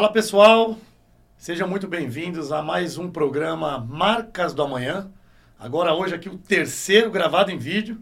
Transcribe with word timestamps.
Fala 0.00 0.14
pessoal, 0.14 0.78
sejam 1.36 1.68
muito 1.68 1.86
bem-vindos 1.86 2.52
a 2.52 2.62
mais 2.62 2.96
um 2.96 3.10
programa 3.10 3.78
Marcas 3.78 4.54
do 4.54 4.62
Amanhã. 4.62 5.12
Agora 5.58 5.92
hoje 5.92 6.14
aqui 6.14 6.26
o 6.26 6.38
terceiro 6.38 7.10
gravado 7.10 7.50
em 7.50 7.58
vídeo. 7.58 8.00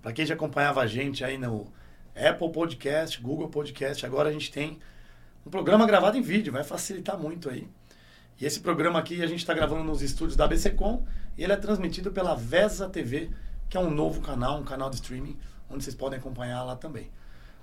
Para 0.00 0.14
quem 0.14 0.24
já 0.24 0.32
acompanhava 0.32 0.80
a 0.80 0.86
gente 0.86 1.22
aí 1.22 1.36
no 1.36 1.70
Apple 2.16 2.50
Podcast, 2.50 3.20
Google 3.20 3.50
Podcast, 3.50 4.06
agora 4.06 4.30
a 4.30 4.32
gente 4.32 4.50
tem 4.50 4.78
um 5.44 5.50
programa 5.50 5.86
gravado 5.86 6.16
em 6.16 6.22
vídeo, 6.22 6.54
vai 6.54 6.64
facilitar 6.64 7.18
muito 7.18 7.50
aí. 7.50 7.68
E 8.40 8.46
esse 8.46 8.60
programa 8.60 8.98
aqui 8.98 9.22
a 9.22 9.26
gente 9.26 9.40
está 9.40 9.52
gravando 9.52 9.84
nos 9.84 10.00
estúdios 10.00 10.36
da 10.36 10.46
ABCcom 10.46 11.04
e 11.36 11.44
ele 11.44 11.52
é 11.52 11.56
transmitido 11.56 12.10
pela 12.10 12.34
Vesa 12.34 12.88
TV, 12.88 13.28
que 13.68 13.76
é 13.76 13.80
um 13.80 13.90
novo 13.90 14.22
canal, 14.22 14.58
um 14.58 14.64
canal 14.64 14.88
de 14.88 14.96
streaming, 14.96 15.36
onde 15.68 15.84
vocês 15.84 15.94
podem 15.94 16.18
acompanhar 16.18 16.62
lá 16.62 16.76
também. 16.76 17.10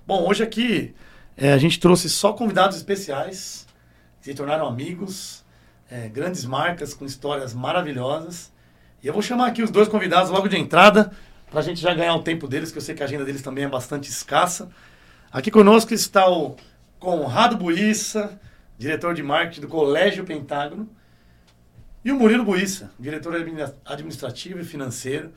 Bom, 0.06 0.28
hoje 0.28 0.44
aqui 0.44 0.94
é, 1.36 1.52
a 1.52 1.58
gente 1.58 1.80
trouxe 1.80 2.08
só 2.08 2.32
convidados 2.32 2.76
especiais, 2.76 3.66
que 4.20 4.26
se 4.26 4.34
tornaram 4.34 4.66
amigos, 4.66 5.44
é, 5.90 6.08
grandes 6.08 6.44
marcas 6.44 6.94
com 6.94 7.04
histórias 7.04 7.52
maravilhosas. 7.52 8.52
E 9.02 9.06
eu 9.06 9.12
vou 9.12 9.22
chamar 9.22 9.48
aqui 9.48 9.62
os 9.62 9.70
dois 9.70 9.88
convidados 9.88 10.30
logo 10.30 10.48
de 10.48 10.56
entrada, 10.56 11.12
para 11.50 11.60
a 11.60 11.62
gente 11.62 11.80
já 11.80 11.92
ganhar 11.92 12.14
o 12.14 12.22
tempo 12.22 12.48
deles, 12.48 12.72
que 12.72 12.78
eu 12.78 12.82
sei 12.82 12.94
que 12.94 13.02
a 13.02 13.06
agenda 13.06 13.24
deles 13.24 13.42
também 13.42 13.64
é 13.64 13.68
bastante 13.68 14.08
escassa. 14.08 14.70
Aqui 15.30 15.50
conosco 15.50 15.92
está 15.92 16.28
o 16.28 16.56
Conrado 16.98 17.56
Buissa, 17.56 18.40
diretor 18.78 19.14
de 19.14 19.22
marketing 19.22 19.60
do 19.60 19.68
Colégio 19.68 20.24
Pentágono, 20.24 20.88
e 22.04 22.12
o 22.12 22.18
Murilo 22.18 22.44
Buissa, 22.44 22.90
diretor 22.98 23.34
administrativo 23.84 24.60
e 24.60 24.64
financeiro. 24.64 25.32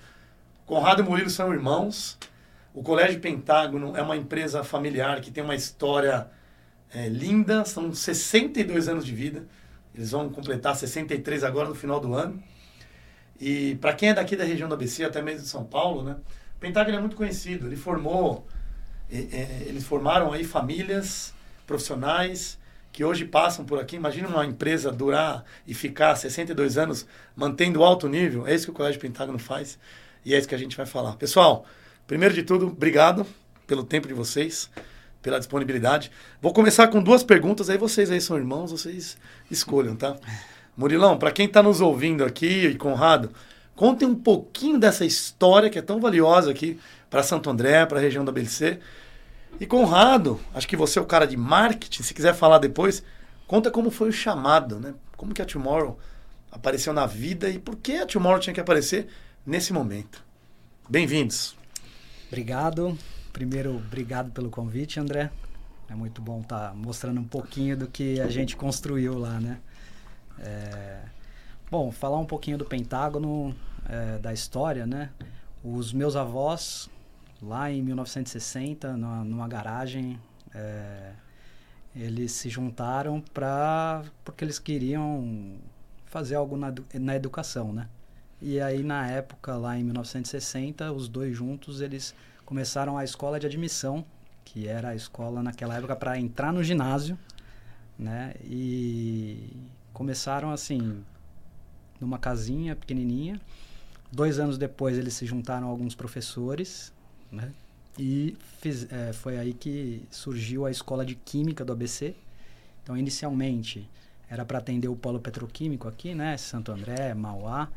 Conrado 0.66 1.02
e 1.02 1.06
Murilo 1.06 1.30
são 1.30 1.54
irmãos. 1.54 2.17
O 2.78 2.83
Colégio 2.83 3.20
Pentágono 3.20 3.97
é 3.97 4.03
uma 4.03 4.16
empresa 4.16 4.64
familiar 4.64 5.20
que 5.20 5.31
tem 5.31 5.44
uma 5.44 5.56
história 5.56 6.28
é, 6.94 7.09
linda, 7.09 7.66
são 7.66 7.92
62 7.92 8.88
anos 8.88 9.03
de 9.03 9.16
vida. 9.16 9.47
Eles 9.95 10.11
vão 10.11 10.30
completar 10.30 10.75
63 10.75 11.44
agora 11.44 11.70
no 11.70 11.73
final 11.73 12.00
do 12.00 12.14
ano. 12.14 12.39
E 13.42 13.73
para 13.81 13.94
quem 13.94 14.09
é 14.09 14.14
daqui 14.14 14.36
da 14.36 14.44
região 14.44 14.70
do 14.70 14.75
ABC, 14.75 15.03
até 15.03 15.23
mesmo 15.23 15.42
de 15.42 15.48
São 15.48 15.66
Paulo, 15.66 16.03
né? 16.03 16.17
O 16.55 16.59
Pentágono 16.59 16.95
é 16.95 17.00
muito 17.00 17.16
conhecido. 17.16 17.66
Ele 17.66 17.75
formou, 17.75 18.45
é, 19.11 19.17
é, 19.17 19.64
eles 19.66 19.83
formaram 19.83 20.31
aí 20.31 20.44
famílias 20.44 21.33
profissionais 21.66 22.59
que 22.92 23.03
hoje 23.03 23.25
passam 23.25 23.66
por 23.66 23.80
aqui. 23.80 23.95
Imagina 23.95 24.28
uma 24.28 24.45
empresa 24.45 24.92
durar 24.92 25.44
e 25.66 25.73
ficar 25.73 26.16
62 26.16 26.78
anos 26.78 27.08
mantendo 27.36 27.83
alto 27.83 28.08
nível. 28.08 28.45
É 28.45 28.53
isso 28.53 28.66
que 28.66 28.72
o 28.72 28.75
Colégio 28.75 29.02
Pentágono 29.02 29.39
faz 29.39 29.80
e 30.23 30.36
é 30.36 30.38
isso 30.38 30.48
que 30.48 30.53
a 30.53 30.59
gente 30.59 30.78
vai 30.78 30.86
falar. 30.86 31.14
Pessoal, 31.14 31.66
Primeiro 32.08 32.34
de 32.34 32.42
tudo, 32.42 32.68
obrigado 32.68 33.26
pelo 33.68 33.84
tempo 33.84 34.08
de 34.08 34.14
vocês, 34.14 34.70
pela 35.22 35.40
disponibilidade. 35.40 36.10
Vou 36.42 36.54
começar 36.54 36.88
com 36.88 37.04
duas 37.04 37.22
perguntas, 37.22 37.70
aí 37.70 37.78
vocês 37.78 38.10
aí 38.10 38.22
são 38.22 38.38
irmãos, 38.38 38.72
vocês 38.72 39.18
escolham, 39.52 39.94
tá? 39.94 40.16
Murilão, 40.78 41.17
para 41.17 41.32
quem 41.32 41.48
está 41.48 41.62
nos 41.62 41.82
ouvindo 41.82 42.23
aqui, 42.23 42.66
e 42.66 42.76
Conrado, 42.76 43.32
contem 43.76 44.08
um 44.08 44.16
pouquinho 44.16 44.80
dessa 44.80 45.04
história 45.04 45.70
que 45.70 45.78
é 45.78 45.82
tão 45.82 46.00
valiosa 46.00 46.50
aqui 46.50 46.80
para 47.10 47.23
Santo 47.23 47.50
André, 47.50 47.86
para 47.86 47.98
a 47.98 48.02
região 48.02 48.23
da 48.23 48.32
BLC. 48.32 48.80
E 49.60 49.66
Conrado, 49.66 50.40
acho 50.54 50.66
que 50.66 50.78
você 50.78 51.00
é 51.00 51.02
o 51.02 51.06
cara 51.06 51.28
de 51.28 51.36
marketing, 51.36 52.04
se 52.04 52.14
quiser 52.14 52.34
falar 52.34 52.60
depois, 52.60 53.04
conta 53.46 53.70
como 53.70 53.92
foi 53.92 54.08
o 54.08 54.14
chamado, 54.14 54.80
né? 54.80 54.94
Como 55.17 55.34
que 55.34 55.42
a 55.42 55.46
Tomorrow 55.46 56.00
apareceu 56.50 56.94
na 56.94 57.06
vida 57.06 57.50
e 57.50 57.60
por 57.60 57.76
que 57.76 57.98
a 57.98 58.06
Tomorrow 58.06 58.40
tinha 58.40 58.54
que 58.54 58.62
aparecer 58.62 59.08
nesse 59.46 59.73
momento. 59.73 60.23
Bem-vindos. 60.88 61.57
Obrigado. 62.27 62.98
Primeiro, 63.32 63.77
obrigado 63.77 64.32
pelo 64.32 64.49
convite, 64.49 64.99
André. 64.99 65.32
É 65.89 65.95
muito 65.95 66.21
bom 66.21 66.42
estar 66.42 66.70
tá 66.70 66.73
mostrando 66.73 67.21
um 67.21 67.27
pouquinho 67.27 67.77
do 67.77 67.88
que 67.88 68.20
a 68.20 68.27
gente 68.27 68.55
construiu 68.55 69.17
lá, 69.17 69.39
né? 69.39 69.60
É... 70.39 71.02
Bom, 71.71 71.92
falar 71.92 72.17
um 72.17 72.26
pouquinho 72.26 72.58
do 72.58 72.66
Pentágono, 72.66 73.55
é, 73.87 74.17
da 74.20 74.33
história, 74.33 74.86
né? 74.86 75.10
Os 75.64 75.93
meus 75.93 76.16
avós, 76.16 76.89
lá 77.42 77.71
em 77.71 77.82
1960, 77.82 78.95
numa, 78.98 79.23
numa 79.23 79.48
garagem, 79.48 80.20
é, 80.54 81.11
eles 81.95 82.32
se 82.33 82.49
juntaram 82.49 83.21
para 83.33 84.04
porque 84.23 84.43
eles 84.43 84.60
queriam 84.60 85.55
fazer 86.05 86.36
algo 86.36 86.58
na, 86.58 86.73
na 86.93 87.16
educação, 87.16 87.73
né? 87.73 87.87
E 88.42 88.59
aí, 88.59 88.83
na 88.83 89.08
época, 89.08 89.55
lá 89.55 89.77
em 89.77 89.83
1960, 89.83 90.92
os 90.92 91.08
dois 91.08 91.36
juntos, 91.36 91.81
eles 91.81 92.14
começaram 92.45 92.98
a 92.98 93.03
escola 93.03 93.39
de 93.39 93.48
admissão, 93.48 94.05
que 94.45 94.67
era 94.67 94.89
a 94.89 94.95
escola 94.95 95.42
naquela 95.42 95.75
época 95.75 95.95
para 95.95 96.20
entrar 96.20 96.53
no 96.53 96.64
ginásio, 96.64 97.17
né? 97.98 98.36
E 98.43 99.49
começaram 99.92 100.52
assim, 100.52 101.03
numa 101.99 102.20
casinha 102.20 102.75
pequenininha. 102.75 103.42
Dois 104.11 104.39
anos 104.39 104.58
depois, 104.58 104.98
eles 104.98 105.15
se 105.15 105.25
juntaram 105.25 105.67
a 105.67 105.69
alguns 105.69 105.95
professores, 105.95 106.93
né? 107.31 107.52
E 107.98 108.37
fiz, 108.61 108.92
é, 108.92 109.11
foi 109.11 109.37
aí 109.39 109.54
que 109.54 110.04
surgiu 110.11 110.65
a 110.65 110.71
escola 110.71 111.04
de 111.04 111.15
química 111.15 111.65
do 111.65 111.73
ABC. 111.73 112.15
Então, 112.83 112.95
inicialmente, 112.95 113.89
era 114.30 114.45
para 114.45 114.59
atender 114.59 114.87
o 114.87 114.95
polo 114.95 115.19
petroquímico 115.19 115.87
aqui, 115.87 116.14
né? 116.14 116.37
Santo 116.37 116.71
André, 116.71 117.14
Mauá. 117.15 117.67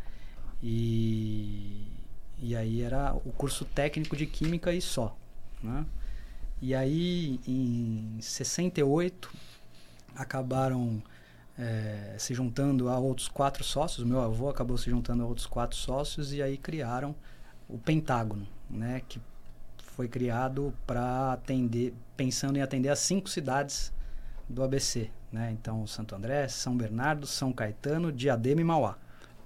E, 0.62 1.86
e 2.38 2.54
aí 2.54 2.82
era 2.82 3.14
o 3.14 3.32
curso 3.32 3.64
técnico 3.64 4.16
de 4.16 4.26
química 4.26 4.72
e 4.72 4.80
só. 4.80 5.16
Né? 5.62 5.84
E 6.60 6.74
aí, 6.74 7.40
em 7.46 8.18
68, 8.20 9.32
acabaram 10.14 11.02
é, 11.58 12.16
se 12.18 12.34
juntando 12.34 12.88
a 12.88 12.98
outros 12.98 13.28
quatro 13.28 13.64
sócios. 13.64 14.06
Meu 14.06 14.20
avô 14.20 14.48
acabou 14.48 14.76
se 14.76 14.90
juntando 14.90 15.22
a 15.22 15.26
outros 15.26 15.46
quatro 15.46 15.76
sócios 15.76 16.32
e 16.32 16.42
aí 16.42 16.56
criaram 16.56 17.14
o 17.68 17.78
Pentágono, 17.78 18.46
né? 18.68 19.02
Que 19.08 19.20
foi 19.94 20.08
criado 20.08 20.74
para 20.86 21.32
atender, 21.32 21.94
pensando 22.16 22.56
em 22.56 22.62
atender 22.62 22.88
as 22.88 22.98
cinco 22.98 23.28
cidades 23.28 23.92
do 24.48 24.62
ABC, 24.62 25.10
né? 25.30 25.50
Então, 25.52 25.86
Santo 25.86 26.14
André, 26.14 26.48
São 26.48 26.76
Bernardo, 26.76 27.26
São 27.26 27.52
Caetano, 27.52 28.10
Diadema 28.10 28.60
e 28.60 28.64
Mauá. 28.64 28.96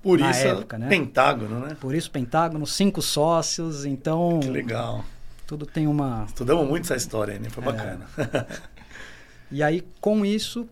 Por 0.04 0.20
isso, 0.20 0.46
época, 0.46 0.76
né? 0.76 0.86
Pentágono, 0.86 1.60
né? 1.60 1.76
Por 1.80 1.94
isso, 1.94 2.10
Pentágono, 2.10 2.66
cinco 2.66 3.00
sócios, 3.00 3.86
então. 3.86 4.38
Que 4.38 4.50
legal. 4.50 5.02
Tudo 5.46 5.64
tem 5.64 5.86
uma. 5.86 6.26
Estudamos 6.28 6.68
muito 6.68 6.84
essa 6.84 6.94
história 6.94 7.38
né? 7.38 7.48
Foi 7.48 7.64
é. 7.64 7.66
bacana. 7.66 8.06
e 9.50 9.62
aí, 9.62 9.82
com 10.02 10.26
isso, 10.26 10.68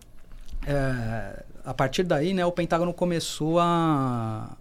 é, 0.67 1.43
a 1.65 1.73
partir 1.73 2.03
daí, 2.03 2.31
né, 2.31 2.45
o 2.45 2.51
Pentágono 2.51 2.93
começou 2.93 3.59
a. 3.59 4.55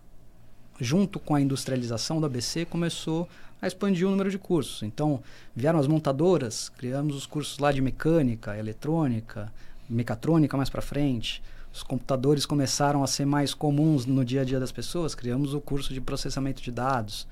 Junto 0.80 1.20
com 1.20 1.34
a 1.34 1.40
industrialização 1.40 2.18
da 2.18 2.26
ABC, 2.26 2.64
começou 2.64 3.28
a 3.60 3.66
expandir 3.66 4.08
o 4.08 4.10
número 4.10 4.30
de 4.30 4.38
cursos. 4.38 4.82
Então, 4.82 5.22
vieram 5.54 5.78
as 5.78 5.86
montadoras, 5.86 6.70
criamos 6.70 7.14
os 7.14 7.26
cursos 7.26 7.58
lá 7.58 7.70
de 7.70 7.82
mecânica, 7.82 8.56
eletrônica, 8.56 9.52
mecatrônica 9.88 10.56
mais 10.56 10.70
para 10.70 10.80
frente 10.80 11.42
os 11.72 11.82
computadores 11.82 12.44
começaram 12.44 13.02
a 13.02 13.06
ser 13.06 13.24
mais 13.24 13.54
comuns 13.54 14.04
no 14.04 14.24
dia 14.24 14.42
a 14.42 14.44
dia 14.44 14.60
das 14.60 14.70
pessoas, 14.70 15.14
criamos 15.14 15.54
o 15.54 15.60
curso 15.60 15.94
de 15.94 16.00
processamento 16.00 16.62
de 16.62 16.70
dados. 16.70 17.26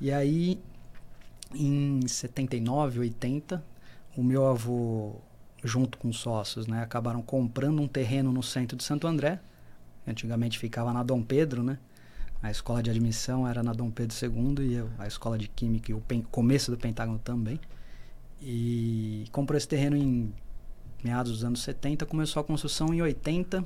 E 0.00 0.12
aí, 0.12 0.60
em 1.52 2.06
79, 2.06 3.00
80, 3.00 3.64
o 4.16 4.22
meu 4.22 4.46
avô, 4.46 5.16
junto 5.64 5.98
com 5.98 6.12
sócios, 6.12 6.66
né, 6.66 6.82
acabaram 6.82 7.20
comprando 7.20 7.82
um 7.82 7.88
terreno 7.88 8.30
no 8.30 8.42
centro 8.42 8.76
de 8.76 8.84
Santo 8.84 9.06
André. 9.06 9.40
Antigamente 10.06 10.58
ficava 10.58 10.92
na 10.92 11.02
Dom 11.02 11.20
Pedro, 11.22 11.64
né? 11.64 11.78
A 12.40 12.50
escola 12.50 12.80
de 12.80 12.90
admissão 12.90 13.48
era 13.48 13.62
na 13.62 13.72
Dom 13.72 13.90
Pedro 13.90 14.14
II 14.16 14.64
e 14.64 15.02
a 15.02 15.06
escola 15.08 15.36
de 15.36 15.48
química 15.48 15.90
e 15.90 15.94
o 15.94 16.02
começo 16.30 16.70
do 16.70 16.76
Pentágono 16.76 17.18
também. 17.18 17.58
E 18.40 19.24
comprou 19.32 19.56
esse 19.56 19.66
terreno 19.66 19.96
em 19.96 20.32
meados 21.02 21.32
dos 21.32 21.44
anos 21.44 21.62
70, 21.62 22.06
começou 22.06 22.40
a 22.40 22.44
construção 22.44 22.92
em 22.92 23.02
80. 23.02 23.64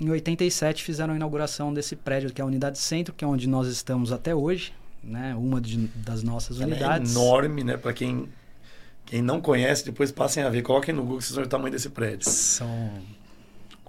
Em 0.00 0.10
87 0.10 0.82
fizeram 0.82 1.12
a 1.12 1.16
inauguração 1.16 1.72
desse 1.74 1.96
prédio, 1.96 2.32
que 2.32 2.40
é 2.40 2.44
a 2.44 2.46
Unidade 2.46 2.78
Centro, 2.78 3.12
que 3.12 3.24
é 3.24 3.28
onde 3.28 3.48
nós 3.48 3.66
estamos 3.68 4.12
até 4.12 4.34
hoje, 4.34 4.72
né? 5.02 5.34
Uma 5.34 5.60
de, 5.60 5.88
das 5.88 6.22
nossas 6.22 6.60
Ela 6.60 6.70
é 6.70 6.74
unidades. 6.74 7.16
É 7.16 7.18
enorme, 7.18 7.64
né? 7.64 7.76
Para 7.76 7.92
quem, 7.92 8.28
quem 9.06 9.22
não 9.22 9.40
conhece, 9.40 9.84
depois 9.84 10.12
passem 10.12 10.42
a 10.42 10.48
ver. 10.48 10.62
Coloquem 10.62 10.94
no 10.94 11.02
Google 11.02 11.20
vocês 11.20 11.34
vão 11.34 11.42
ver 11.42 11.46
o 11.46 11.50
tamanho 11.50 11.72
desse 11.72 11.88
prédio. 11.90 12.30
São 12.30 12.90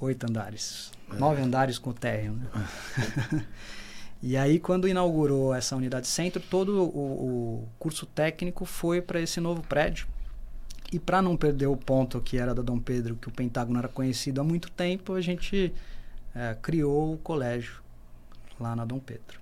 oito 0.01 0.25
andares. 0.25 0.91
É. 1.11 1.15
Nove 1.15 1.41
andares 1.41 1.77
com 1.77 1.91
o 1.91 1.93
térreo, 1.93 2.33
né? 2.33 3.45
E 4.21 4.35
aí, 4.35 4.59
quando 4.59 4.85
inaugurou 4.85 5.55
essa 5.55 5.77
unidade 5.77 6.05
centro, 6.05 6.41
todo 6.41 6.83
o, 6.83 7.61
o 7.63 7.69
curso 7.79 8.05
técnico 8.05 8.65
foi 8.65 9.01
para 9.01 9.21
esse 9.21 9.39
novo 9.39 9.61
prédio, 9.63 10.07
e 10.91 10.99
para 10.99 11.21
não 11.21 11.37
perder 11.37 11.67
o 11.67 11.77
ponto 11.77 12.19
que 12.19 12.37
era 12.37 12.53
da 12.53 12.61
Dom 12.61 12.79
Pedro, 12.79 13.15
que 13.15 13.27
o 13.27 13.31
Pentágono 13.31 13.77
era 13.77 13.87
conhecido 13.87 14.41
há 14.41 14.43
muito 14.43 14.71
tempo, 14.71 15.13
a 15.13 15.21
gente 15.21 15.73
é, 16.33 16.55
criou 16.61 17.13
o 17.13 17.17
colégio 17.17 17.81
lá 18.59 18.75
na 18.75 18.85
Dom 18.85 18.99
Pedro. 18.99 19.39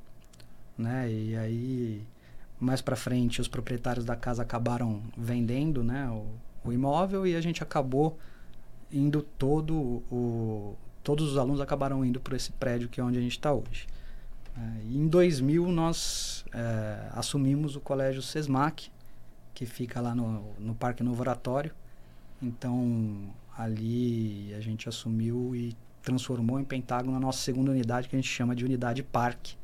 Né? 0.78 1.12
E 1.12 1.36
aí, 1.38 2.02
mais 2.60 2.82
para 2.82 2.96
frente, 2.96 3.40
os 3.40 3.48
proprietários 3.48 4.06
da 4.06 4.16
casa 4.16 4.44
acabaram 4.44 5.02
vendendo 5.18 5.84
né, 5.84 6.10
o, 6.10 6.26
o, 6.70 6.74
imóvel 6.74 7.26
e 7.26 7.36
a 7.36 7.42
gente 7.42 7.64
acabou 7.64 8.18
indo 8.92 9.22
todo 9.22 10.04
o 10.12 10.76
todos 11.04 11.32
os 11.32 11.38
alunos 11.38 11.62
acabaram 11.62 12.04
indo 12.04 12.20
para 12.20 12.36
esse 12.36 12.52
prédio 12.52 12.90
que 12.90 13.00
é 13.00 13.04
onde 13.04 13.18
a 13.18 13.22
gente 13.22 13.32
está 13.32 13.54
hoje. 13.54 13.88
É, 14.58 14.84
em 14.84 15.08
2000 15.08 15.72
nós 15.72 16.44
é, 16.54 17.08
assumimos 17.14 17.78
o 17.78 17.80
colégio 17.80 18.22
Sesmac, 18.22 18.92
que 19.58 19.66
fica 19.66 20.00
lá 20.00 20.14
no, 20.14 20.54
no 20.60 20.76
Parque 20.76 21.02
Novo 21.02 21.20
Oratório. 21.20 21.72
Então 22.40 23.24
ali 23.58 24.54
a 24.56 24.62
gente 24.62 24.88
assumiu 24.88 25.56
e 25.56 25.76
transformou 26.04 26.60
em 26.60 26.64
Pentágono 26.64 27.18
a 27.18 27.20
nossa 27.20 27.40
segunda 27.40 27.72
unidade 27.72 28.08
que 28.08 28.16
a 28.16 28.20
gente 28.20 28.30
chama 28.30 28.56
de 28.56 28.64
unidade 28.64 29.02
parque, 29.02 29.56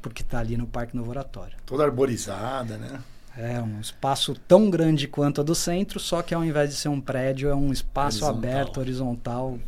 porque 0.00 0.22
está 0.22 0.38
ali 0.38 0.56
no 0.56 0.66
Parque 0.66 0.96
Novo 0.96 1.10
Oratório. 1.10 1.54
Toda 1.66 1.84
arborizada, 1.84 2.78
né? 2.78 2.98
É 3.36 3.60
um 3.60 3.78
espaço 3.78 4.34
tão 4.48 4.70
grande 4.70 5.06
quanto 5.06 5.42
a 5.42 5.44
do 5.44 5.54
centro, 5.54 6.00
só 6.00 6.22
que 6.22 6.34
ao 6.34 6.42
invés 6.42 6.70
de 6.70 6.76
ser 6.76 6.88
um 6.88 6.98
prédio, 6.98 7.50
é 7.50 7.54
um 7.54 7.70
espaço 7.70 8.24
horizontal. 8.24 8.50
aberto, 8.50 8.80
horizontal, 8.80 9.58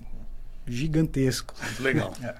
gigantesco. 0.67 1.55
Muito 1.63 1.83
legal. 1.83 2.15
é. 2.25 2.35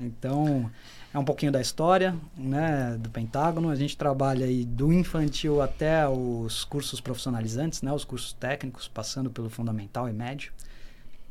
Então, 0.00 0.70
é 1.14 1.18
um 1.18 1.24
pouquinho 1.24 1.52
da 1.52 1.60
história 1.60 2.16
né, 2.36 2.96
do 2.98 3.08
Pentágono. 3.08 3.70
A 3.70 3.76
gente 3.76 3.96
trabalha 3.96 4.46
aí 4.46 4.64
do 4.64 4.92
infantil 4.92 5.62
até 5.62 6.08
os 6.08 6.64
cursos 6.64 7.00
profissionalizantes, 7.00 7.82
né, 7.82 7.92
os 7.92 8.04
cursos 8.04 8.32
técnicos, 8.32 8.88
passando 8.88 9.30
pelo 9.30 9.48
fundamental 9.48 10.08
e 10.08 10.12
médio, 10.12 10.52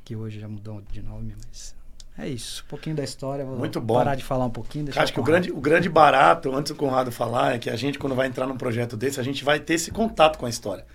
que 0.06 0.16
hoje 0.16 0.40
já 0.40 0.48
mudou 0.48 0.82
de 0.90 1.02
nome, 1.02 1.36
mas 1.46 1.76
é 2.18 2.30
isso, 2.30 2.64
um 2.66 2.70
pouquinho 2.70 2.96
da 2.96 3.04
história. 3.04 3.44
Vou 3.44 3.58
Muito 3.58 3.82
bom. 3.82 3.96
parar 3.96 4.16
de 4.16 4.24
falar 4.24 4.46
um 4.46 4.50
pouquinho. 4.50 4.88
Acho 4.96 5.12
que 5.12 5.20
o 5.20 5.24
grande, 5.24 5.52
o 5.52 5.60
grande 5.60 5.90
barato, 5.90 6.56
antes 6.56 6.72
do 6.72 6.78
Conrado 6.78 7.12
falar, 7.12 7.56
é 7.56 7.60
que 7.60 7.70
a 7.70 7.76
gente, 7.76 8.00
quando 8.00 8.16
vai 8.16 8.28
entrar 8.28 8.48
num 8.48 8.56
projeto 8.56 8.96
desse, 8.96 9.20
a 9.20 9.24
gente 9.24 9.44
vai 9.44 9.60
ter 9.60 9.74
esse 9.74 9.92
contato 9.92 10.38
com 10.38 10.46
a 10.46 10.50
história. 10.50 10.86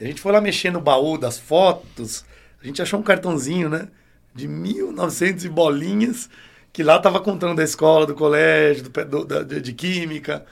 A 0.00 0.04
gente 0.04 0.20
foi 0.20 0.32
lá 0.32 0.40
mexer 0.40 0.72
no 0.72 0.80
baú 0.80 1.16
das 1.16 1.38
fotos, 1.38 2.24
a 2.60 2.66
gente 2.66 2.82
achou 2.82 2.98
um 2.98 3.04
cartãozinho, 3.04 3.68
né? 3.68 3.86
De 4.34 4.48
1900 4.48 5.44
e 5.44 5.48
bolinhas, 5.48 6.28
que 6.72 6.82
lá 6.82 6.98
tava 6.98 7.20
contando 7.20 7.56
da 7.56 7.62
escola, 7.62 8.06
do 8.06 8.14
colégio, 8.14 8.88
do, 8.88 9.24
do, 9.24 9.44
de, 9.44 9.60
de 9.60 9.72
química. 9.72 10.44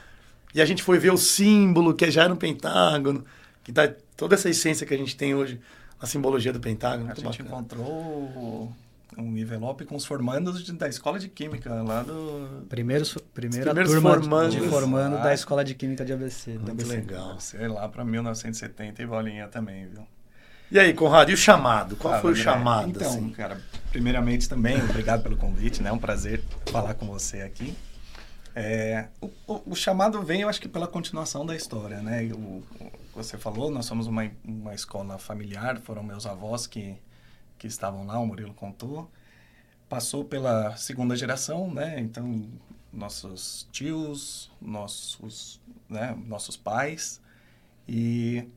E 0.54 0.60
a 0.60 0.64
gente 0.64 0.82
foi 0.82 0.98
ver 0.98 1.12
o 1.12 1.16
símbolo, 1.16 1.94
que 1.94 2.10
já 2.10 2.24
era 2.24 2.32
um 2.32 2.36
pentágono, 2.36 3.24
que 3.64 3.72
dá 3.72 3.92
toda 4.16 4.34
essa 4.34 4.50
essência 4.50 4.86
que 4.86 4.92
a 4.92 4.98
gente 4.98 5.16
tem 5.16 5.34
hoje 5.34 5.60
na 6.00 6.06
simbologia 6.06 6.52
do 6.52 6.60
pentágono. 6.60 7.10
A 7.10 7.14
gente 7.14 7.24
bacana. 7.24 7.48
encontrou 7.48 8.72
um 9.16 9.36
envelope 9.36 9.84
com 9.84 9.96
os 9.96 10.04
formandos 10.04 10.62
de, 10.64 10.72
da 10.72 10.88
escola 10.88 11.18
de 11.18 11.28
química 11.28 11.82
lá 11.82 12.02
do 12.02 12.64
primeiros 12.68 13.16
primeira 13.34 13.74
turma 13.74 14.12
formandos. 14.12 14.54
de 14.54 14.68
formando 14.68 15.16
ah, 15.16 15.22
da 15.22 15.34
escola 15.34 15.64
de 15.64 15.74
química 15.74 16.04
de 16.04 16.12
ABC. 16.12 16.52
Muito 16.52 16.70
ABC. 16.70 16.96
legal. 16.96 17.40
Sei 17.40 17.66
lá 17.66 17.88
para 17.88 18.04
1970 18.04 19.02
e 19.02 19.06
bolinha 19.06 19.48
também, 19.48 19.88
viu? 19.88 20.06
E 20.70 20.78
aí, 20.78 20.94
Conrado, 20.94 21.30
e 21.30 21.34
o 21.34 21.36
chamado? 21.36 21.96
Qual 21.96 22.14
ah, 22.14 22.20
foi 22.20 22.32
o 22.32 22.36
chamado? 22.36 22.90
Então, 22.90 23.08
assim? 23.08 23.30
cara, 23.30 23.60
primeiramente 23.90 24.48
também, 24.48 24.80
obrigado 24.82 25.22
pelo 25.22 25.36
convite, 25.36 25.82
né? 25.82 25.90
É 25.90 25.92
um 25.92 25.98
prazer 25.98 26.44
falar 26.66 26.94
com 26.94 27.06
você 27.06 27.42
aqui. 27.42 27.74
É, 28.54 29.08
o, 29.20 29.30
o, 29.46 29.62
o, 29.66 29.74
chamado 29.76 30.22
vem, 30.22 30.42
eu 30.42 30.48
acho 30.48 30.60
que 30.60 30.68
pela 30.68 30.86
continuação 30.86 31.44
da 31.44 31.56
história, 31.56 32.00
né? 32.00 32.24
O, 32.32 32.62
você 33.14 33.36
falou, 33.36 33.70
nós 33.70 33.86
somos 33.86 34.06
uma, 34.06 34.30
uma 34.44 34.74
escola 34.74 35.18
familiar, 35.18 35.80
foram 35.80 36.02
meus 36.02 36.26
avós 36.26 36.66
que 36.66 36.96
que 37.60 37.66
estavam 37.66 38.06
lá, 38.06 38.18
o 38.18 38.26
Murilo 38.26 38.54
contou. 38.54 39.08
Passou 39.86 40.24
pela 40.24 40.74
segunda 40.76 41.14
geração, 41.14 41.72
né? 41.72 42.00
Então, 42.00 42.48
nossos 42.90 43.68
tios, 43.70 44.50
nossos, 44.60 45.60
né? 45.86 46.16
nossos 46.26 46.56
pais. 46.56 47.20
E 47.86 48.48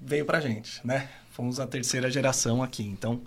veio 0.00 0.24
pra 0.24 0.40
gente, 0.40 0.80
né? 0.86 1.08
Fomos 1.30 1.60
a 1.60 1.66
terceira 1.66 2.10
geração 2.10 2.62
aqui. 2.62 2.82
Então, 2.82 3.22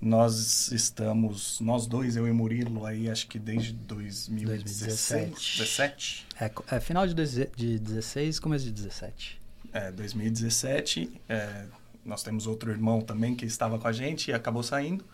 nós 0.00 0.70
estamos, 0.72 1.60
nós 1.60 1.86
dois, 1.86 2.16
eu 2.16 2.28
e 2.28 2.32
Murilo, 2.32 2.84
aí 2.84 3.10
acho 3.10 3.26
que 3.26 3.38
desde 3.38 3.72
2017. 3.72 5.30
2017. 5.30 6.26
É, 6.40 6.50
é 6.76 6.80
final 6.80 7.06
de, 7.06 7.14
de 7.14 7.78
16, 7.78 8.38
começo 8.38 8.64
de 8.64 8.72
17. 8.72 9.40
É, 9.72 9.90
2017. 9.92 11.20
É, 11.28 11.64
nós 12.04 12.22
temos 12.22 12.46
outro 12.46 12.70
irmão 12.70 13.00
também 13.00 13.34
que 13.34 13.46
estava 13.46 13.78
com 13.78 13.88
a 13.88 13.92
gente 13.92 14.30
e 14.30 14.34
acabou 14.34 14.62
saindo. 14.62 15.04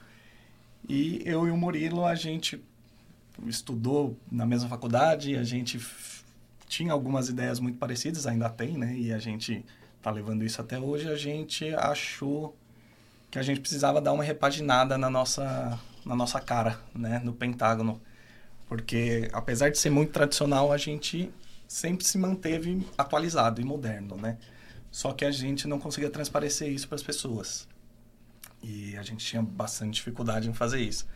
E 0.88 1.22
eu 1.25 1.46
e 1.46 1.50
o 1.50 1.56
Murilo, 1.56 2.05
a 2.05 2.14
gente 2.14 2.62
estudou 3.46 4.16
na 4.31 4.44
mesma 4.44 4.69
faculdade, 4.69 5.37
a 5.37 5.44
gente 5.44 5.81
tinha 6.69 6.93
algumas 6.93 7.28
ideias 7.28 7.60
muito 7.60 7.78
parecidas, 7.78 8.26
ainda 8.26 8.48
tem, 8.48 8.76
né? 8.76 8.94
E 8.96 9.12
a 9.12 9.19
gente 9.19 9.64
tá 10.02 10.10
levando 10.10 10.44
isso 10.44 10.60
até 10.60 10.78
hoje. 10.78 11.08
A 11.08 11.16
gente 11.16 11.72
achou 11.75 12.56
que 13.31 13.38
a 13.38 13.43
gente 13.43 13.60
precisava 13.60 14.00
dar 14.00 14.12
uma 14.12 14.25
repaginada 14.25 14.99
na 14.99 15.08
nossa, 15.08 15.78
na 16.04 16.16
nossa 16.16 16.40
cara, 16.40 16.78
né? 16.94 17.20
No 17.25 17.32
Pentágono. 17.32 18.00
Porque, 18.69 19.28
apesar 19.32 19.70
de 19.70 19.78
ser 19.78 19.90
muito 19.90 20.12
tradicional, 20.12 20.72
a 20.72 20.76
gente 20.76 21.32
sempre 21.69 22.04
se 22.04 22.19
manteve 22.19 22.87
atualizado 22.99 23.60
e 23.60 23.64
moderno, 23.64 24.16
né? 24.16 24.37
Só 24.90 25.12
que 25.12 25.25
a 25.25 25.31
gente 25.31 25.66
não 25.66 25.78
conseguia 25.78 26.10
transparecer 26.10 26.69
isso 26.69 26.87
para 26.87 26.96
as 26.96 27.02
pessoas. 27.02 27.66
E 28.62 28.96
a 28.96 29.02
gente 29.02 29.25
tinha 29.25 29.43
bastante 29.43 29.94
dificuldade 29.94 30.48
em 30.48 30.52
fazer 30.52 30.81
isso. 30.81 31.06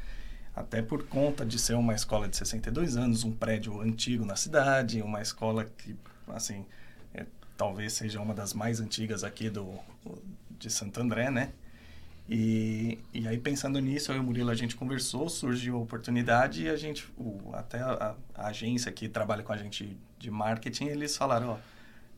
Até 0.55 0.81
por 0.81 1.07
conta 1.07 1.45
de 1.45 1.59
ser 1.59 1.75
uma 1.75 1.95
escola 1.95 2.27
de 2.27 2.37
62 2.37 2.97
anos, 2.97 3.25
um 3.25 3.33
prédio 3.33 3.79
antigo 3.81 4.25
na 4.25 4.37
cidade, 4.37 5.03
uma 5.03 5.21
escola 5.21 5.65
que, 5.65 5.95
assim, 6.29 6.65
talvez 7.57 7.93
seja 7.93 8.21
uma 8.21 8.35
das 8.35 8.55
mais 8.55 8.81
antigas 8.81 9.25
aqui 9.25 9.49
do, 9.51 9.79
de 10.59 10.71
Santo 10.71 11.01
André, 11.01 11.31
né? 11.31 11.53
E, 12.29 12.99
e 13.15 13.29
aí, 13.29 13.39
pensando 13.39 13.79
nisso, 13.79 14.11
eu 14.11 14.17
e 14.17 14.19
o 14.19 14.23
Murilo, 14.23 14.51
a 14.51 14.55
gente 14.55 14.75
conversou, 14.75 15.29
surgiu 15.29 15.77
a 15.77 15.79
oportunidade 15.79 16.65
e 16.65 16.69
a 16.69 16.77
gente, 16.77 17.09
o, 17.17 17.53
até 17.55 17.79
a, 17.79 18.17
a 18.35 18.49
agência 18.49 18.91
que 18.91 19.09
trabalha 19.09 19.45
com 19.45 19.53
a 19.53 19.57
gente 19.57 19.97
de 20.19 20.31
marketing, 20.31 20.87
eles 20.87 21.17
falaram, 21.17 21.51
ó, 21.51 21.59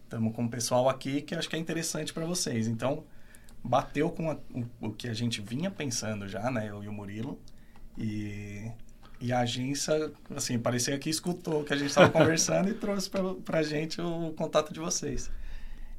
Estamos 0.09 0.35
com 0.35 0.47
o 0.47 0.49
pessoal 0.49 0.88
aqui 0.88 1.21
que 1.21 1.35
acho 1.35 1.50
que 1.50 1.54
é 1.54 1.59
interessante 1.59 2.14
para 2.14 2.25
vocês. 2.25 2.66
Então, 2.66 3.04
bateu 3.62 4.11
com 4.11 4.30
a, 4.30 4.38
o, 4.54 4.88
o, 4.88 4.90
que 4.90 5.07
a 5.07 5.12
gente 5.12 5.42
vinha 5.42 5.71
pensando 5.71 6.26
já, 6.26 6.50
né? 6.50 6.71
Eu 6.71 6.83
e 6.83 6.88
o 6.88 6.92
Murilo. 6.92 7.38
E, 7.99 8.71
e 9.20 9.32
a 9.32 9.40
agência, 9.40 10.12
assim, 10.34 10.58
parecia 10.58 10.98
que 10.98 11.10
escutou 11.10 11.62
o 11.62 11.64
que 11.64 11.72
a 11.72 11.76
gente 11.76 11.88
estava 11.88 12.08
conversando 12.10 12.68
e 12.68 12.75
trouxe 12.75 13.10
para 13.10 13.58
a 13.58 13.62
gente 13.62 14.00
o 14.00 14.32
contato 14.37 14.72
de 14.72 14.80
vocês. 14.80 15.30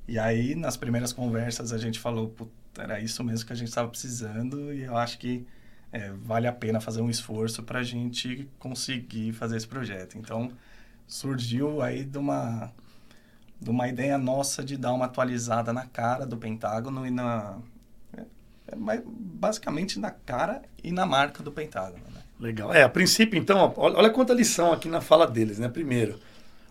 E 0.08 0.18
aí, 0.18 0.56
nas 0.56 0.78
primeiras 0.78 1.14
conversas, 1.14 1.72
a 1.72 1.78
gente 1.78 2.00
falou, 2.00 2.34
era 2.78 3.00
isso 3.00 3.24
mesmo 3.24 3.46
que 3.46 3.54
a 3.54 3.56
gente 3.56 3.68
estava 3.68 3.88
precisando 3.88 4.74
e 4.74 4.84
eu 4.84 4.98
acho 4.98 5.20
que 5.20 5.46
é, 5.92 6.12
vale 6.12 6.48
a 6.48 6.54
pena 6.54 6.80
fazer 6.80 7.02
um 7.02 7.10
esforço 7.10 7.64
para 7.64 7.80
a 7.80 7.84
gente 7.84 8.50
conseguir 8.58 9.34
fazer 9.34 9.58
esse 9.58 9.68
projeto. 9.68 10.18
Então, 10.18 10.52
surgiu 11.08 11.82
aí 11.82 12.04
de 12.04 12.18
uma 12.18 12.72
de 13.62 13.70
uma 13.70 13.90
ideia 13.90 14.18
nossa 14.18 14.64
de 14.64 14.78
dar 14.78 14.94
uma 14.94 15.06
atualizada 15.06 15.74
na 15.74 15.86
cara 15.86 16.26
do 16.26 16.38
Pentágono 16.38 17.06
e 17.06 17.12
na. 17.12 17.58
É, 18.16 18.22
é, 18.72 19.04
basicamente 19.06 20.00
na 20.00 20.12
cara 20.12 20.62
e 20.82 20.92
na 20.92 21.06
marca 21.06 21.44
do 21.44 21.52
Pentágono. 21.52 22.06
Né? 22.10 22.22
Legal. 22.40 22.74
É, 22.74 22.84
a 22.84 22.90
princípio, 22.90 23.38
então, 23.38 23.74
olha 23.76 24.10
quanta 24.10 24.34
lição 24.34 24.72
aqui 24.72 24.88
na 24.88 25.02
fala 25.02 25.28
deles, 25.28 25.60
né? 25.60 25.68
Primeiro, 25.68 26.18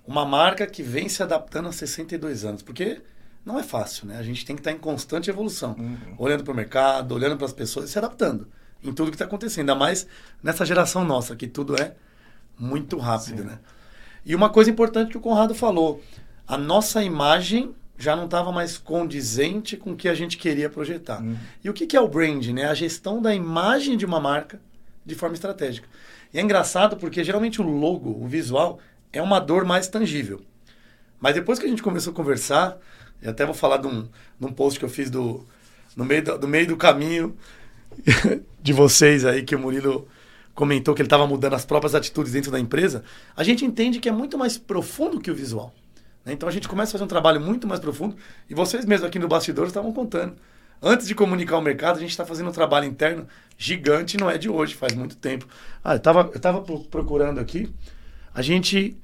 uma 0.07 0.25
marca 0.25 0.67
que 0.67 0.83
vem 0.83 1.09
se 1.09 1.23
adaptando 1.23 1.69
há 1.69 1.73
62 1.73 2.45
anos, 2.45 2.63
porque 2.63 3.03
não 3.45 3.59
é 3.59 3.63
fácil, 3.63 4.07
né? 4.07 4.17
A 4.19 4.23
gente 4.23 4.45
tem 4.47 4.57
que 4.57 4.61
estar 4.61 4.73
em 4.73 4.79
constante 4.79 5.29
evolução, 5.29 5.77
uhum. 5.79 6.15
olhando 6.17 6.43
para 6.43 6.53
o 6.53 6.57
mercado, 6.57 7.15
olhando 7.15 7.37
para 7.37 7.47
as 7.47 7.53
pessoas 7.53 7.89
e 7.89 7.93
se 7.93 7.99
adaptando 7.99 8.49
em 8.83 8.93
tudo 8.93 9.11
que 9.11 9.17
está 9.17 9.25
acontecendo, 9.25 9.71
ainda 9.71 9.75
mais 9.75 10.07
nessa 10.43 10.65
geração 10.65 11.05
nossa, 11.05 11.37
que 11.37 11.47
tudo 11.47 11.81
é 11.81 11.95
muito 12.59 12.97
rápido, 12.97 13.43
Sim. 13.43 13.49
né? 13.49 13.59
E 14.25 14.35
uma 14.35 14.51
coisa 14.51 14.71
importante 14.71 15.11
que 15.11 15.19
o 15.19 15.21
Conrado 15.21 15.55
falou, 15.55 16.03
a 16.47 16.57
nossa 16.57 17.03
imagem 17.03 17.75
já 17.97 18.15
não 18.15 18.27
estava 18.27 18.53
mais 18.53 18.79
condizente 18.79 19.77
com 19.77 19.93
o 19.93 19.97
que 19.97 20.09
a 20.09 20.15
gente 20.15 20.37
queria 20.37 20.71
projetar. 20.71 21.21
Uhum. 21.21 21.37
E 21.65 21.69
o 21.69 21.73
que, 21.73 21.87
que 21.87 21.97
é 21.97 22.01
o 22.01 22.09
brand? 22.09 22.47
Né? 22.49 22.65
A 22.65 22.75
gestão 22.75 23.21
da 23.21 23.35
imagem 23.35 23.97
de 23.97 24.07
uma 24.07 24.21
marca 24.21 24.61
de 25.09 25.15
forma 25.15 25.35
estratégica. 25.35 25.89
E 26.33 26.39
é 26.39 26.43
engraçado 26.43 26.97
porque 26.97 27.25
geralmente 27.25 27.61
o 27.61 27.65
logo, 27.65 28.11
o 28.11 28.27
visual, 28.29 28.79
é 29.13 29.21
uma 29.21 29.41
dor 29.41 29.65
mais 29.65 29.89
tangível. 29.89 30.41
Mas 31.19 31.35
depois 31.35 31.59
que 31.59 31.67
a 31.67 31.69
gente 31.69 31.83
começou 31.83 32.13
a 32.13 32.17
conversar, 32.17 32.79
e 33.21 33.29
até 33.29 33.45
vou 33.45 33.55
falar 33.55 33.79
de 33.79 33.87
um, 33.87 34.03
de 34.03 34.47
um 34.47 34.53
post 34.53 34.79
que 34.79 34.85
eu 34.85 34.89
fiz 34.89 35.11
do, 35.11 35.45
no 35.97 36.05
meio 36.05 36.23
do, 36.23 36.39
do 36.39 36.49
meio 36.49 36.67
do 36.67 36.77
caminho 36.77 37.37
de 38.63 38.73
vocês 38.73 39.25
aí, 39.25 39.43
que 39.43 39.57
o 39.57 39.59
Murilo 39.59 40.07
comentou 40.55 40.95
que 40.95 41.01
ele 41.01 41.07
estava 41.07 41.27
mudando 41.27 41.55
as 41.55 41.65
próprias 41.65 41.95
atitudes 41.95 42.33
dentro 42.33 42.51
da 42.51 42.61
empresa, 42.61 43.03
a 43.37 43.43
gente 43.43 43.65
entende 43.65 43.99
que 44.01 44.09
é 44.09 44.13
muito 44.13 44.37
mais 44.37 44.59
profundo 44.59 45.21
que 45.21 45.31
o 45.31 45.35
visual. 45.35 45.73
Né? 46.25 46.33
Então 46.35 46.49
a 46.49 46.53
gente 46.53 46.69
começa 46.69 46.91
a 46.91 46.93
fazer 46.93 47.05
um 47.05 47.09
trabalho 47.09 47.41
muito 47.41 47.67
mais 47.67 47.81
profundo. 47.81 48.17
E 48.51 48.55
vocês 48.55 48.85
mesmos 48.85 49.09
aqui 49.09 49.19
no 49.19 49.29
bastidor 49.29 49.67
estavam 49.67 49.93
contando. 49.93 50.37
Antes 50.83 51.07
de 51.07 51.15
comunicar 51.15 51.59
o 51.59 51.63
mercado, 51.63 51.97
a 51.97 52.01
gente 52.01 52.11
está 52.11 52.25
fazendo 52.25 52.49
um 52.49 52.53
trabalho 52.53 52.87
interno 52.87 53.27
gigante, 53.57 54.17
não 54.17 54.31
é 54.31 54.39
de 54.39 54.49
hoje, 54.49 54.75
faz 54.75 54.95
muito 54.95 55.17
tempo. 55.17 55.47
Ah, 55.83 55.95
eu 55.95 55.97
estava 55.97 56.31
eu 56.33 56.41
tava 56.41 56.61
procurando 56.91 57.41
aqui. 57.41 57.73
A 58.33 58.43
gente 58.43 58.97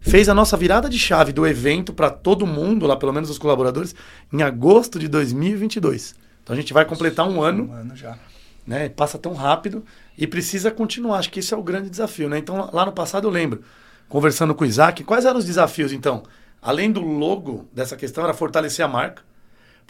fez 0.00 0.28
a 0.30 0.34
nossa 0.34 0.56
virada 0.56 0.88
de 0.88 0.98
chave 0.98 1.32
do 1.32 1.46
evento 1.46 1.92
para 1.92 2.08
todo 2.08 2.46
mundo, 2.46 2.86
lá 2.86 2.96
pelo 2.96 3.12
menos 3.12 3.28
os 3.28 3.38
colaboradores, 3.38 3.94
em 4.32 4.42
agosto 4.42 4.98
de 4.98 5.08
2022. 5.08 6.12
Então 6.12 6.20
Então 6.42 6.54
a 6.54 6.60
gente 6.60 6.72
vai 6.72 6.84
completar 6.86 7.28
um 7.28 7.42
ano, 7.42 7.68
Um 7.68 7.72
ano 7.72 7.94
já. 7.94 8.18
né? 8.66 8.88
Passa 8.88 9.18
tão 9.18 9.34
rápido 9.34 9.84
e 10.16 10.26
precisa 10.26 10.70
continuar. 10.70 11.18
Acho 11.18 11.30
que 11.30 11.40
esse 11.40 11.52
é 11.52 11.56
o 11.56 11.62
grande 11.62 11.90
desafio, 11.90 12.28
né? 12.30 12.38
Então 12.38 12.70
lá 12.72 12.86
no 12.86 12.92
passado 12.92 13.26
eu 13.28 13.30
lembro, 13.30 13.62
conversando 14.08 14.54
com 14.54 14.64
o 14.64 14.66
Isaac, 14.66 15.04
quais 15.04 15.26
eram 15.26 15.38
os 15.38 15.44
desafios 15.44 15.92
então? 15.92 16.22
Além 16.62 16.90
do 16.90 17.02
logo 17.02 17.68
dessa 17.72 17.96
questão, 17.96 18.24
era 18.24 18.32
fortalecer 18.34 18.84
a 18.84 18.88
marca, 18.88 19.22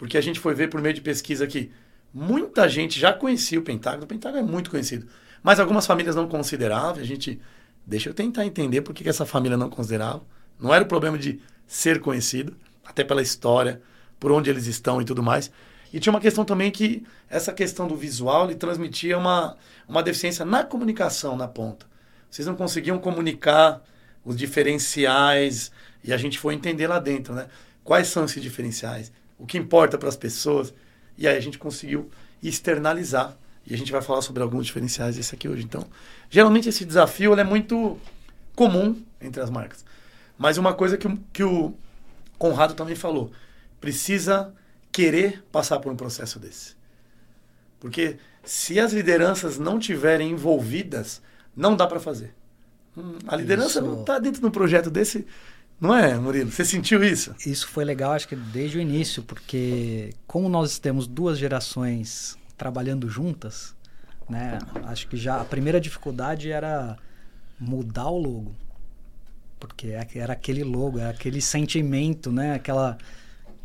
porque 0.01 0.17
a 0.17 0.21
gente 0.21 0.39
foi 0.39 0.55
ver 0.55 0.67
por 0.67 0.81
meio 0.81 0.95
de 0.95 1.01
pesquisa 1.01 1.45
que 1.45 1.69
muita 2.11 2.67
gente 2.67 2.99
já 2.99 3.13
conhecia 3.13 3.59
o 3.59 3.61
Pentágono, 3.61 4.05
o 4.05 4.07
Pentágono 4.07 4.39
é 4.39 4.51
muito 4.51 4.71
conhecido, 4.71 5.05
mas 5.43 5.59
algumas 5.59 5.85
famílias 5.85 6.15
não 6.15 6.27
consideravam, 6.27 6.99
a 6.99 7.05
gente, 7.05 7.39
deixa 7.85 8.09
eu 8.09 8.13
tentar 8.15 8.43
entender 8.43 8.81
por 8.81 8.95
que, 8.95 9.03
que 9.03 9.09
essa 9.09 9.27
família 9.27 9.55
não 9.55 9.69
considerava. 9.69 10.23
Não 10.59 10.73
era 10.73 10.83
o 10.83 10.87
problema 10.87 11.19
de 11.19 11.39
ser 11.67 12.01
conhecido, 12.01 12.57
até 12.83 13.03
pela 13.03 13.21
história, 13.21 13.79
por 14.19 14.31
onde 14.31 14.49
eles 14.49 14.65
estão 14.65 14.99
e 15.03 15.05
tudo 15.05 15.21
mais. 15.21 15.51
E 15.93 15.99
tinha 15.99 16.11
uma 16.11 16.19
questão 16.19 16.43
também 16.43 16.71
que 16.71 17.05
essa 17.29 17.53
questão 17.53 17.87
do 17.87 17.95
visual 17.95 18.47
lhe 18.47 18.55
transmitia 18.55 19.19
uma, 19.19 19.55
uma 19.87 20.01
deficiência 20.01 20.43
na 20.43 20.63
comunicação 20.63 21.37
na 21.37 21.47
ponta. 21.47 21.85
Vocês 22.27 22.47
não 22.47 22.55
conseguiam 22.55 22.97
comunicar 22.97 23.83
os 24.25 24.35
diferenciais 24.35 25.71
e 26.03 26.11
a 26.11 26.17
gente 26.17 26.39
foi 26.39 26.55
entender 26.55 26.87
lá 26.87 26.97
dentro, 26.97 27.35
né? 27.35 27.45
Quais 27.83 28.07
são 28.07 28.25
esses 28.25 28.41
diferenciais? 28.41 29.11
O 29.41 29.45
que 29.45 29.57
importa 29.57 29.97
para 29.97 30.07
as 30.07 30.15
pessoas? 30.15 30.73
E 31.17 31.27
aí 31.27 31.35
a 31.35 31.39
gente 31.41 31.57
conseguiu 31.57 32.09
externalizar. 32.43 33.35
E 33.65 33.73
a 33.73 33.77
gente 33.77 33.91
vai 33.91 34.01
falar 34.01 34.21
sobre 34.21 34.41
alguns 34.41 34.65
diferenciais 34.67 35.15
desse 35.15 35.33
aqui 35.35 35.47
hoje. 35.47 35.63
Então, 35.63 35.85
geralmente 36.29 36.69
esse 36.69 36.85
desafio 36.85 37.33
é 37.33 37.43
muito 37.43 37.97
comum 38.55 39.01
entre 39.19 39.41
as 39.41 39.49
marcas. 39.49 39.83
Mas 40.37 40.57
uma 40.57 40.73
coisa 40.73 40.97
que, 40.97 41.07
o- 41.07 41.17
que 41.33 41.43
o 41.43 41.73
Conrado 42.37 42.73
também 42.73 42.95
falou, 42.95 43.31
precisa 43.79 44.53
querer 44.91 45.43
passar 45.51 45.79
por 45.79 45.91
um 45.91 45.95
processo 45.95 46.39
desse. 46.39 46.75
Porque 47.79 48.17
se 48.43 48.79
as 48.79 48.93
lideranças 48.93 49.57
não 49.57 49.79
tiverem 49.79 50.31
envolvidas, 50.31 51.21
não 51.55 51.75
dá 51.75 51.87
para 51.87 51.99
fazer. 51.99 52.33
Hum, 52.97 53.17
A 53.27 53.35
liderança 53.35 53.79
Isso. 53.79 53.81
não 53.87 54.01
está 54.01 54.19
dentro 54.19 54.41
de 54.41 54.45
um 54.47 54.51
projeto 54.51 54.89
desse, 54.89 55.25
não 55.81 55.95
é, 55.95 56.17
Murilo? 56.17 56.51
Você 56.51 56.63
sentiu 56.63 57.03
isso? 57.03 57.35
Isso 57.45 57.67
foi 57.67 57.83
legal, 57.83 58.11
acho 58.13 58.27
que 58.27 58.35
desde 58.35 58.77
o 58.77 58.81
início, 58.81 59.23
porque 59.23 60.13
como 60.27 60.47
nós 60.47 60.79
temos 60.79 61.07
duas 61.07 61.37
gerações 61.39 62.37
trabalhando 62.57 63.09
juntas, 63.09 63.75
né? 64.29 64.59
Acho 64.85 65.07
que 65.07 65.17
já 65.17 65.41
a 65.41 65.45
primeira 65.45 65.81
dificuldade 65.81 66.51
era 66.51 66.97
mudar 67.59 68.07
o 68.09 68.17
logo. 68.17 68.55
Porque 69.59 69.87
é- 69.89 70.07
era 70.15 70.33
aquele 70.33 70.63
logo, 70.63 70.99
era 70.99 71.09
aquele 71.11 71.41
sentimento, 71.41 72.31
né? 72.31 72.53
Aquela, 72.55 72.97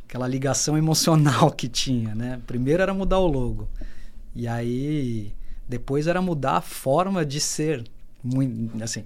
aquela 0.08 0.28
ligação 0.28 0.76
emocional 0.78 1.50
que 1.52 1.68
tinha, 1.68 2.14
né? 2.14 2.40
Primeiro 2.46 2.82
era 2.82 2.94
mudar 2.94 3.18
o 3.18 3.26
logo. 3.26 3.68
E 4.34 4.48
aí 4.48 5.32
depois 5.68 6.06
era 6.06 6.22
mudar 6.22 6.58
a 6.58 6.60
forma 6.62 7.24
de 7.24 7.40
ser. 7.40 7.84
Muito, 8.22 8.82
assim, 8.82 9.04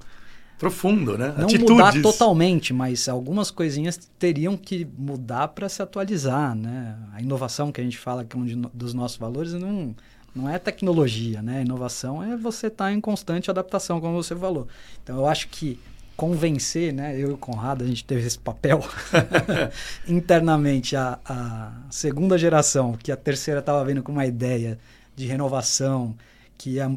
Profundo, 0.60 1.16
né? 1.16 1.34
não 1.38 1.46
Atitudes. 1.46 1.70
mudar 1.70 2.02
totalmente, 2.02 2.74
mas 2.74 3.08
algumas 3.08 3.50
coisinhas 3.50 3.98
teriam 4.18 4.58
que 4.58 4.86
mudar 4.98 5.48
para 5.48 5.70
se 5.70 5.80
atualizar, 5.80 6.54
né? 6.54 6.98
A 7.14 7.22
inovação 7.22 7.72
que 7.72 7.80
a 7.80 7.84
gente 7.84 7.96
fala 7.96 8.26
que 8.26 8.36
é 8.36 8.38
um 8.38 8.44
de 8.44 8.54
dos 8.54 8.92
nossos 8.92 9.16
valores 9.16 9.54
não, 9.54 9.96
não 10.34 10.46
é 10.46 10.58
tecnologia, 10.58 11.40
né? 11.40 11.60
A 11.60 11.62
inovação 11.62 12.22
é 12.22 12.36
você 12.36 12.66
estar 12.66 12.92
em 12.92 13.00
constante 13.00 13.50
adaptação, 13.50 14.02
como 14.02 14.22
você 14.22 14.36
falou. 14.36 14.68
Então 15.02 15.16
eu 15.16 15.26
acho 15.26 15.48
que 15.48 15.80
convencer, 16.14 16.92
né? 16.92 17.14
Eu 17.16 17.30
e 17.30 17.32
o 17.32 17.38
Conrado, 17.38 17.82
a 17.82 17.86
gente 17.86 18.04
teve 18.04 18.26
esse 18.26 18.38
papel 18.38 18.84
internamente 20.06 20.94
a, 20.94 21.18
a 21.24 21.72
segunda 21.88 22.36
geração, 22.36 22.98
que 23.02 23.10
a 23.10 23.16
terceira 23.16 23.60
estava 23.60 23.82
vindo 23.82 24.02
com 24.02 24.12
uma 24.12 24.26
ideia 24.26 24.78
de 25.16 25.26
renovação, 25.26 26.14
que 26.58 26.72
ia 26.72 26.94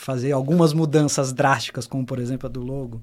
fazer 0.00 0.32
algumas 0.32 0.72
mudanças 0.72 1.32
drásticas, 1.32 1.86
como 1.86 2.04
por 2.04 2.18
exemplo 2.18 2.46
a 2.46 2.50
do 2.50 2.60
logo, 2.60 3.00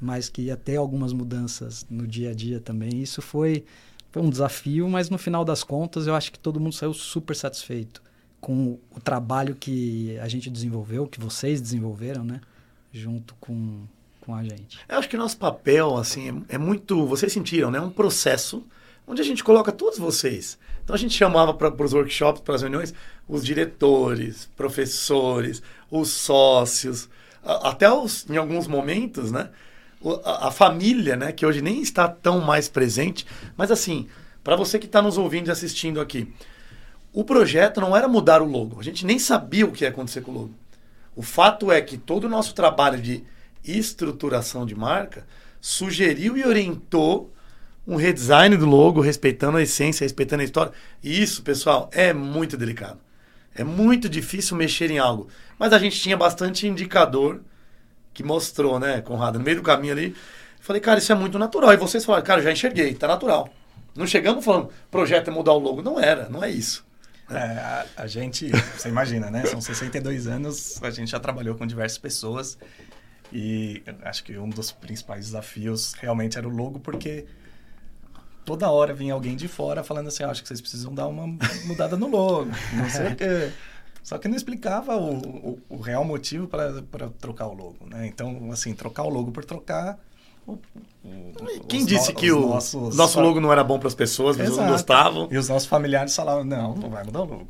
mas 0.00 0.28
que 0.28 0.42
ia 0.42 0.56
ter 0.56 0.76
algumas 0.76 1.12
mudanças 1.12 1.86
no 1.90 2.06
dia 2.06 2.30
a 2.30 2.34
dia 2.34 2.60
também. 2.60 3.02
Isso 3.02 3.20
foi, 3.20 3.64
foi 4.10 4.22
um 4.22 4.30
desafio, 4.30 4.88
mas 4.88 5.10
no 5.10 5.18
final 5.18 5.44
das 5.44 5.64
contas 5.64 6.06
eu 6.06 6.14
acho 6.14 6.32
que 6.32 6.38
todo 6.38 6.60
mundo 6.60 6.74
saiu 6.74 6.94
super 6.94 7.34
satisfeito 7.34 8.02
com 8.40 8.78
o 8.94 9.00
trabalho 9.00 9.54
que 9.54 10.16
a 10.18 10.28
gente 10.28 10.48
desenvolveu, 10.48 11.06
que 11.06 11.20
vocês 11.20 11.60
desenvolveram, 11.60 12.24
né? 12.24 12.40
Junto 12.92 13.34
com, 13.40 13.82
com 14.20 14.34
a 14.34 14.42
gente. 14.42 14.78
Eu 14.88 14.98
acho 14.98 15.08
que 15.08 15.16
nosso 15.16 15.36
papel, 15.36 15.96
assim, 15.96 16.44
é, 16.48 16.54
é 16.54 16.58
muito. 16.58 17.04
Vocês 17.06 17.32
sentiram, 17.32 17.70
né? 17.70 17.80
Um 17.80 17.90
processo 17.90 18.64
onde 19.08 19.20
a 19.22 19.24
gente 19.24 19.42
coloca 19.42 19.72
todos 19.72 19.98
vocês. 19.98 20.58
Então 20.84 20.94
a 20.94 20.98
gente 20.98 21.14
chamava 21.14 21.52
para 21.54 21.84
os 21.84 21.92
workshops, 21.92 22.42
para 22.42 22.54
as 22.54 22.62
reuniões, 22.62 22.94
os 23.28 23.44
diretores, 23.44 24.48
professores, 24.56 25.62
os 25.90 26.10
sócios, 26.10 27.08
a- 27.42 27.70
até 27.70 27.90
os, 27.90 28.28
em 28.28 28.36
alguns 28.36 28.66
momentos, 28.66 29.32
né? 29.32 29.50
A, 30.24 30.48
a 30.48 30.50
família, 30.50 31.16
né? 31.16 31.32
Que 31.32 31.44
hoje 31.44 31.60
nem 31.60 31.80
está 31.82 32.06
tão 32.08 32.40
mais 32.40 32.68
presente. 32.68 33.26
Mas 33.56 33.70
assim, 33.70 34.06
para 34.44 34.56
você 34.56 34.78
que 34.78 34.86
está 34.86 35.02
nos 35.02 35.18
ouvindo 35.18 35.48
e 35.48 35.50
assistindo 35.50 36.00
aqui, 36.00 36.32
o 37.12 37.24
projeto 37.24 37.80
não 37.80 37.96
era 37.96 38.06
mudar 38.06 38.40
o 38.42 38.46
logo. 38.46 38.78
A 38.78 38.84
gente 38.84 39.04
nem 39.04 39.18
sabia 39.18 39.66
o 39.66 39.72
que 39.72 39.84
ia 39.84 39.90
acontecer 39.90 40.20
com 40.20 40.30
o 40.30 40.34
logo. 40.34 40.54
O 41.16 41.22
fato 41.22 41.72
é 41.72 41.80
que 41.80 41.98
todo 41.98 42.24
o 42.24 42.28
nosso 42.28 42.54
trabalho 42.54 43.00
de 43.00 43.24
estruturação 43.64 44.64
de 44.64 44.74
marca 44.74 45.26
sugeriu 45.60 46.36
e 46.36 46.44
orientou 46.44 47.32
um 47.88 47.96
redesign 47.96 48.54
do 48.54 48.66
logo, 48.66 49.00
respeitando 49.00 49.56
a 49.56 49.62
essência, 49.62 50.04
respeitando 50.04 50.42
a 50.42 50.44
história. 50.44 50.72
E 51.02 51.22
isso, 51.22 51.42
pessoal, 51.42 51.88
é 51.90 52.12
muito 52.12 52.54
delicado. 52.54 53.00
É 53.54 53.64
muito 53.64 54.10
difícil 54.10 54.58
mexer 54.58 54.90
em 54.90 54.98
algo. 54.98 55.28
Mas 55.58 55.72
a 55.72 55.78
gente 55.78 55.98
tinha 55.98 56.14
bastante 56.14 56.68
indicador 56.68 57.40
que 58.12 58.22
mostrou, 58.22 58.78
né, 58.78 59.00
Conrado? 59.00 59.38
No 59.38 59.44
meio 59.44 59.56
do 59.56 59.62
caminho 59.62 59.94
ali, 59.94 60.14
falei, 60.60 60.82
cara, 60.82 60.98
isso 60.98 61.10
é 61.10 61.14
muito 61.14 61.38
natural. 61.38 61.72
E 61.72 61.78
vocês 61.78 62.04
falaram, 62.04 62.24
cara, 62.26 62.42
já 62.42 62.52
enxerguei, 62.52 62.92
tá 62.92 63.08
natural. 63.08 63.48
Não 63.96 64.06
chegamos 64.06 64.44
falando, 64.44 64.68
projeto 64.90 65.28
é 65.28 65.30
mudar 65.30 65.54
o 65.54 65.58
logo. 65.58 65.80
Não 65.80 65.98
era, 65.98 66.28
não 66.28 66.44
é 66.44 66.50
isso. 66.50 66.86
É, 67.30 67.36
a, 67.36 67.86
a 67.96 68.06
gente, 68.06 68.50
você 68.76 68.90
imagina, 68.90 69.30
né? 69.30 69.46
São 69.46 69.62
62 69.62 70.26
anos, 70.26 70.82
a 70.82 70.90
gente 70.90 71.10
já 71.10 71.18
trabalhou 71.18 71.54
com 71.54 71.66
diversas 71.66 71.96
pessoas 71.96 72.58
e 73.32 73.82
acho 74.02 74.24
que 74.24 74.36
um 74.36 74.48
dos 74.48 74.72
principais 74.72 75.26
desafios 75.26 75.94
realmente 75.94 76.36
era 76.36 76.46
o 76.46 76.50
logo, 76.50 76.80
porque 76.80 77.26
toda 78.48 78.70
hora 78.70 78.94
vinha 78.94 79.12
alguém 79.12 79.36
de 79.36 79.46
fora 79.46 79.84
falando 79.84 80.08
assim, 80.08 80.24
"Ah, 80.24 80.30
acho 80.30 80.42
que 80.42 80.48
vocês 80.48 80.60
precisam 80.60 80.94
dar 80.94 81.06
uma 81.06 81.26
mudada 81.66 81.96
no 81.96 82.08
logo, 82.08 82.50
não 82.72 82.88
sei 82.90 83.08
o 83.12 83.14
quê. 83.16 83.50
Só 84.02 84.16
que 84.16 84.26
não 84.26 84.36
explicava 84.36 84.96
o, 84.96 85.18
o, 85.18 85.58
o 85.68 85.76
real 85.76 86.02
motivo 86.04 86.48
para 86.48 86.72
trocar 87.20 87.46
o 87.48 87.52
logo, 87.54 87.76
né? 87.90 88.06
Então, 88.06 88.50
assim, 88.50 88.72
trocar 88.74 89.02
o 89.02 89.10
logo 89.10 89.30
por 89.32 89.44
trocar... 89.44 89.98
o- 90.46 90.58
Quem 91.68 91.80
os 91.80 91.86
disse 91.86 92.12
no- 92.12 92.18
que 92.18 92.32
o 92.32 92.40
nossos- 92.48 92.96
nosso 92.96 93.20
logo 93.20 93.38
não 93.38 93.52
era 93.52 93.62
bom 93.62 93.78
para 93.78 93.88
as 93.88 93.94
pessoas, 93.94 94.36
as 94.36 94.46
pessoas 94.46 94.64
não 94.64 94.72
gostavam? 94.72 95.28
E 95.30 95.36
os 95.36 95.48
nossos 95.50 95.68
familiares 95.68 96.16
falavam, 96.16 96.42
não, 96.44 96.74
não 96.74 96.88
vai 96.88 97.04
mudar 97.04 97.20
o 97.20 97.24
logo. 97.26 97.48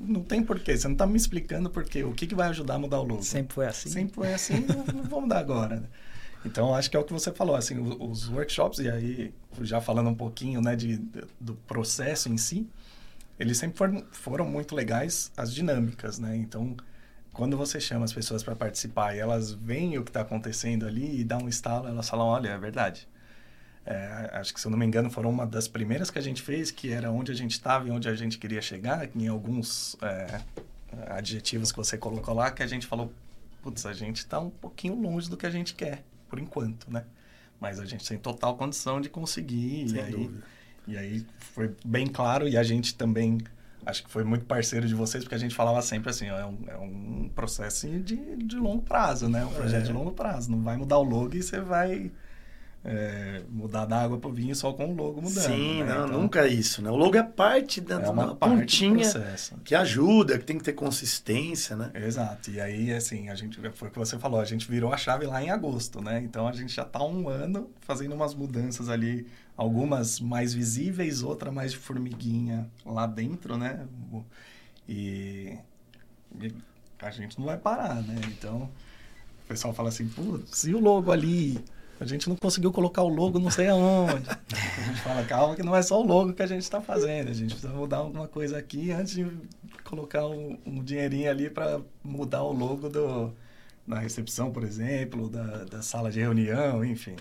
não 0.00 0.20
tem 0.22 0.42
porquê, 0.42 0.76
você 0.76 0.88
não 0.88 0.94
está 0.94 1.06
me 1.06 1.16
explicando 1.16 1.70
porquê. 1.70 2.02
O 2.02 2.12
que, 2.12 2.26
que 2.26 2.34
vai 2.34 2.48
ajudar 2.48 2.74
a 2.74 2.78
mudar 2.80 2.98
o 2.98 3.04
logo? 3.04 3.22
Sempre 3.22 3.54
foi 3.54 3.66
assim. 3.66 3.88
Sempre 3.88 4.14
foi 4.16 4.34
assim, 4.34 4.64
não, 4.66 4.84
não 4.94 5.04
vou 5.08 5.20
mudar 5.20 5.38
agora. 5.38 5.76
né? 5.76 5.82
Então, 6.44 6.74
acho 6.74 6.90
que 6.90 6.96
é 6.96 7.00
o 7.00 7.04
que 7.04 7.12
você 7.12 7.32
falou, 7.32 7.56
assim, 7.56 7.78
os 8.00 8.28
workshops, 8.28 8.78
e 8.78 8.88
aí, 8.88 9.34
já 9.60 9.80
falando 9.80 10.08
um 10.08 10.14
pouquinho, 10.14 10.60
né, 10.60 10.76
de, 10.76 10.98
do 11.40 11.54
processo 11.66 12.28
em 12.28 12.36
si, 12.36 12.68
eles 13.38 13.58
sempre 13.58 13.76
foram, 13.76 14.04
foram 14.10 14.44
muito 14.44 14.74
legais, 14.74 15.32
as 15.36 15.52
dinâmicas, 15.52 16.18
né? 16.18 16.36
Então, 16.36 16.76
quando 17.32 17.56
você 17.56 17.80
chama 17.80 18.04
as 18.04 18.12
pessoas 18.12 18.42
para 18.42 18.56
participar 18.56 19.14
e 19.14 19.20
elas 19.20 19.52
veem 19.52 19.96
o 19.96 20.02
que 20.02 20.10
está 20.10 20.22
acontecendo 20.22 20.86
ali 20.86 21.20
e 21.20 21.24
dá 21.24 21.38
um 21.38 21.48
estalo, 21.48 21.86
elas 21.86 22.08
falam, 22.08 22.26
olha, 22.26 22.48
é 22.48 22.58
verdade. 22.58 23.08
É, 23.86 24.30
acho 24.34 24.52
que, 24.52 24.60
se 24.60 24.66
eu 24.66 24.70
não 24.70 24.78
me 24.78 24.84
engano, 24.84 25.08
foram 25.08 25.30
uma 25.30 25.46
das 25.46 25.68
primeiras 25.68 26.10
que 26.10 26.18
a 26.18 26.22
gente 26.22 26.42
fez, 26.42 26.70
que 26.70 26.92
era 26.92 27.10
onde 27.10 27.30
a 27.30 27.34
gente 27.34 27.52
estava 27.52 27.88
e 27.88 27.90
onde 27.90 28.08
a 28.08 28.14
gente 28.14 28.38
queria 28.38 28.60
chegar, 28.60 29.08
em 29.14 29.28
alguns 29.28 29.96
é, 30.02 30.40
adjetivos 31.06 31.70
que 31.70 31.78
você 31.78 31.96
colocou 31.96 32.34
lá, 32.34 32.50
que 32.50 32.62
a 32.62 32.66
gente 32.66 32.86
falou, 32.86 33.12
putz, 33.62 33.86
a 33.86 33.92
gente 33.92 34.18
está 34.18 34.40
um 34.40 34.50
pouquinho 34.50 34.94
longe 34.94 35.30
do 35.30 35.36
que 35.36 35.46
a 35.46 35.50
gente 35.50 35.74
quer, 35.74 36.02
por 36.28 36.38
enquanto, 36.38 36.90
né? 36.92 37.04
Mas 37.60 37.80
a 37.80 37.84
gente 37.84 38.06
tem 38.08 38.18
total 38.18 38.56
condição 38.56 39.00
de 39.00 39.08
conseguir. 39.08 39.88
Sem 39.88 39.98
e 39.98 40.00
aí, 40.00 40.10
dúvida. 40.12 40.44
e 40.86 40.96
aí 40.96 41.26
foi 41.38 41.74
bem 41.84 42.06
claro 42.06 42.48
e 42.48 42.56
a 42.56 42.62
gente 42.62 42.94
também 42.94 43.38
acho 43.86 44.04
que 44.04 44.10
foi 44.10 44.22
muito 44.24 44.44
parceiro 44.44 44.86
de 44.86 44.94
vocês 44.94 45.24
porque 45.24 45.34
a 45.34 45.38
gente 45.38 45.54
falava 45.54 45.80
sempre 45.82 46.10
assim 46.10 46.28
ó, 46.30 46.38
é, 46.38 46.44
um, 46.46 46.58
é 46.68 46.76
um 46.76 47.30
processo 47.34 47.88
de, 48.00 48.16
de 48.36 48.56
longo 48.56 48.82
prazo 48.82 49.28
né 49.28 49.44
um 49.44 49.52
projeto 49.52 49.82
É. 49.82 49.86
de 49.86 49.92
longo 49.92 50.12
prazo 50.12 50.50
não 50.50 50.60
vai 50.62 50.76
mudar 50.76 50.98
o 50.98 51.02
logo 51.02 51.34
e 51.34 51.42
você 51.42 51.60
vai 51.60 52.10
é, 52.84 53.42
mudar 53.50 53.84
da 53.86 54.00
água 54.00 54.18
para 54.18 54.30
o 54.30 54.32
vinho 54.32 54.54
só 54.54 54.72
com 54.72 54.92
o 54.92 54.94
logo 54.94 55.20
mudando. 55.20 55.44
Sim, 55.44 55.82
né? 55.82 55.94
não, 55.94 56.06
então, 56.06 56.20
nunca 56.22 56.46
é 56.46 56.48
isso, 56.48 56.80
né? 56.80 56.90
O 56.90 56.96
logo 56.96 57.16
é 57.16 57.22
parte 57.22 57.80
da, 57.80 58.00
é 58.00 58.08
uma 58.08 58.34
parte 58.34 58.54
do 58.54 58.60
pontinha 58.60 59.10
processo. 59.10 59.56
que 59.64 59.74
ajuda, 59.74 60.38
que 60.38 60.44
tem 60.44 60.58
que 60.58 60.64
ter 60.64 60.72
consistência, 60.72 61.76
né? 61.76 61.90
Exato. 61.94 62.50
E 62.50 62.60
aí, 62.60 62.92
assim, 62.92 63.28
a 63.28 63.34
gente, 63.34 63.58
foi 63.72 63.88
o 63.88 63.90
que 63.90 63.98
você 63.98 64.18
falou, 64.18 64.40
a 64.40 64.44
gente 64.44 64.70
virou 64.70 64.92
a 64.92 64.96
chave 64.96 65.26
lá 65.26 65.42
em 65.42 65.50
agosto, 65.50 66.00
né? 66.00 66.20
Então 66.20 66.46
a 66.46 66.52
gente 66.52 66.74
já 66.74 66.82
está 66.82 67.02
um 67.02 67.28
ano 67.28 67.68
fazendo 67.80 68.14
umas 68.14 68.34
mudanças 68.34 68.88
ali, 68.88 69.26
algumas 69.56 70.20
mais 70.20 70.54
visíveis, 70.54 71.22
outra 71.22 71.50
mais 71.50 71.72
de 71.72 71.78
formiguinha 71.78 72.70
lá 72.86 73.06
dentro, 73.06 73.56
né? 73.56 73.86
E, 74.88 75.58
e 76.40 76.54
a 77.00 77.10
gente 77.10 77.38
não 77.38 77.46
vai 77.46 77.58
parar, 77.58 77.96
né? 78.02 78.20
Então 78.28 78.70
o 79.44 79.48
pessoal 79.48 79.74
fala 79.74 79.88
assim, 79.88 80.08
putz, 80.08 80.64
e 80.64 80.74
o 80.74 80.78
logo 80.78 81.10
ali? 81.10 81.58
A 82.00 82.04
gente 82.04 82.28
não 82.28 82.36
conseguiu 82.36 82.72
colocar 82.72 83.02
o 83.02 83.08
logo 83.08 83.38
não 83.38 83.50
sei 83.50 83.68
aonde. 83.68 84.28
A 84.30 84.80
gente 84.82 85.00
fala, 85.00 85.24
calma, 85.24 85.56
que 85.56 85.62
não 85.62 85.74
é 85.74 85.82
só 85.82 86.00
o 86.00 86.06
logo 86.06 86.32
que 86.32 86.42
a 86.42 86.46
gente 86.46 86.62
está 86.62 86.80
fazendo. 86.80 87.30
A 87.30 87.34
gente 87.34 87.50
precisa 87.50 87.72
mudar 87.72 87.98
alguma 87.98 88.28
coisa 88.28 88.56
aqui 88.56 88.92
antes 88.92 89.14
de 89.14 89.26
colocar 89.84 90.26
um, 90.26 90.56
um 90.64 90.82
dinheirinho 90.82 91.30
ali 91.30 91.50
para 91.50 91.80
mudar 92.04 92.42
o 92.42 92.52
logo 92.52 92.88
do, 92.88 93.32
da 93.86 93.98
recepção, 93.98 94.52
por 94.52 94.62
exemplo, 94.62 95.28
da, 95.28 95.64
da 95.64 95.82
sala 95.82 96.10
de 96.10 96.20
reunião, 96.20 96.84
enfim. 96.84 97.16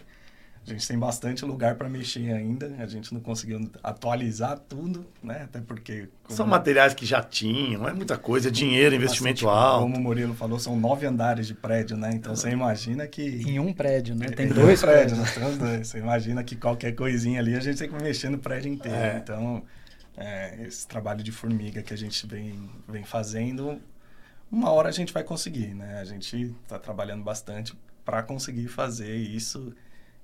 A 0.67 0.71
gente 0.71 0.85
tem 0.85 0.99
bastante 0.99 1.45
lugar 1.45 1.75
para 1.75 1.87
mexer 1.87 2.29
ainda. 2.33 2.75
A 2.79 2.85
gente 2.85 3.13
não 3.13 3.21
conseguiu 3.21 3.71
atualizar 3.81 4.59
tudo, 4.59 5.05
né? 5.23 5.43
Até 5.43 5.61
porque. 5.61 6.09
São 6.27 6.45
materiais 6.45 6.93
que 6.93 7.05
já 7.05 7.23
tinham, 7.23 7.87
é 7.87 7.93
muita 7.93 8.17
coisa, 8.17 8.49
é 8.49 8.51
dinheiro, 8.51 8.93
investimento 8.93 9.45
bastante, 9.45 9.65
alto. 9.65 9.83
Como 9.83 9.95
o 9.95 9.99
Murilo 10.01 10.33
falou, 10.33 10.59
são 10.59 10.77
nove 10.77 11.05
andares 11.05 11.47
de 11.47 11.53
prédio, 11.53 11.95
né? 11.95 12.11
Então 12.13 12.35
você 12.35 12.49
imagina 12.49 13.07
que. 13.07 13.21
Em 13.21 13.59
um 13.59 13.71
prédio, 13.71 14.13
né? 14.13 14.27
Tem 14.27 14.47
dois 14.51 14.81
prédios, 14.81 15.17
nós 15.17 15.33
temos 15.33 15.57
dois. 15.57 15.87
Você 15.87 15.99
imagina 15.99 16.43
que 16.43 16.57
qualquer 16.57 16.93
coisinha 16.93 17.39
ali 17.39 17.55
a 17.55 17.61
gente 17.61 17.77
tem 17.77 17.87
que 17.87 18.03
mexer 18.03 18.29
no 18.29 18.37
prédio 18.37 18.71
inteiro. 18.71 18.97
É. 18.97 19.17
Então, 19.17 19.63
é, 20.17 20.63
esse 20.67 20.85
trabalho 20.85 21.23
de 21.23 21.31
formiga 21.31 21.81
que 21.81 21.93
a 21.93 21.97
gente 21.97 22.27
vem, 22.27 22.69
vem 22.89 23.05
fazendo, 23.05 23.81
uma 24.51 24.69
hora 24.71 24.89
a 24.89 24.91
gente 24.91 25.13
vai 25.13 25.23
conseguir, 25.23 25.73
né? 25.73 25.99
A 26.01 26.03
gente 26.03 26.53
está 26.63 26.77
trabalhando 26.77 27.23
bastante 27.23 27.73
para 28.03 28.21
conseguir 28.21 28.67
fazer 28.67 29.15
isso 29.15 29.73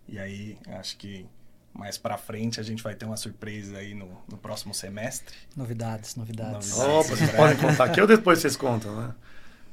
e 0.07 0.19
aí, 0.19 0.57
acho 0.67 0.98
que 0.98 1.25
mais 1.74 1.98
para 1.98 2.17
frente 2.17 2.60
a 2.60 2.63
gente 2.63 2.83
vai 2.83 2.93
ter 2.93 3.05
uma 3.05 3.17
surpresa 3.17 3.77
aí 3.77 3.95
no, 3.95 4.10
no 4.29 4.38
próximo 4.38 4.74
semestre. 4.74 5.36
Novidades, 5.55 6.15
novidades. 6.15 6.77
novidades. 6.77 7.10
Opa, 7.10 7.15
vocês 7.15 7.31
podem 7.31 7.57
contar 7.57 7.86
aqui 7.86 8.00
ou 8.00 8.05
depois 8.05 8.39
vocês 8.39 8.55
contam, 8.55 8.95
né? 8.95 9.13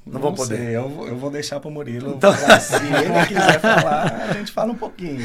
Não, 0.06 0.14
não 0.14 0.20
vou 0.20 0.34
poder. 0.34 0.56
Sei, 0.56 0.76
eu, 0.76 1.06
eu 1.06 1.16
vou 1.16 1.30
deixar 1.30 1.60
para 1.60 1.68
o 1.68 1.70
Murilo. 1.70 2.14
Então... 2.16 2.32
Falar. 2.32 2.60
Se 2.60 2.74
ele 2.76 3.26
quiser 3.28 3.60
falar, 3.60 4.30
a 4.30 4.32
gente 4.32 4.50
fala 4.50 4.72
um 4.72 4.76
pouquinho. 4.76 5.20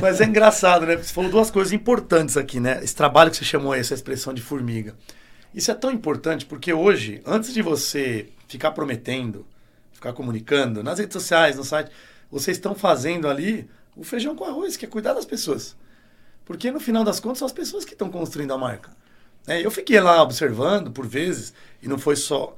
Mas 0.00 0.20
é 0.20 0.24
engraçado, 0.24 0.86
né? 0.86 0.96
Você 0.96 1.12
falou 1.12 1.30
duas 1.30 1.50
coisas 1.50 1.74
importantes 1.74 2.36
aqui, 2.38 2.58
né? 2.58 2.80
Esse 2.82 2.96
trabalho 2.96 3.30
que 3.30 3.36
você 3.36 3.44
chamou 3.44 3.72
aí, 3.72 3.80
essa 3.80 3.92
expressão 3.92 4.32
de 4.32 4.40
formiga. 4.40 4.94
Isso 5.54 5.70
é 5.70 5.74
tão 5.74 5.92
importante 5.92 6.46
porque 6.46 6.72
hoje, 6.72 7.20
antes 7.26 7.52
de 7.52 7.60
você 7.60 8.30
ficar 8.48 8.70
prometendo, 8.72 9.46
ficar 9.92 10.14
comunicando 10.14 10.82
nas 10.82 10.98
redes 10.98 11.12
sociais, 11.12 11.56
no 11.56 11.64
site, 11.64 11.90
vocês 12.30 12.56
estão 12.56 12.74
fazendo 12.74 13.28
ali 13.28 13.68
o 13.96 14.04
feijão 14.04 14.34
com 14.34 14.44
arroz, 14.44 14.76
que 14.76 14.84
é 14.84 14.88
cuidar 14.88 15.14
das 15.14 15.24
pessoas. 15.24 15.76
Porque 16.44 16.70
no 16.70 16.80
final 16.80 17.04
das 17.04 17.20
contas 17.20 17.38
são 17.38 17.46
as 17.46 17.52
pessoas 17.52 17.84
que 17.84 17.92
estão 17.92 18.10
construindo 18.10 18.52
a 18.52 18.58
marca. 18.58 18.90
É, 19.46 19.64
eu 19.64 19.70
fiquei 19.70 20.00
lá 20.00 20.22
observando 20.22 20.90
por 20.90 21.06
vezes, 21.06 21.52
e 21.82 21.88
não 21.88 21.98
foi 21.98 22.16
só. 22.16 22.54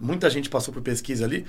Muita 0.00 0.30
gente 0.30 0.48
passou 0.48 0.72
por 0.72 0.82
pesquisa 0.82 1.24
ali. 1.24 1.46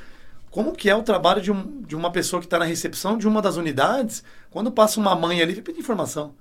Como 0.52 0.74
que 0.74 0.90
é 0.90 0.96
o 0.96 1.04
trabalho 1.04 1.42
de, 1.42 1.52
um, 1.52 1.82
de 1.82 1.96
uma 1.96 2.12
pessoa 2.12 2.40
que 2.40 2.48
está 2.48 2.58
na 2.58 2.66
recepção 2.66 3.18
de 3.18 3.28
uma 3.28 3.42
das 3.42 3.56
unidades, 3.56 4.24
quando 4.50 4.72
passa 4.72 5.00
uma 5.00 5.16
mãe 5.16 5.42
ali 5.42 5.54
e 5.54 5.62
pede 5.62 5.80
informação. 5.80 6.34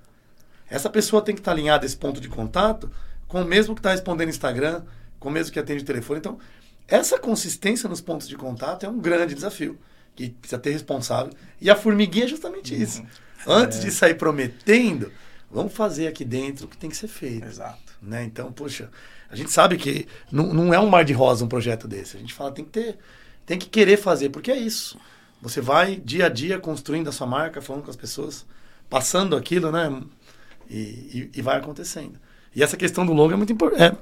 Essa 0.70 0.88
pessoa 0.88 1.22
tem 1.22 1.34
que 1.34 1.40
estar 1.40 1.52
tá 1.52 1.56
alinhada 1.56 1.84
esse 1.84 1.96
ponto 1.96 2.20
de 2.20 2.28
contato 2.28 2.90
com 3.26 3.42
o 3.42 3.44
mesmo 3.44 3.74
que 3.74 3.80
está 3.80 3.90
respondendo 3.90 4.30
Instagram, 4.30 4.82
com 5.20 5.28
o 5.28 5.32
mesmo 5.32 5.52
que 5.52 5.58
atende 5.58 5.82
o 5.82 5.86
telefone. 5.86 6.18
Então, 6.18 6.38
essa 6.86 7.18
consistência 7.18 7.88
nos 7.88 8.00
pontos 8.00 8.26
de 8.26 8.36
contato 8.36 8.86
é 8.86 8.88
um 8.88 8.98
grande 8.98 9.34
desafio 9.34 9.78
que 10.14 10.30
precisa 10.30 10.58
ter 10.58 10.70
responsável. 10.70 11.32
E 11.60 11.70
a 11.70 11.76
formiguinha 11.76 12.24
é 12.24 12.28
justamente 12.28 12.74
uhum. 12.74 12.82
isso. 12.82 13.02
Antes 13.46 13.78
é. 13.78 13.82
de 13.82 13.90
sair 13.90 14.14
prometendo, 14.14 15.12
vamos 15.50 15.72
fazer 15.72 16.06
aqui 16.08 16.24
dentro 16.24 16.66
o 16.66 16.68
que 16.68 16.76
tem 16.76 16.90
que 16.90 16.96
ser 16.96 17.08
feito. 17.08 17.46
Exato. 17.46 17.78
Né? 18.02 18.24
Então, 18.24 18.52
poxa, 18.52 18.90
a 19.30 19.36
gente 19.36 19.50
sabe 19.50 19.76
que 19.76 20.06
não, 20.30 20.52
não 20.52 20.74
é 20.74 20.78
um 20.78 20.88
mar 20.88 21.04
de 21.04 21.12
rosa 21.12 21.44
um 21.44 21.48
projeto 21.48 21.86
desse. 21.86 22.16
A 22.16 22.20
gente 22.20 22.34
fala, 22.34 22.52
tem 22.52 22.64
que 22.64 22.70
ter, 22.70 22.98
tem 23.44 23.58
que 23.58 23.68
querer 23.68 23.96
fazer, 23.96 24.30
porque 24.30 24.50
é 24.50 24.56
isso. 24.56 24.98
Você 25.40 25.60
vai 25.60 25.96
dia 25.96 26.26
a 26.26 26.28
dia 26.28 26.58
construindo 26.58 27.08
a 27.08 27.12
sua 27.12 27.26
marca, 27.26 27.62
falando 27.62 27.84
com 27.84 27.90
as 27.90 27.96
pessoas, 27.96 28.44
passando 28.88 29.36
aquilo, 29.36 29.70
né? 29.70 30.02
E, 30.68 30.74
e, 30.74 31.30
e 31.36 31.42
vai 31.42 31.56
acontecendo. 31.56 32.18
E 32.54 32.62
essa 32.62 32.76
questão 32.76 33.06
do 33.06 33.12
logo 33.12 33.32
é 33.32 33.36
muito 33.36 33.52
importante. 33.52 33.82
É, 33.82 33.96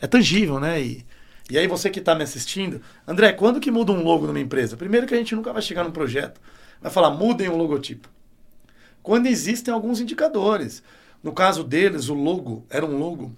é 0.00 0.06
tangível, 0.06 0.58
né? 0.58 0.80
E, 0.80 1.04
e 1.50 1.58
aí 1.58 1.66
você 1.66 1.88
que 1.90 1.98
está 1.98 2.14
me 2.14 2.22
assistindo, 2.22 2.80
André, 3.06 3.32
quando 3.32 3.60
que 3.60 3.70
muda 3.70 3.92
um 3.92 4.02
logo 4.02 4.26
numa 4.26 4.40
empresa? 4.40 4.76
Primeiro 4.76 5.06
que 5.06 5.14
a 5.14 5.16
gente 5.16 5.34
nunca 5.34 5.52
vai 5.52 5.62
chegar 5.62 5.84
num 5.84 5.90
projeto, 5.90 6.40
vai 6.80 6.90
falar 6.90 7.10
mudem 7.10 7.48
o 7.48 7.56
logotipo. 7.56 8.08
Quando 9.02 9.26
existem 9.26 9.72
alguns 9.72 10.00
indicadores. 10.00 10.82
No 11.22 11.32
caso 11.32 11.64
deles, 11.64 12.08
o 12.08 12.14
logo 12.14 12.64
era 12.70 12.86
um 12.86 12.96
logo 12.98 13.34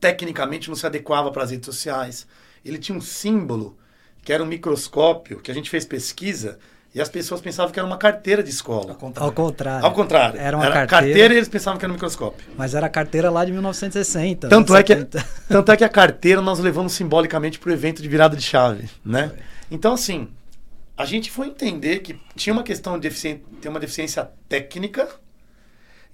tecnicamente 0.00 0.68
não 0.68 0.74
se 0.74 0.84
adequava 0.84 1.30
para 1.30 1.44
as 1.44 1.50
redes 1.52 1.66
sociais. 1.66 2.26
Ele 2.64 2.78
tinha 2.78 2.96
um 2.96 3.00
símbolo 3.00 3.78
que 4.24 4.32
era 4.32 4.42
um 4.42 4.46
microscópio, 4.46 5.40
que 5.40 5.50
a 5.50 5.54
gente 5.54 5.70
fez 5.70 5.84
pesquisa 5.84 6.58
e 6.94 7.00
as 7.00 7.08
pessoas 7.08 7.40
pensavam 7.40 7.72
que 7.72 7.78
era 7.78 7.86
uma 7.86 7.96
carteira 7.96 8.42
de 8.42 8.50
escola. 8.50 8.90
Ao 8.92 8.98
contrário. 8.98 9.28
Ao 9.28 9.32
contrário. 9.32 9.86
Ao 9.86 9.92
contrário. 9.92 10.38
Era 10.38 10.56
uma 10.56 10.66
era 10.66 10.74
carteira, 10.74 11.06
carteira 11.06 11.34
e 11.34 11.36
eles 11.38 11.48
pensavam 11.48 11.78
que 11.78 11.84
era 11.84 11.92
um 11.92 11.94
microscópio. 11.94 12.46
Mas 12.56 12.74
era 12.74 12.86
a 12.86 12.90
carteira 12.90 13.30
lá 13.30 13.44
de 13.44 13.52
1960. 13.52 14.48
Tanto, 14.48 14.76
é 14.76 14.82
que, 14.82 14.94
tanto 15.48 15.72
é 15.72 15.76
que 15.76 15.84
a 15.84 15.88
carteira 15.88 16.42
nós 16.42 16.58
levamos 16.58 16.92
simbolicamente 16.92 17.58
para 17.58 17.70
o 17.70 17.72
evento 17.72 18.02
de 18.02 18.08
virada 18.08 18.36
de 18.36 18.42
chave. 18.42 18.90
Né? 19.02 19.32
Então, 19.70 19.94
assim, 19.94 20.28
a 20.96 21.06
gente 21.06 21.30
foi 21.30 21.46
entender 21.46 22.00
que 22.00 22.20
tinha 22.36 22.52
uma 22.52 22.62
questão 22.62 22.94
de 22.94 23.00
deficiência, 23.00 23.42
tem 23.60 23.70
uma 23.70 23.80
deficiência 23.80 24.28
técnica 24.46 25.08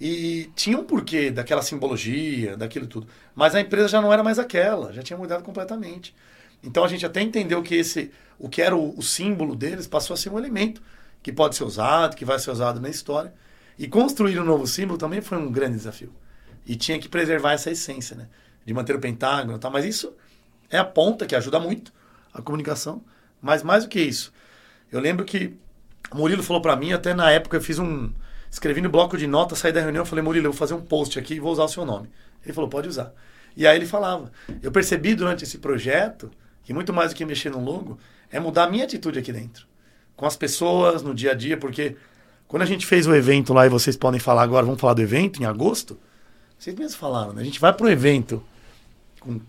e 0.00 0.48
tinha 0.54 0.78
um 0.78 0.84
porquê 0.84 1.28
daquela 1.28 1.60
simbologia, 1.60 2.56
daquilo 2.56 2.86
tudo. 2.86 3.08
Mas 3.34 3.56
a 3.56 3.60
empresa 3.60 3.88
já 3.88 4.00
não 4.00 4.12
era 4.12 4.22
mais 4.22 4.38
aquela, 4.38 4.92
já 4.92 5.02
tinha 5.02 5.16
mudado 5.16 5.42
completamente. 5.42 6.14
Então 6.62 6.84
a 6.84 6.88
gente 6.88 7.06
até 7.06 7.20
entendeu 7.20 7.62
que 7.62 7.74
esse, 7.74 8.10
o 8.38 8.48
que 8.48 8.62
era 8.62 8.76
o, 8.76 8.96
o, 8.98 9.02
símbolo 9.02 9.54
deles 9.54 9.86
passou 9.86 10.14
a 10.14 10.16
ser 10.16 10.30
um 10.30 10.38
elemento 10.38 10.82
que 11.22 11.32
pode 11.32 11.56
ser 11.56 11.64
usado, 11.64 12.16
que 12.16 12.24
vai 12.24 12.38
ser 12.38 12.50
usado 12.50 12.80
na 12.80 12.88
história. 12.88 13.32
E 13.78 13.86
construir 13.86 14.38
um 14.40 14.44
novo 14.44 14.66
símbolo 14.66 14.98
também 14.98 15.20
foi 15.20 15.38
um 15.38 15.50
grande 15.50 15.76
desafio. 15.76 16.12
E 16.66 16.74
tinha 16.74 16.98
que 16.98 17.08
preservar 17.08 17.52
essa 17.52 17.70
essência, 17.70 18.16
né? 18.16 18.28
De 18.64 18.74
manter 18.74 18.94
o 18.94 18.98
pentágono 18.98 19.56
e 19.56 19.60
tal. 19.60 19.70
Mas 19.70 19.84
isso 19.84 20.12
é 20.70 20.78
a 20.78 20.84
ponta 20.84 21.26
que 21.26 21.34
ajuda 21.34 21.60
muito 21.60 21.92
a 22.32 22.42
comunicação. 22.42 23.02
Mas 23.40 23.62
mais 23.62 23.84
do 23.84 23.88
que 23.88 24.00
isso, 24.00 24.32
eu 24.90 25.00
lembro 25.00 25.24
que 25.24 25.56
o 26.10 26.16
Murilo 26.16 26.42
falou 26.42 26.60
para 26.60 26.74
mim, 26.74 26.92
até 26.92 27.14
na 27.14 27.30
época 27.30 27.56
eu 27.56 27.60
fiz 27.60 27.78
um. 27.78 28.12
Escrevi 28.50 28.80
no 28.80 28.88
bloco 28.88 29.16
de 29.16 29.26
notas, 29.26 29.58
saí 29.58 29.72
da 29.72 29.80
reunião, 29.80 30.06
falei, 30.06 30.24
Murilo, 30.24 30.46
eu 30.46 30.52
vou 30.52 30.58
fazer 30.58 30.72
um 30.72 30.80
post 30.80 31.18
aqui 31.18 31.34
e 31.34 31.40
vou 31.40 31.52
usar 31.52 31.64
o 31.64 31.68
seu 31.68 31.84
nome. 31.84 32.08
Ele 32.42 32.54
falou, 32.54 32.68
pode 32.68 32.88
usar. 32.88 33.12
E 33.54 33.66
aí 33.66 33.76
ele 33.76 33.86
falava. 33.86 34.32
Eu 34.62 34.72
percebi 34.72 35.14
durante 35.14 35.44
esse 35.44 35.58
projeto 35.58 36.30
que 36.68 36.74
muito 36.74 36.92
mais 36.92 37.14
do 37.14 37.16
que 37.16 37.24
mexer 37.24 37.48
no 37.48 37.64
logo, 37.64 37.98
é 38.30 38.38
mudar 38.38 38.64
a 38.64 38.70
minha 38.70 38.84
atitude 38.84 39.18
aqui 39.18 39.32
dentro. 39.32 39.66
Com 40.14 40.26
as 40.26 40.36
pessoas, 40.36 41.02
no 41.02 41.14
dia 41.14 41.30
a 41.30 41.34
dia, 41.34 41.56
porque 41.56 41.96
quando 42.46 42.60
a 42.60 42.66
gente 42.66 42.84
fez 42.84 43.06
o 43.06 43.14
evento 43.14 43.54
lá, 43.54 43.64
e 43.64 43.70
vocês 43.70 43.96
podem 43.96 44.20
falar 44.20 44.42
agora, 44.42 44.66
vamos 44.66 44.78
falar 44.78 44.92
do 44.92 45.00
evento 45.00 45.42
em 45.42 45.46
agosto, 45.46 45.98
vocês 46.58 46.76
mesmos 46.76 46.94
falaram, 46.94 47.32
né? 47.32 47.40
A 47.40 47.44
gente 47.44 47.58
vai 47.58 47.72
para 47.72 47.86
o 47.86 47.88
evento 47.88 48.44
com... 49.18 49.40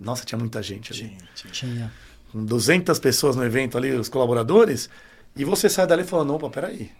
Nossa, 0.00 0.24
tinha 0.24 0.38
muita 0.38 0.62
gente 0.62 0.90
ali. 0.90 1.14
Tinha. 1.34 1.52
tinha. 1.52 1.92
Com 2.32 2.42
200 2.42 2.98
pessoas 2.98 3.36
no 3.36 3.44
evento 3.44 3.76
ali, 3.76 3.90
os 3.90 4.08
colaboradores, 4.08 4.88
e 5.36 5.44
você 5.44 5.68
sai 5.68 5.86
dali 5.86 6.02
falando, 6.02 6.32
opa, 6.32 6.48
peraí, 6.48 6.90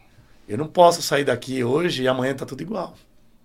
eu 0.47 0.59
não 0.59 0.67
posso 0.67 1.01
sair 1.01 1.25
daqui 1.25 1.65
hoje 1.65 2.03
e 2.03 2.09
amanhã 2.09 2.35
tá 2.35 2.45
tudo 2.45 2.61
igual. 2.61 2.95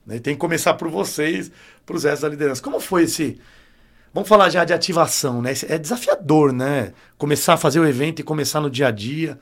Né? 0.06 0.20
Tem 0.20 0.34
que 0.34 0.40
começar 0.42 0.74
por 0.74 0.90
vocês, 0.90 1.50
para 1.86 1.96
os 1.96 2.04
restos 2.04 2.24
da 2.24 2.28
liderança. 2.28 2.62
Como 2.62 2.82
foi 2.82 3.04
esse 3.04 3.40
Vamos 4.14 4.28
falar 4.28 4.50
já 4.50 4.66
de 4.66 4.74
ativação, 4.74 5.42
né? 5.42 5.52
É 5.68 5.78
desafiador, 5.78 6.52
né? 6.52 6.94
Começar 7.18 7.54
a 7.54 7.58
fazer 7.58 7.80
o 7.80 7.88
evento 7.88 8.20
e 8.20 8.24
começar 8.24 8.60
no 8.60 8.70
dia 8.70 8.88
a 8.88 8.92
dia. 8.92 9.40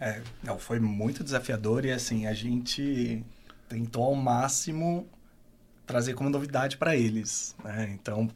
É, 0.00 0.22
não, 0.42 0.58
foi 0.58 0.78
muito 0.80 1.22
desafiador 1.22 1.84
e 1.84 1.90
assim, 1.90 2.26
a 2.26 2.32
gente 2.32 3.22
tentou 3.68 4.04
ao 4.04 4.14
máximo 4.14 5.06
trazer 5.86 6.14
como 6.14 6.30
novidade 6.30 6.76
para 6.76 6.96
eles, 6.96 7.54
né? 7.62 7.90
Então, 7.92 8.28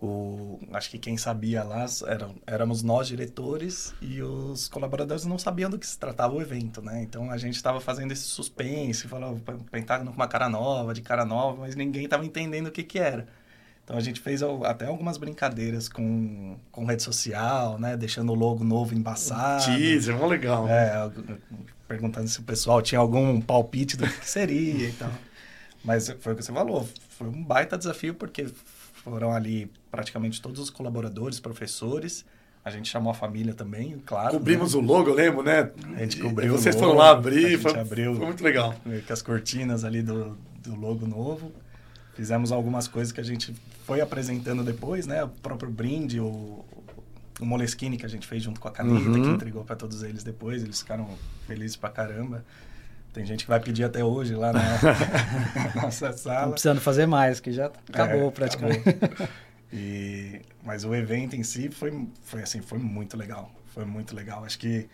o, 0.00 0.58
acho 0.72 0.90
que 0.90 0.98
quem 0.98 1.16
sabia 1.16 1.62
lá 1.62 1.86
eram, 2.08 2.34
éramos 2.46 2.82
nós 2.82 3.06
diretores 3.06 3.94
e 4.02 4.20
os 4.20 4.68
colaboradores 4.68 5.24
não 5.24 5.38
sabiam 5.38 5.70
do 5.70 5.78
que 5.78 5.86
se 5.86 5.98
tratava 5.98 6.34
o 6.34 6.42
evento, 6.42 6.82
né? 6.82 7.02
Então 7.02 7.30
a 7.30 7.38
gente 7.38 7.54
estava 7.54 7.80
fazendo 7.80 8.10
esse 8.10 8.24
suspense, 8.24 9.06
falando 9.06 9.40
Pentágono 9.70 10.10
com 10.10 10.16
uma 10.16 10.28
cara 10.28 10.48
nova, 10.48 10.92
de 10.92 11.02
cara 11.02 11.24
nova, 11.24 11.60
mas 11.60 11.76
ninguém 11.76 12.04
estava 12.04 12.26
entendendo 12.26 12.66
o 12.66 12.72
que 12.72 12.82
que 12.82 12.98
era. 12.98 13.28
Então 13.92 13.98
a 13.98 14.02
gente 14.02 14.22
fez 14.22 14.42
até 14.42 14.86
algumas 14.86 15.18
brincadeiras 15.18 15.86
com, 15.86 16.56
com 16.70 16.86
rede 16.86 17.02
social, 17.02 17.78
né? 17.78 17.94
Deixando 17.94 18.32
o 18.32 18.34
logo 18.34 18.64
novo 18.64 18.94
embaçado. 18.94 19.66
Teaser, 19.66 20.16
mó 20.16 20.26
legal. 20.26 20.66
É, 20.66 21.10
perguntando 21.86 22.26
se 22.26 22.40
o 22.40 22.42
pessoal 22.42 22.80
tinha 22.80 22.98
algum 22.98 23.38
palpite 23.38 23.98
do 23.98 24.08
que 24.08 24.26
seria 24.26 24.88
e 24.88 24.92
tal. 24.92 25.12
Mas 25.84 26.08
foi 26.20 26.32
o 26.32 26.36
que 26.36 26.42
você 26.42 26.50
falou, 26.50 26.88
foi 27.10 27.28
um 27.28 27.44
baita 27.44 27.76
desafio, 27.76 28.14
porque 28.14 28.46
foram 29.04 29.30
ali 29.30 29.70
praticamente 29.90 30.40
todos 30.40 30.58
os 30.58 30.70
colaboradores, 30.70 31.38
professores. 31.38 32.24
A 32.64 32.70
gente 32.70 32.88
chamou 32.88 33.10
a 33.10 33.14
família 33.14 33.52
também, 33.52 34.02
claro. 34.06 34.38
Cobrimos 34.38 34.72
né? 34.72 34.80
o 34.80 34.82
logo, 34.82 35.10
eu 35.10 35.14
lembro, 35.14 35.42
né? 35.42 35.70
A 35.96 35.98
gente 35.98 36.18
cobriu 36.18 36.54
e 36.54 36.56
vocês 36.56 36.74
o 36.76 36.78
logo, 36.78 36.92
foram 36.92 36.98
lá 36.98 37.10
abrir, 37.10 37.58
foi, 37.58 37.78
abriu, 37.78 38.14
foi 38.14 38.24
muito 38.24 38.42
legal. 38.42 38.74
Com 39.06 39.12
as 39.12 39.20
cortinas 39.20 39.84
ali 39.84 40.00
do, 40.00 40.34
do 40.62 40.74
logo 40.74 41.06
novo. 41.06 41.52
Fizemos 42.14 42.52
algumas 42.52 42.86
coisas 42.88 43.10
que 43.10 43.20
a 43.20 43.24
gente 43.24 43.54
foi 43.84 44.00
apresentando 44.00 44.62
depois, 44.62 45.06
né? 45.06 45.24
O 45.24 45.28
próprio 45.28 45.70
brinde, 45.70 46.20
o, 46.20 46.64
o 47.40 47.44
Moleskine 47.46 47.96
que 47.96 48.06
a 48.06 48.08
gente 48.08 48.26
fez 48.26 48.42
junto 48.42 48.60
com 48.60 48.68
a 48.68 48.70
caneta, 48.70 49.08
uhum. 49.08 49.22
que 49.22 49.28
entregou 49.28 49.64
para 49.64 49.76
todos 49.76 50.02
eles 50.02 50.22
depois. 50.22 50.62
Eles 50.62 50.80
ficaram 50.80 51.08
felizes 51.46 51.76
pra 51.76 51.90
caramba. 51.90 52.44
Tem 53.12 53.26
gente 53.26 53.44
que 53.44 53.50
vai 53.50 53.60
pedir 53.60 53.84
até 53.84 54.02
hoje 54.02 54.34
lá 54.34 54.52
na 54.52 54.62
nossa 55.82 56.12
sala. 56.12 56.46
Não 56.46 56.52
precisando 56.52 56.80
fazer 56.80 57.06
mais, 57.06 57.40
que 57.40 57.52
já 57.52 57.66
acabou 57.66 58.28
é, 58.28 58.30
praticamente. 58.30 58.88
Acabou. 58.88 59.28
E, 59.74 60.42
mas 60.62 60.84
o 60.84 60.94
evento 60.94 61.34
em 61.34 61.42
si 61.42 61.70
foi, 61.70 62.06
foi 62.24 62.42
assim, 62.42 62.60
foi 62.60 62.78
muito 62.78 63.16
legal. 63.16 63.50
Foi 63.68 63.86
muito 63.86 64.14
legal. 64.14 64.44
Acho 64.44 64.58
que 64.58 64.86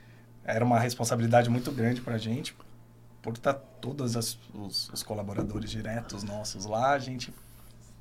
era 0.45 0.65
uma 0.65 0.79
responsabilidade 0.79 1.51
muito 1.51 1.73
grande 1.73 2.01
para 2.01 2.15
a 2.15 2.19
gente 2.19 2.55
por 3.21 3.33
estar 3.33 3.55
tá 3.55 3.61
todos 3.81 4.17
as, 4.17 4.39
os, 4.55 4.89
os, 4.91 5.03
colaboradores 5.03 5.71
diretos 5.71 6.23
nossos 6.23 6.65
lá, 6.65 6.93
a 6.93 6.99
gente 6.99 7.35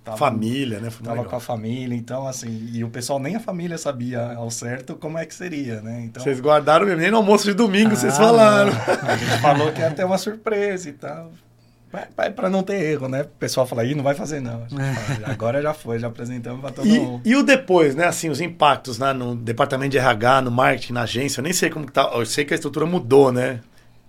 tava, 0.07 0.17
família, 0.17 0.79
né? 0.79 0.89
Foi 0.89 1.03
tava 1.03 1.17
legal. 1.17 1.29
com 1.29 1.35
a 1.35 1.39
família, 1.39 1.95
então 1.95 2.27
assim, 2.27 2.69
e 2.73 2.83
o 2.83 2.89
pessoal 2.89 3.19
nem 3.19 3.35
a 3.35 3.39
família 3.39 3.77
sabia 3.77 4.33
ao 4.33 4.49
certo 4.49 4.95
como 4.95 5.17
é 5.17 5.25
que 5.25 5.35
seria, 5.35 5.81
né? 5.81 6.03
Então 6.05 6.23
Vocês 6.23 6.39
guardaram 6.39 6.85
mesmo, 6.85 7.01
nem 7.01 7.11
no 7.11 7.17
almoço 7.17 7.45
de 7.45 7.53
domingo 7.53 7.93
ah, 7.93 7.95
vocês 7.95 8.17
falaram. 8.17 8.71
Não. 8.71 8.77
A 9.09 9.15
gente 9.17 9.41
falou 9.41 9.71
que 9.71 9.81
ia 9.81 9.91
ter 9.91 10.05
uma 10.05 10.17
surpresa 10.17 10.89
e 10.89 10.93
tal. 10.93 11.31
Para 12.35 12.49
não 12.49 12.63
ter 12.63 12.81
erro, 12.81 13.07
né? 13.07 13.21
O 13.21 13.27
pessoal 13.39 13.65
fala, 13.65 13.81
aí 13.81 13.95
não 13.95 14.03
vai 14.03 14.13
fazer 14.13 14.41
não. 14.41 14.63
É. 14.63 15.31
Agora 15.31 15.61
já 15.61 15.73
foi, 15.73 15.97
já 15.97 16.07
apresentamos 16.07 16.59
para 16.59 16.71
todo 16.71 16.87
e, 16.87 16.99
mundo. 16.99 17.21
E 17.23 17.35
o 17.35 17.43
depois, 17.43 17.95
né? 17.95 18.05
Assim, 18.05 18.29
os 18.29 18.41
impactos 18.41 18.99
né? 18.99 19.13
no 19.13 19.35
departamento 19.35 19.91
de 19.91 19.97
RH, 19.97 20.41
no 20.41 20.51
marketing, 20.51 20.93
na 20.93 21.03
agência, 21.03 21.39
eu 21.39 21.43
nem 21.43 21.53
sei 21.53 21.69
como 21.69 21.85
que 21.85 21.93
tá. 21.93 22.11
Eu 22.13 22.25
sei 22.25 22.43
que 22.43 22.53
a 22.53 22.55
estrutura 22.55 22.85
mudou, 22.85 23.31
né? 23.31 23.61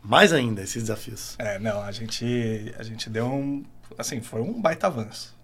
Mais 0.03 0.33
ainda, 0.33 0.63
esses 0.63 0.83
desafios. 0.83 1.37
É, 1.39 1.59
não, 1.59 1.81
a 1.81 1.93
gente, 1.93 2.75
a 2.79 2.83
gente 2.83 3.09
deu 3.09 3.27
um. 3.27 3.65
Assim, 3.97 4.21
foi 4.21 4.41
um 4.41 4.61
baita 4.61 4.89
avanço. 4.89 5.38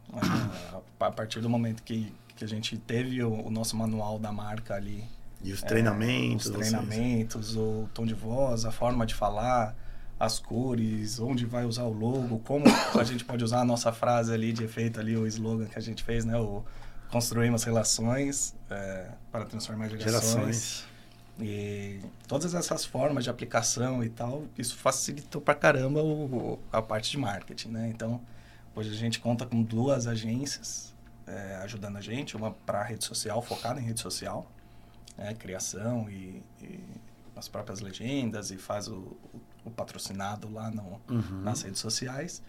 A 1.01 1.11
partir 1.11 1.41
do 1.41 1.49
momento 1.49 1.83
que, 1.83 2.13
que 2.37 2.45
a 2.45 2.49
gente 2.49 2.77
teve 2.79 3.23
o, 3.23 3.47
o 3.47 3.51
nosso 3.51 3.77
manual 3.77 4.19
da 4.19 4.33
marca 4.33 4.75
ali. 4.75 5.05
E 5.43 5.53
os 5.53 5.63
treinamentos. 5.63 6.47
É, 6.47 6.51
os 6.51 6.57
treinamentos, 6.57 7.55
vocês. 7.55 7.57
o 7.57 7.89
tom 7.93 8.07
de 8.07 8.15
voz, 8.15 8.65
a 8.65 8.71
forma 8.71 9.05
de 9.05 9.15
falar, 9.15 9.77
as 10.19 10.39
cores, 10.39 11.21
onde 11.21 11.45
vai 11.45 11.65
usar 11.65 11.85
o 11.85 11.93
logo, 11.93 12.39
como 12.41 12.65
a 12.99 13.05
gente 13.05 13.25
pode 13.25 13.45
usar 13.45 13.61
a 13.61 13.65
nossa 13.65 13.93
frase 13.93 14.33
ali 14.33 14.53
de 14.53 14.65
efeito 14.65 14.99
ali, 14.99 15.17
o 15.17 15.27
slogan 15.27 15.67
que 15.67 15.79
a 15.79 15.83
gente 15.83 16.03
fez, 16.03 16.25
né? 16.25 16.37
O 16.39 16.65
construímos 17.11 17.63
relações 17.63 18.57
é, 18.69 19.07
para 19.31 19.45
transformar 19.45 19.89
gerações. 19.89 20.11
gerações. 20.11 20.85
E 21.41 22.01
todas 22.27 22.55
essas 22.55 22.85
formas 22.85 23.25
de 23.25 23.31
aplicação 23.31 24.03
e 24.03 24.09
tal, 24.09 24.45
isso 24.59 24.77
facilitou 24.77 25.41
pra 25.41 25.55
caramba 25.55 26.03
o, 26.03 26.59
a 26.73 26.83
parte 26.83 27.13
de 27.13 27.19
marketing, 27.19 27.69
né? 27.69 27.91
Então, 27.93 28.21
hoje 28.75 28.91
a 28.91 28.97
gente 28.97 29.21
conta 29.21 29.47
com 29.47 29.63
duas 29.63 30.07
agências 30.07 30.95
é, 31.27 31.57
ajudando 31.63 31.97
a 31.97 32.01
gente, 32.01 32.37
uma 32.37 32.51
para 32.51 32.83
rede 32.83 33.05
social, 33.05 33.41
focada 33.41 33.81
em 33.81 33.85
rede 33.85 34.01
social, 34.01 34.51
né? 35.17 35.35
criação 35.35 36.09
e, 36.11 36.43
e, 36.63 36.81
as 37.35 37.49
próprias 37.49 37.81
legendas 37.81 38.51
e 38.51 38.57
faz 38.57 38.87
o, 38.87 38.95
o, 38.95 39.41
o 39.65 39.71
patrocinado 39.71 40.53
lá 40.53 40.71
no, 40.71 41.01
uhum. 41.09 41.41
nas 41.43 41.63
redes 41.63 41.81
sociais. 41.81 42.43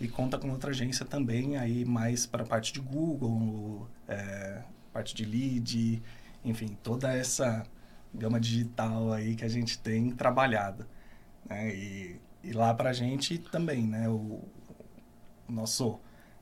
E 0.00 0.06
conta 0.06 0.38
com 0.38 0.50
outra 0.50 0.70
agência 0.70 1.04
também 1.04 1.56
aí 1.56 1.84
mais 1.84 2.26
para 2.26 2.44
a 2.44 2.46
parte 2.46 2.72
de 2.72 2.80
Google, 2.80 3.88
é, 4.06 4.62
parte 4.92 5.14
de 5.14 5.24
lead, 5.24 6.02
enfim, 6.44 6.76
toda 6.82 7.12
essa 7.12 7.66
gama 8.14 8.38
digital 8.38 9.12
aí 9.12 9.34
que 9.34 9.44
a 9.44 9.48
gente 9.48 9.78
tem 9.78 10.10
trabalhado. 10.10 10.86
Né? 11.48 11.74
E, 11.74 12.20
e 12.44 12.52
lá 12.52 12.72
para 12.74 12.90
a 12.90 12.92
gente 12.92 13.38
também, 13.38 13.86
né? 13.86 14.08
O, 14.08 14.12
o, 14.12 14.48
nosso 15.48 15.98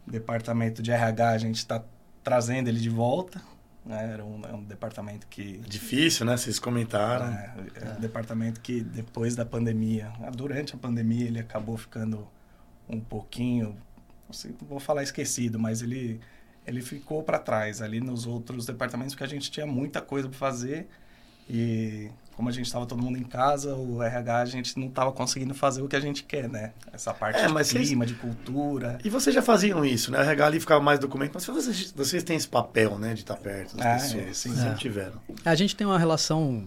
departamento 0.07 0.83
de 0.83 0.91
RH, 0.91 1.29
a 1.31 1.39
gente 1.39 1.57
está 1.57 1.83
trazendo 2.23 2.69
ele 2.69 2.81
de 2.81 2.91
volta. 2.91 3.43
Né? 3.85 4.13
Era 4.13 4.25
um, 4.25 4.43
é 4.45 4.53
um 4.53 4.65
departamento 4.65 5.27
que... 5.29 5.59
Difícil, 5.59 6.27
né? 6.27 6.37
Vocês 6.37 6.59
comentaram. 6.59 7.27
É, 7.27 7.55
é, 7.83 7.93
um 7.97 8.01
departamento 8.01 8.61
que 8.61 8.83
depois 8.83 9.37
da 9.37 9.45
pandemia, 9.45 10.13
durante 10.35 10.75
a 10.75 10.79
pandemia, 10.79 11.27
ele 11.27 11.39
acabou 11.39 11.77
ficando 11.77 12.27
um 12.89 13.01
pouquinho, 13.01 13.77
não 14.61 14.69
vou 14.69 14.81
falar 14.81 15.03
esquecido, 15.03 15.59
mas 15.59 15.83
ele, 15.83 16.21
ele 16.67 16.81
ficou 16.81 17.23
para 17.23 17.39
trás 17.39 17.81
ali 17.83 18.01
nos 18.01 18.27
outros 18.27 18.67
departamentos, 18.67 19.15
porque 19.15 19.25
a 19.25 19.29
gente 19.29 19.51
tinha 19.51 19.67
muita 19.67 20.01
coisa 20.01 20.29
para 20.29 20.39
fazer 20.39 20.89
e 21.49 22.11
como 22.37 22.51
a 22.51 22.53
gente 22.53 22.67
estava 22.67 22.85
todo 22.85 23.03
mundo 23.03 23.17
em 23.17 23.25
casa, 23.25 23.75
o 23.75 24.03
RH 24.03 24.37
a 24.37 24.45
gente 24.45 24.79
não 24.79 24.89
estava 24.89 25.11
conseguindo 25.11 25.55
fazer 25.55 25.81
o 25.81 25.89
que 25.89 25.97
a 25.97 26.01
gente 26.01 26.23
quer, 26.23 26.51
né? 26.51 26.73
Essa 26.93 27.15
parte 27.15 27.39
é, 27.39 27.47
de 27.47 27.49
clima, 27.49 28.05
vocês... 28.05 28.09
de 28.09 28.15
cultura. 28.15 28.99
E 29.03 29.09
vocês 29.09 29.35
já 29.35 29.41
faziam 29.41 29.83
isso, 29.83 30.13
né? 30.13 30.19
O 30.19 30.23
RH 30.23 30.47
ali 30.47 30.61
ficava 30.61 30.83
mais 30.83 30.99
documento, 30.99 31.33
mas 31.35 31.47
vocês, 31.47 31.93
vocês 31.93 32.23
têm 32.23 32.37
esse 32.37 32.47
papel, 32.47 32.99
né? 32.99 33.15
De 33.15 33.21
estar 33.21 33.37
perto 33.37 33.75
das 33.75 33.87
é, 33.87 33.95
pessoas. 33.95 34.37
Sim, 34.37 34.55
sempre 34.55 34.69
é. 34.69 34.75
tiveram. 34.75 35.19
A 35.47 35.55
gente 35.55 35.75
tem 35.75 35.87
uma 35.87 35.99
relação 35.99 36.63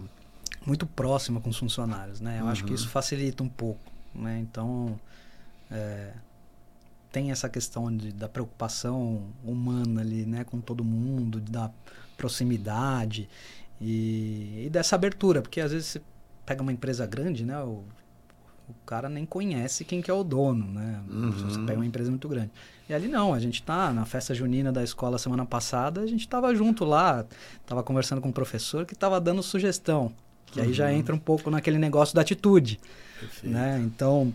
muito 0.66 0.86
próxima 0.86 1.40
com 1.40 1.50
os 1.50 1.56
funcionários, 1.56 2.20
né? 2.20 2.38
Eu 2.40 2.44
uhum. 2.44 2.50
acho 2.50 2.64
que 2.64 2.74
isso 2.74 2.86
uhum. 2.86 2.90
facilita 2.90 3.44
um 3.44 3.48
pouco, 3.48 3.92
né? 4.12 4.40
Então, 4.40 4.98
é, 5.70 6.10
tem 7.12 7.30
essa 7.30 7.48
questão 7.48 7.96
de, 7.96 8.10
da 8.10 8.28
preocupação 8.28 9.22
humana 9.44 10.00
ali, 10.00 10.26
né? 10.26 10.42
Com 10.42 10.60
todo 10.60 10.82
mundo, 10.82 11.40
da 11.40 11.70
proximidade. 12.16 13.28
E, 13.80 14.64
e, 14.66 14.70
dessa 14.70 14.94
abertura, 14.94 15.40
porque 15.40 15.60
às 15.60 15.72
vezes 15.72 15.88
você 15.88 16.02
pega 16.44 16.62
uma 16.62 16.72
empresa 16.72 17.06
grande, 17.06 17.44
né? 17.44 17.58
O, 17.62 17.82
o 18.68 18.74
cara 18.86 19.08
nem 19.08 19.24
conhece 19.24 19.84
quem 19.84 20.02
que 20.02 20.10
é 20.10 20.14
o 20.14 20.22
dono, 20.22 20.66
né? 20.66 21.00
Uhum. 21.08 21.30
Você 21.30 21.58
pega 21.60 21.78
uma 21.78 21.86
empresa 21.86 22.10
muito 22.10 22.28
grande. 22.28 22.50
E 22.88 22.94
ali 22.94 23.08
não, 23.08 23.32
a 23.32 23.40
gente 23.40 23.62
tá 23.62 23.92
na 23.92 24.04
festa 24.04 24.34
junina 24.34 24.70
da 24.70 24.82
escola 24.82 25.18
semana 25.18 25.46
passada, 25.46 26.00
a 26.00 26.06
gente 26.06 26.28
tava 26.28 26.54
junto 26.54 26.84
lá, 26.84 27.24
tava 27.66 27.82
conversando 27.82 28.20
com 28.20 28.28
um 28.28 28.32
professor 28.32 28.84
que 28.84 28.94
tava 28.94 29.20
dando 29.20 29.42
sugestão. 29.42 30.12
Que 30.46 30.60
uhum. 30.60 30.66
aí 30.66 30.72
já 30.72 30.86
uhum. 30.86 30.92
entra 30.92 31.14
um 31.14 31.18
pouco 31.18 31.50
naquele 31.50 31.78
negócio 31.78 32.14
da 32.14 32.20
atitude, 32.20 32.80
Perfeito. 33.18 33.52
né? 33.52 33.80
Então, 33.84 34.32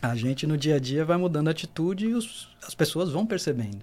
a 0.00 0.14
gente 0.14 0.46
no 0.46 0.56
dia 0.56 0.76
a 0.76 0.78
dia 0.78 1.04
vai 1.04 1.16
mudando 1.16 1.48
a 1.48 1.50
atitude 1.50 2.06
e 2.06 2.14
os, 2.14 2.48
as 2.66 2.74
pessoas 2.74 3.10
vão 3.10 3.26
percebendo. 3.26 3.80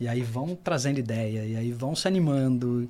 E 0.00 0.08
aí 0.08 0.22
vão 0.22 0.56
trazendo 0.56 0.98
ideia, 0.98 1.44
e 1.44 1.56
aí 1.56 1.72
vão 1.72 1.94
se 1.94 2.08
animando. 2.08 2.88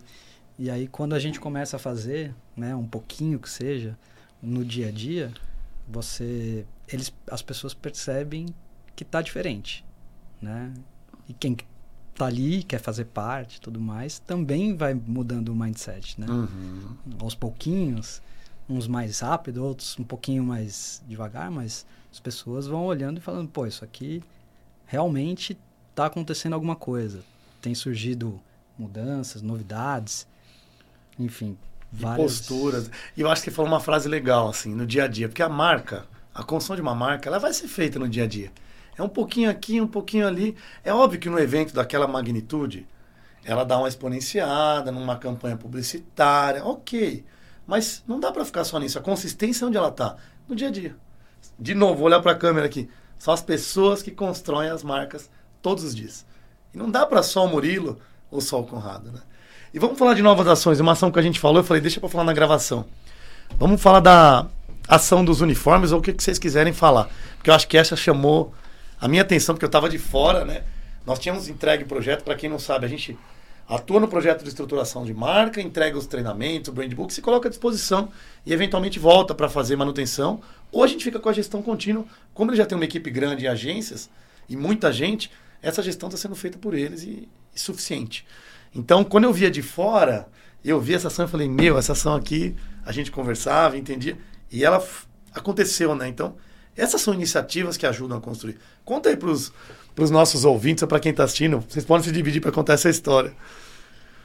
E 0.58 0.70
aí 0.70 0.86
quando 0.86 1.14
a 1.14 1.18
gente 1.18 1.40
começa 1.40 1.76
a 1.76 1.78
fazer, 1.78 2.34
né, 2.56 2.74
um 2.74 2.86
pouquinho 2.86 3.38
que 3.38 3.48
seja, 3.48 3.96
no 4.40 4.64
dia 4.64 4.88
a 4.88 4.90
dia, 4.90 5.32
você 5.88 6.66
eles 6.88 7.12
as 7.30 7.42
pessoas 7.42 7.74
percebem 7.74 8.46
que 8.94 9.04
tá 9.04 9.22
diferente, 9.22 9.84
né? 10.40 10.72
E 11.28 11.32
quem 11.32 11.56
tá 12.14 12.26
ali, 12.26 12.62
quer 12.62 12.78
fazer 12.78 13.06
parte, 13.06 13.60
tudo 13.60 13.80
mais, 13.80 14.18
também 14.18 14.76
vai 14.76 14.94
mudando 14.94 15.48
o 15.48 15.56
mindset, 15.56 16.20
né? 16.20 16.26
Uhum. 16.28 16.96
Aos 17.20 17.34
pouquinhos, 17.34 18.20
uns 18.68 18.86
mais 18.86 19.20
rápido, 19.20 19.64
outros 19.64 19.98
um 19.98 20.04
pouquinho 20.04 20.44
mais 20.44 21.02
devagar, 21.08 21.50
mas 21.50 21.86
as 22.12 22.20
pessoas 22.20 22.66
vão 22.66 22.84
olhando 22.84 23.18
e 23.18 23.20
falando, 23.20 23.48
pô, 23.48 23.66
isso 23.66 23.84
aqui 23.84 24.22
realmente 24.86 25.58
tá 25.94 26.06
acontecendo 26.06 26.52
alguma 26.52 26.76
coisa. 26.76 27.24
Tem 27.60 27.74
surgido 27.74 28.40
mudanças, 28.78 29.40
novidades, 29.40 30.26
enfim, 31.18 31.56
várias... 31.90 32.40
posturas. 32.40 32.90
E 33.16 33.20
eu 33.20 33.30
acho 33.30 33.42
que 33.42 33.50
falou 33.50 33.70
uma 33.70 33.80
frase 33.80 34.08
legal, 34.08 34.48
assim, 34.48 34.74
no 34.74 34.86
dia 34.86 35.04
a 35.04 35.08
dia. 35.08 35.28
Porque 35.28 35.42
a 35.42 35.48
marca, 35.48 36.06
a 36.34 36.42
construção 36.42 36.76
de 36.76 36.82
uma 36.82 36.94
marca, 36.94 37.28
ela 37.28 37.38
vai 37.38 37.52
ser 37.52 37.68
feita 37.68 37.98
no 37.98 38.08
dia 38.08 38.24
a 38.24 38.26
dia. 38.26 38.50
É 38.96 39.02
um 39.02 39.08
pouquinho 39.08 39.50
aqui, 39.50 39.80
um 39.80 39.86
pouquinho 39.86 40.26
ali. 40.26 40.56
É 40.84 40.92
óbvio 40.92 41.18
que 41.18 41.28
no 41.28 41.38
evento 41.38 41.74
daquela 41.74 42.06
magnitude, 42.06 42.86
ela 43.44 43.64
dá 43.64 43.78
uma 43.78 43.88
exponenciada 43.88 44.92
numa 44.92 45.16
campanha 45.16 45.56
publicitária, 45.56 46.64
ok. 46.64 47.24
Mas 47.66 48.02
não 48.06 48.20
dá 48.20 48.30
para 48.30 48.44
ficar 48.44 48.64
só 48.64 48.78
nisso. 48.78 48.98
A 48.98 49.02
consistência 49.02 49.64
é 49.64 49.68
onde 49.68 49.76
ela 49.76 49.88
está? 49.88 50.16
No 50.48 50.54
dia 50.54 50.68
a 50.68 50.70
dia. 50.70 50.96
De 51.58 51.74
novo, 51.74 51.96
vou 51.96 52.06
olhar 52.06 52.20
para 52.20 52.32
a 52.32 52.36
câmera 52.36 52.66
aqui. 52.66 52.88
São 53.18 53.32
as 53.32 53.42
pessoas 53.42 54.02
que 54.02 54.10
constroem 54.10 54.68
as 54.68 54.82
marcas 54.82 55.30
todos 55.60 55.84
os 55.84 55.94
dias. 55.94 56.26
E 56.74 56.78
não 56.78 56.90
dá 56.90 57.06
para 57.06 57.22
só 57.22 57.44
o 57.44 57.48
Murilo 57.48 57.98
ou 58.30 58.40
só 58.40 58.60
o 58.60 58.66
Conrado, 58.66 59.12
né? 59.12 59.20
E 59.74 59.78
vamos 59.78 59.98
falar 59.98 60.12
de 60.12 60.22
novas 60.22 60.46
ações. 60.46 60.80
Uma 60.80 60.92
ação 60.92 61.10
que 61.10 61.18
a 61.18 61.22
gente 61.22 61.40
falou, 61.40 61.58
eu 61.58 61.64
falei, 61.64 61.80
deixa 61.80 61.98
para 61.98 62.08
falar 62.08 62.24
na 62.24 62.32
gravação. 62.34 62.84
Vamos 63.58 63.80
falar 63.80 64.00
da 64.00 64.46
ação 64.86 65.24
dos 65.24 65.40
uniformes 65.40 65.92
ou 65.92 65.98
o 65.98 66.02
que, 66.02 66.12
que 66.12 66.22
vocês 66.22 66.38
quiserem 66.38 66.74
falar. 66.74 67.08
Porque 67.36 67.48
eu 67.48 67.54
acho 67.54 67.66
que 67.66 67.78
essa 67.78 67.96
chamou 67.96 68.52
a 69.00 69.08
minha 69.08 69.22
atenção, 69.22 69.54
porque 69.54 69.64
eu 69.64 69.68
estava 69.68 69.88
de 69.88 69.96
fora, 69.98 70.44
né? 70.44 70.62
Nós 71.06 71.18
tínhamos 71.18 71.48
entregue 71.48 71.84
o 71.84 71.86
projeto, 71.86 72.22
para 72.22 72.34
quem 72.34 72.50
não 72.50 72.58
sabe, 72.58 72.84
a 72.84 72.88
gente 72.88 73.18
atua 73.66 73.98
no 73.98 74.08
projeto 74.08 74.42
de 74.42 74.50
estruturação 74.50 75.04
de 75.04 75.14
marca, 75.14 75.60
entrega 75.60 75.96
os 75.96 76.06
treinamentos, 76.06 76.68
o 76.68 76.72
brand 76.72 76.92
book, 76.92 77.12
se 77.12 77.22
coloca 77.22 77.48
à 77.48 77.50
disposição 77.50 78.10
e 78.44 78.52
eventualmente 78.52 78.98
volta 78.98 79.34
para 79.34 79.48
fazer 79.48 79.74
manutenção. 79.76 80.40
Ou 80.70 80.84
a 80.84 80.86
gente 80.86 81.02
fica 81.02 81.18
com 81.18 81.30
a 81.30 81.32
gestão 81.32 81.62
contínua. 81.62 82.04
Como 82.34 82.50
ele 82.50 82.58
já 82.58 82.66
tem 82.66 82.76
uma 82.76 82.84
equipe 82.84 83.10
grande 83.10 83.46
em 83.46 83.48
agências 83.48 84.10
e 84.48 84.56
muita 84.56 84.92
gente, 84.92 85.30
essa 85.62 85.82
gestão 85.82 86.10
está 86.10 86.18
sendo 86.18 86.34
feita 86.34 86.58
por 86.58 86.74
eles 86.74 87.02
e, 87.02 87.26
e 87.54 87.60
suficiente. 87.60 88.26
Então, 88.74 89.04
quando 89.04 89.24
eu 89.24 89.32
via 89.32 89.50
de 89.50 89.62
fora, 89.62 90.28
eu 90.64 90.80
vi 90.80 90.94
essa 90.94 91.08
ação 91.08 91.26
e 91.26 91.28
falei, 91.28 91.48
meu, 91.48 91.78
essa 91.78 91.92
ação 91.92 92.14
aqui, 92.14 92.54
a 92.84 92.92
gente 92.92 93.10
conversava, 93.10 93.76
entendia. 93.76 94.16
E 94.50 94.64
ela 94.64 94.82
aconteceu, 95.34 95.94
né? 95.94 96.08
Então, 96.08 96.36
essas 96.76 97.00
são 97.00 97.12
iniciativas 97.12 97.76
que 97.76 97.86
ajudam 97.86 98.18
a 98.18 98.20
construir. 98.20 98.58
Conta 98.84 99.08
aí 99.08 99.16
para 99.16 99.28
os 99.28 100.10
nossos 100.10 100.44
ouvintes, 100.44 100.84
para 100.84 101.00
quem 101.00 101.10
está 101.10 101.24
assistindo, 101.24 101.64
vocês 101.68 101.84
podem 101.84 102.04
se 102.04 102.12
dividir 102.12 102.40
para 102.40 102.52
contar 102.52 102.74
essa 102.74 102.88
história. 102.88 103.32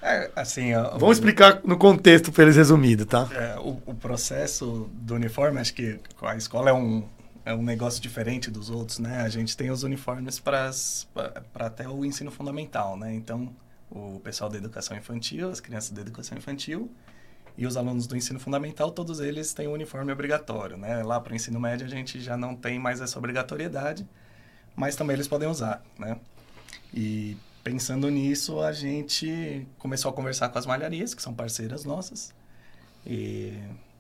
É, 0.02 0.32
assim, 0.36 0.74
Vamos 0.92 1.10
o, 1.10 1.12
explicar 1.12 1.62
no 1.66 1.78
contexto 1.78 2.32
para 2.32 2.44
eles 2.44 2.56
resumido, 2.56 3.06
tá? 3.06 3.28
É, 3.34 3.60
o, 3.60 3.82
o, 3.86 3.96
processo 3.96 4.90
do 4.94 5.16
uniforme, 5.16 5.60
acho 5.60 5.74
que 5.74 6.00
a 6.22 6.36
escola 6.36 6.70
é 6.70 6.74
um, 6.74 7.04
é 7.44 7.54
um 7.54 7.64
negócio 7.64 8.02
diferente 8.02 8.50
dos 8.50 8.70
outros, 8.70 9.00
né? 9.00 9.22
A 9.22 9.30
gente 9.30 9.58
tem 9.58 9.70
os 9.70 9.84
uniformes 9.84 10.40
para 10.40 10.72
até 11.56 11.90
o 11.90 12.06
ensino 12.06 12.32
fundamental, 12.32 12.96
né? 12.96 13.14
Então, 13.14 13.50
o 13.90 14.20
pessoal 14.20 14.50
da 14.50 14.58
educação 14.58 14.98
infantil, 14.98 15.50
as 15.50 15.60
crianças 15.60 15.92
da 15.92 16.02
educação 16.02 16.38
infantil 16.38 16.92
e 17.58 17.66
os 17.66 17.76
alunos 17.76 18.06
do 18.06 18.16
ensino 18.16 18.40
fundamental, 18.40 18.92
todos 18.92 19.20
eles 19.20 19.54
têm 19.54 19.68
o 19.68 19.72
um 19.72 19.74
uniforme 19.74 20.12
obrigatório, 20.12 20.78
né? 20.78 21.02
Lá 21.04 21.20
para 21.20 21.34
o 21.34 21.36
ensino 21.36 21.60
médio 21.60 21.86
a 21.88 21.90
gente 21.90 22.20
já 22.20 22.38
não 22.38 22.56
tem 22.56 22.78
mais 22.78 23.02
essa 23.02 23.18
obrigatoriedade, 23.18 24.08
mas 24.76 24.96
também 24.96 25.16
eles 25.16 25.28
podem 25.28 25.48
usar, 25.48 25.84
né? 25.98 26.20
E 26.94 27.36
pensando 27.64 28.10
nisso, 28.10 28.62
a 28.62 28.72
gente 28.72 29.68
começou 29.80 30.10
a 30.12 30.14
conversar 30.14 30.50
com 30.50 30.60
as 30.60 30.66
malharias, 30.66 31.14
que 31.14 31.22
são 31.22 31.34
parceiras 31.34 31.84
nossas. 31.84 32.34
E 33.06 33.58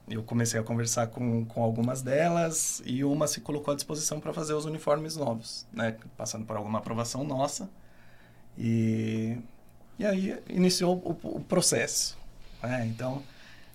eu 0.09 0.23
comecei 0.23 0.59
a 0.59 0.63
conversar 0.63 1.07
com, 1.07 1.43
com 1.45 1.63
algumas 1.63 2.01
delas 2.01 2.81
e 2.85 3.03
uma 3.03 3.27
se 3.27 3.41
colocou 3.41 3.73
à 3.73 3.75
disposição 3.75 4.19
para 4.19 4.33
fazer 4.33 4.53
os 4.53 4.65
uniformes 4.65 5.17
novos, 5.17 5.65
né? 5.73 5.97
Passando 6.15 6.45
por 6.45 6.55
alguma 6.55 6.79
aprovação 6.79 7.23
nossa. 7.23 7.69
E, 8.57 9.37
e 9.99 10.05
aí 10.05 10.37
iniciou 10.49 10.95
o, 10.95 11.37
o 11.37 11.39
processo. 11.41 12.17
Né? 12.61 12.85
Então, 12.93 13.21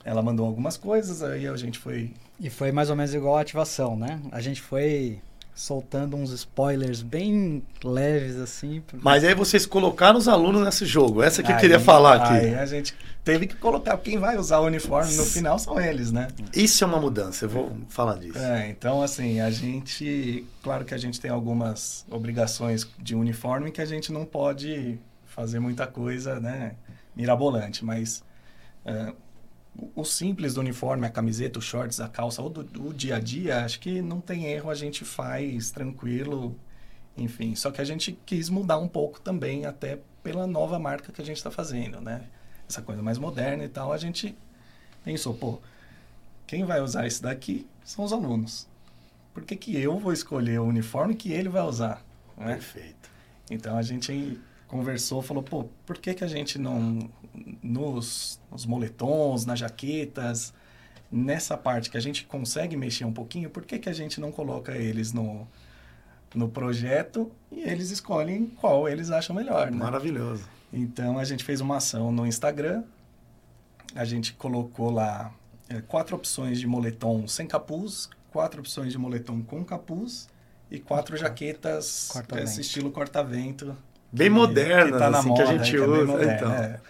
ela 0.05 0.23
mandou 0.23 0.47
algumas 0.47 0.77
coisas, 0.77 1.23
aí 1.23 1.47
a 1.47 1.57
gente 1.57 1.79
foi... 1.79 2.11
E 2.41 2.51
foi 2.51 2.73
mais 2.73 2.91
ou 2.91 2.97
menos 2.97 3.15
igual 3.15 3.37
a 3.37 3.41
ativação, 3.41 3.97
né? 3.97 4.21
A 4.33 4.41
gente 4.41 4.61
foi 4.61 5.21
soltando 5.55 6.17
uns 6.17 6.31
spoilers 6.33 7.03
bem 7.03 7.63
leves 7.85 8.37
assim. 8.37 8.83
Mas 8.95 9.23
aí 9.23 9.35
vocês 9.35 9.67
colocaram 9.67 10.19
os 10.19 10.27
alunos 10.27 10.65
nesse 10.65 10.87
jogo. 10.87 11.23
Essa 11.23 11.43
que 11.43 11.51
aí, 11.53 11.57
eu 11.57 11.61
queria 11.61 11.81
falar 11.81 12.17
aqui. 12.17 12.47
Aí 12.47 12.55
a 12.55 12.67
gente 12.67 12.95
teve 13.23 13.47
que 13.47 13.55
colocar 13.57 13.97
quem 13.99 14.19
vai 14.19 14.37
usar 14.39 14.59
o 14.61 14.67
uniforme 14.67 15.15
no 15.15 15.25
final 15.25 15.59
são 15.59 15.79
eles, 15.79 16.11
né? 16.11 16.29
Isso 16.55 16.83
é 16.83 16.87
uma 16.87 16.99
mudança. 16.99 17.45
Eu 17.45 17.51
vou 17.51 17.73
falar 17.89 18.19
disso. 18.19 18.39
É, 18.39 18.69
então 18.71 19.03
assim 19.03 19.41
a 19.41 19.51
gente, 19.51 20.45
claro 20.63 20.85
que 20.85 20.95
a 20.95 20.99
gente 20.99 21.21
tem 21.21 21.31
algumas 21.31 22.05
obrigações 22.11 22.89
de 22.99 23.15
uniforme 23.15 23.71
que 23.71 23.81
a 23.81 23.87
gente 23.87 24.11
não 24.11 24.25
pode 24.25 24.99
fazer 25.35 25.59
muita 25.61 25.87
coisa, 25.87 26.39
né? 26.39 26.77
Mirabolante, 27.17 27.85
mas 27.85 28.23
é, 28.85 29.15
o 29.95 30.05
simples 30.05 30.55
do 30.55 30.61
uniforme, 30.61 31.07
a 31.07 31.11
camiseta, 31.11 31.59
os 31.59 31.65
shorts, 31.65 32.01
a 32.01 32.09
calça, 32.09 32.43
ou 32.43 32.51
do, 32.51 32.63
do, 32.63 32.93
dia 32.93 33.17
a 33.17 33.21
dia, 33.21 33.65
acho 33.65 33.81
que 33.81 34.03
não 34.03 34.21
tem 34.21 34.45
erro, 34.47 34.71
a 34.71 34.75
gente 34.75 35.05
faz 35.05 35.71
tranquilo, 35.71 36.55
enfim. 37.17 37.55
Só 37.57 37.71
que 37.71 37.81
a 37.81 37.85
gente 37.85 38.13
quis 38.27 38.51
mudar 38.51 38.79
um 38.79 38.89
pouco 38.89 39.21
também, 39.21 39.65
até 39.65 40.01
pela 40.23 40.47
nova 40.47 40.79
marca 40.79 41.11
que 41.11 41.23
a 41.23 41.25
gente 41.25 41.39
está 41.39 41.51
fazendo, 41.51 42.01
né? 42.01 42.25
Essa 42.69 42.83
coisa 42.83 43.03
mais 43.03 43.17
moderna 43.17 43.65
e 43.65 43.69
tal, 43.69 43.91
a 43.93 43.99
gente 43.99 44.37
pensou, 45.03 45.35
pô, 45.35 45.61
quem 46.47 46.65
vai 46.65 46.81
usar 46.83 47.07
isso 47.07 47.23
daqui 47.23 47.67
são 47.83 48.05
os 48.05 48.13
alunos. 48.13 48.69
Por 49.33 49.45
que, 49.45 49.57
que 49.57 49.81
eu 49.81 49.99
vou 49.99 50.13
escolher 50.13 50.61
o 50.61 50.65
uniforme 50.65 51.15
que 51.15 51.33
ele 51.33 51.49
vai 51.49 51.63
usar? 51.63 52.05
Né? 52.37 52.53
Perfeito. 52.53 53.11
Então 53.51 53.79
a 53.79 53.83
gente 53.83 54.39
conversou, 54.73 55.21
falou, 55.21 55.43
pô, 55.43 55.65
por 55.85 55.99
que, 55.99 56.15
que 56.15 56.25
a 56.25 56.27
gente 56.27 56.59
não, 56.59 57.11
nos, 57.63 58.41
nos 58.51 58.65
moletons, 58.65 59.45
nas 59.45 59.59
jaquetas, 59.59 60.55
nessa 61.11 61.59
parte 61.59 61.91
que 61.91 61.99
a 61.99 62.01
gente 62.01 62.25
consegue 62.25 62.75
mexer 62.75 63.05
um 63.05 63.13
pouquinho, 63.13 63.51
por 63.51 63.67
que, 63.67 63.79
que 63.79 63.91
a 63.91 63.93
gente 63.93 64.19
não 64.19 64.33
coloca 64.33 64.75
eles 64.75 65.13
no, 65.13 65.47
no 66.35 66.49
projeto 66.49 67.31
e 67.51 67.61
eles 67.61 67.91
escolhem 67.91 68.47
qual 68.47 68.89
eles 68.89 69.11
acham 69.11 69.37
melhor, 69.37 69.71
né? 69.71 69.77
Maravilhoso. 69.77 70.49
Então, 70.73 71.19
a 71.19 71.25
gente 71.25 71.45
fez 71.45 71.61
uma 71.61 71.77
ação 71.77 72.11
no 72.11 72.27
Instagram, 72.27 72.83
a 73.95 74.07
gente 74.07 74.33
colocou 74.33 74.91
lá 74.91 75.35
é, 75.69 75.83
quatro 75.83 76.17
opções 76.17 76.59
de 76.59 76.67
moletom 76.67 77.29
sem 77.29 77.47
capuz, 77.47 78.09
quatro 78.31 78.61
opções 78.61 78.91
de 78.91 78.97
moletom 78.97 79.43
com 79.43 79.63
capuz 79.63 80.31
e 80.71 80.81
quatro 80.81 81.15
jaquetas 81.15 82.11
desse 82.33 82.63
estilo 82.63 82.91
corta-vento 82.91 83.77
Bem 84.13 84.29
modernas, 84.29 84.99
tá 84.99 85.09
assim, 85.09 85.29
moda, 85.29 85.43
que 85.43 85.49
a 85.49 85.57
gente 85.57 85.77
é 85.77 85.81
usa. 85.81 86.05
Moderna, 86.05 86.35
então. 86.35 86.53
É. 86.53 86.81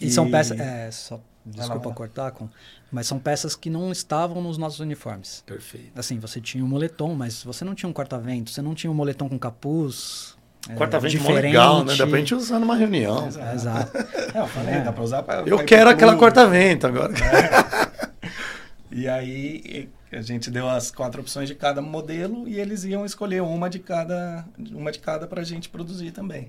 E, 0.00 0.06
e, 0.06 0.10
são 0.10 0.30
peças. 0.30 0.58
É, 0.58 0.90
só, 0.90 1.20
desculpa 1.44 1.92
cortar, 1.92 2.30
com, 2.30 2.48
mas 2.90 3.06
são 3.06 3.18
peças 3.18 3.54
que 3.54 3.68
não 3.68 3.92
estavam 3.92 4.40
nos 4.40 4.56
nossos 4.56 4.80
uniformes. 4.80 5.42
Perfeito. 5.46 5.92
Assim, 5.94 6.18
você 6.18 6.40
tinha 6.40 6.64
um 6.64 6.68
moletom, 6.68 7.14
mas 7.14 7.42
você 7.42 7.64
não 7.64 7.74
tinha 7.74 7.88
um 7.88 7.92
corta-vento, 7.92 8.50
você 8.50 8.62
não 8.62 8.74
tinha 8.74 8.90
um 8.90 8.94
moletom 8.94 9.28
com 9.28 9.38
capuz. 9.38 10.36
É, 10.68 10.74
corta-vento 10.74 11.30
é 11.30 11.40
legal, 11.40 11.84
né? 11.84 11.94
Dá 11.94 12.06
pra 12.06 12.18
gente 12.18 12.34
usar 12.34 12.58
numa 12.58 12.74
reunião. 12.74 13.26
Exato. 13.26 13.54
Exato. 13.54 13.98
É, 14.34 14.40
eu 14.40 14.46
falei, 14.46 14.80
dá 14.80 14.92
pra 14.92 15.04
usar 15.04 15.22
pra. 15.22 15.42
Eu 15.44 15.64
quero 15.64 15.90
aquela 15.90 16.16
corta-vento 16.16 16.86
agora. 16.86 17.12
E 18.94 19.08
aí 19.08 19.90
a 20.12 20.22
gente 20.22 20.52
deu 20.52 20.68
as 20.68 20.88
quatro 20.88 21.20
opções 21.20 21.48
de 21.48 21.54
cada 21.56 21.82
modelo 21.82 22.48
e 22.48 22.60
eles 22.60 22.84
iam 22.84 23.04
escolher 23.04 23.42
uma 23.42 23.68
de 23.68 23.80
cada, 23.80 24.44
uma 24.70 24.92
de 24.92 25.00
cada 25.00 25.26
para 25.26 25.40
a 25.40 25.44
gente 25.44 25.68
produzir 25.68 26.12
também. 26.12 26.48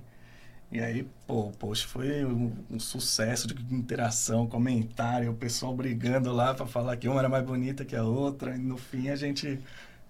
E 0.72 0.80
aí, 0.80 1.08
pô, 1.26 1.50
post 1.58 1.88
foi 1.88 2.24
um, 2.24 2.54
um, 2.70 2.80
sucesso 2.80 3.48
de 3.48 3.74
interação, 3.74 4.46
comentário, 4.46 5.32
o 5.32 5.36
pessoal 5.36 5.76
brigando 5.76 6.32
lá 6.32 6.54
para 6.54 6.68
falar 6.68 6.96
que 6.98 7.08
uma 7.08 7.20
era 7.20 7.30
mais 7.30 7.44
bonita 7.44 7.84
que 7.84 7.96
a 7.96 8.04
outra. 8.04 8.56
E 8.56 8.60
no 8.60 8.78
fim 8.78 9.10
a 9.10 9.16
gente 9.16 9.60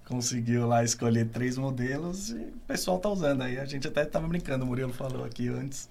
conseguiu 0.05 0.67
lá 0.67 0.83
escolher 0.83 1.29
três 1.29 1.57
modelos 1.57 2.31
e 2.31 2.35
o 2.35 2.61
pessoal 2.67 2.99
tá 2.99 3.07
usando 3.07 3.43
aí. 3.43 3.57
A 3.57 3.65
gente 3.65 3.87
até 3.87 4.03
tava 4.03 4.27
brincando, 4.27 4.65
o 4.65 4.67
Murilo 4.67 4.91
falou 4.91 5.23
aqui 5.23 5.47
antes 5.47 5.87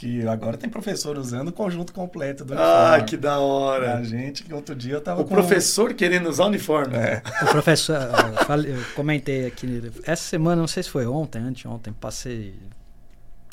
que 0.00 0.26
agora 0.26 0.56
tem 0.56 0.70
professor 0.70 1.18
usando 1.18 1.48
o 1.48 1.52
conjunto 1.52 1.92
completo 1.92 2.42
do 2.42 2.54
uniforme. 2.54 2.94
Ah, 2.96 3.04
que 3.04 3.18
da 3.18 3.38
hora! 3.38 3.98
A 3.98 4.02
gente, 4.02 4.42
que 4.42 4.54
outro 4.54 4.74
dia 4.74 4.94
eu 4.94 5.00
tava 5.02 5.20
O 5.20 5.24
com... 5.24 5.34
professor 5.34 5.92
querendo 5.92 6.26
usar 6.26 6.44
o 6.44 6.46
uniforme. 6.46 6.96
É. 6.96 7.22
O 7.42 7.46
professor, 7.48 7.96
eu, 7.96 8.46
falei, 8.46 8.72
eu 8.72 8.82
comentei 8.96 9.44
aqui, 9.44 9.92
essa 10.04 10.22
semana, 10.22 10.56
não 10.56 10.66
sei 10.66 10.82
se 10.82 10.88
foi 10.88 11.06
ontem, 11.06 11.40
anteontem, 11.40 11.92
passei, 11.92 12.54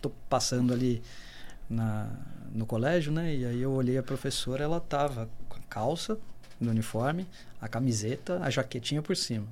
tô 0.02 0.10
passando 0.30 0.72
ali 0.72 1.02
na, 1.70 2.08
no 2.56 2.66
colégio, 2.66 3.12
né? 3.12 3.36
E 3.36 3.46
aí 3.46 3.62
eu 3.62 3.74
olhei 3.74 3.98
a 3.98 4.04
professora, 4.04 4.64
ela 4.64 4.80
tava 4.80 5.28
com 5.50 5.58
a 5.58 5.62
calça 5.70 6.18
no 6.62 6.72
uniforme, 6.72 7.28
a 7.60 7.68
camiseta, 7.68 8.40
a 8.42 8.50
jaquetinha 8.50 9.02
por 9.02 9.18
cima. 9.18 9.46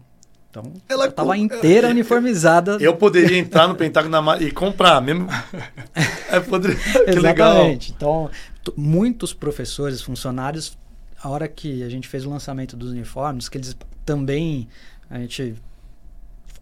Então, 0.49 0.71
ela 0.87 1.07
estava 1.07 1.37
inteira 1.37 1.89
uniformizada. 1.89 2.77
Eu 2.79 2.95
poderia 2.95 3.37
entrar 3.37 3.67
no 3.67 3.75
Pentágono 3.75 4.41
e 4.41 4.49
comprar 4.49 5.01
mesmo. 5.01 5.27
é, 6.35 6.39
poderia... 6.39 6.75
que 7.05 7.11
Exatamente. 7.11 7.91
Legal. 7.93 8.31
Então, 8.31 8.31
muitos 8.75 9.33
professores, 9.33 10.01
funcionários, 10.01 10.77
a 11.21 11.29
hora 11.29 11.47
que 11.47 11.83
a 11.83 11.89
gente 11.89 12.07
fez 12.07 12.25
o 12.25 12.29
lançamento 12.29 12.75
dos 12.75 12.91
uniformes, 12.91 13.49
que 13.49 13.57
eles 13.57 13.75
também 14.05 14.67
a 15.09 15.19
gente 15.19 15.55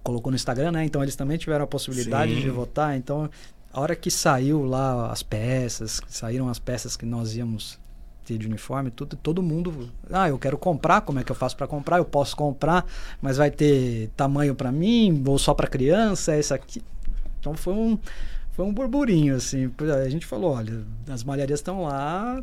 colocou 0.04 0.32
no 0.32 0.36
Instagram, 0.36 0.72
né? 0.72 0.84
Então 0.84 1.02
eles 1.02 1.16
também 1.16 1.38
tiveram 1.38 1.64
a 1.64 1.68
possibilidade 1.68 2.36
Sim. 2.36 2.42
de 2.42 2.50
votar. 2.50 2.96
Então, 2.98 3.30
a 3.72 3.80
hora 3.80 3.96
que 3.96 4.12
saiu 4.12 4.64
lá 4.64 5.12
as 5.12 5.24
peças, 5.24 6.02
saíram 6.08 6.50
as 6.50 6.60
peças 6.60 6.96
que 6.98 7.06
nós 7.06 7.36
íamos 7.36 7.80
ter 8.26 8.38
de 8.38 8.48
uniforme, 8.48 8.90
tudo, 8.90 9.18
todo 9.18 9.44
mundo, 9.44 9.90
ah, 10.10 10.30
eu 10.30 10.40
quero 10.40 10.58
comprar, 10.58 11.02
como 11.02 11.20
é 11.20 11.24
que 11.26 11.32
eu 11.32 11.36
faço 11.36 11.58
para 11.58 11.68
comprar? 11.68 11.98
Eu 11.98 12.06
posso 12.06 12.36
comprar, 12.38 12.86
mas 13.22 13.36
vai 13.36 13.52
ter 13.52 14.10
tamanho 14.16 14.56
para 14.56 14.72
mim 14.72 15.22
ou 15.28 15.38
só 15.38 15.54
para 15.54 15.68
criança, 15.68 16.34
é 16.34 16.40
esse 16.40 16.54
aqui. 16.54 16.82
Então 17.40 17.54
foi 17.54 17.74
um 17.74 18.00
foi 18.54 18.66
um 18.66 18.74
burburinho 18.74 19.36
assim. 19.36 19.70
A 20.04 20.10
gente 20.10 20.26
falou, 20.26 20.54
olha, 20.54 20.84
as 21.10 21.24
malharias 21.24 21.60
estão 21.60 21.84
lá, 21.84 22.42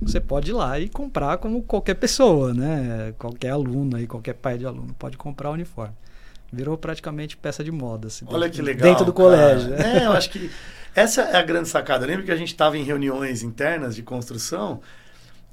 você 0.00 0.18
pode 0.18 0.50
ir 0.50 0.54
lá 0.54 0.78
e 0.78 0.88
comprar 0.88 1.38
como 1.38 1.62
qualquer 1.62 1.94
pessoa, 1.94 2.54
né? 2.54 3.12
Qualquer 3.18 3.50
aluno 3.50 3.96
aí, 3.96 4.06
qualquer 4.06 4.34
pai 4.34 4.56
de 4.56 4.64
aluno 4.64 4.94
pode 4.98 5.16
comprar 5.16 5.50
o 5.50 5.52
uniforme. 5.52 5.94
Virou 6.52 6.78
praticamente 6.78 7.36
peça 7.36 7.62
de 7.62 7.70
moda. 7.70 8.08
Assim, 8.08 8.24
Olha 8.28 8.48
dentro, 8.48 8.56
que 8.56 8.62
legal. 8.62 8.88
Dentro 8.88 9.04
do 9.04 9.12
colégio. 9.12 9.70
Né? 9.70 10.02
É, 10.02 10.06
eu 10.06 10.12
acho 10.12 10.30
que 10.30 10.50
essa 10.94 11.22
é 11.22 11.36
a 11.36 11.42
grande 11.42 11.68
sacada. 11.68 12.06
Lembra 12.06 12.24
que 12.24 12.32
a 12.32 12.36
gente 12.36 12.48
estava 12.48 12.78
em 12.78 12.82
reuniões 12.82 13.42
internas 13.42 13.94
de 13.94 14.02
construção 14.02 14.80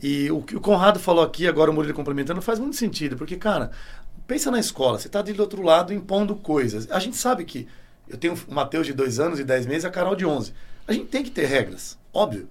e 0.01 0.29
o 0.31 0.41
que 0.41 0.55
o 0.55 0.61
Conrado 0.61 0.99
falou 0.99 1.23
aqui, 1.23 1.47
agora 1.47 1.71
o 1.71 1.73
Murilo 1.73 1.93
complementando, 1.93 2.41
faz 2.41 2.59
muito 2.59 2.75
sentido, 2.75 3.17
porque, 3.17 3.35
cara, 3.35 3.71
pensa 4.27 4.51
na 4.51 4.59
escola, 4.59 4.99
você 4.99 5.07
está 5.07 5.21
do 5.21 5.41
outro 5.41 5.63
lado 5.63 5.91
impondo 5.93 6.35
coisas. 6.35 6.89
A 6.91 6.99
gente 6.99 7.17
sabe 7.17 7.43
que 7.45 7.67
eu 8.09 8.17
tenho 8.17 8.35
o 8.47 8.53
Matheus 8.53 8.85
de 8.85 8.93
dois 8.93 9.19
anos 9.19 9.39
e 9.39 9.43
dez 9.43 9.65
meses 9.65 9.85
a 9.85 9.89
Carol 9.89 10.15
de 10.15 10.25
onze. 10.25 10.53
A 10.87 10.93
gente 10.93 11.07
tem 11.07 11.23
que 11.23 11.31
ter 11.31 11.45
regras, 11.45 11.97
óbvio. 12.13 12.47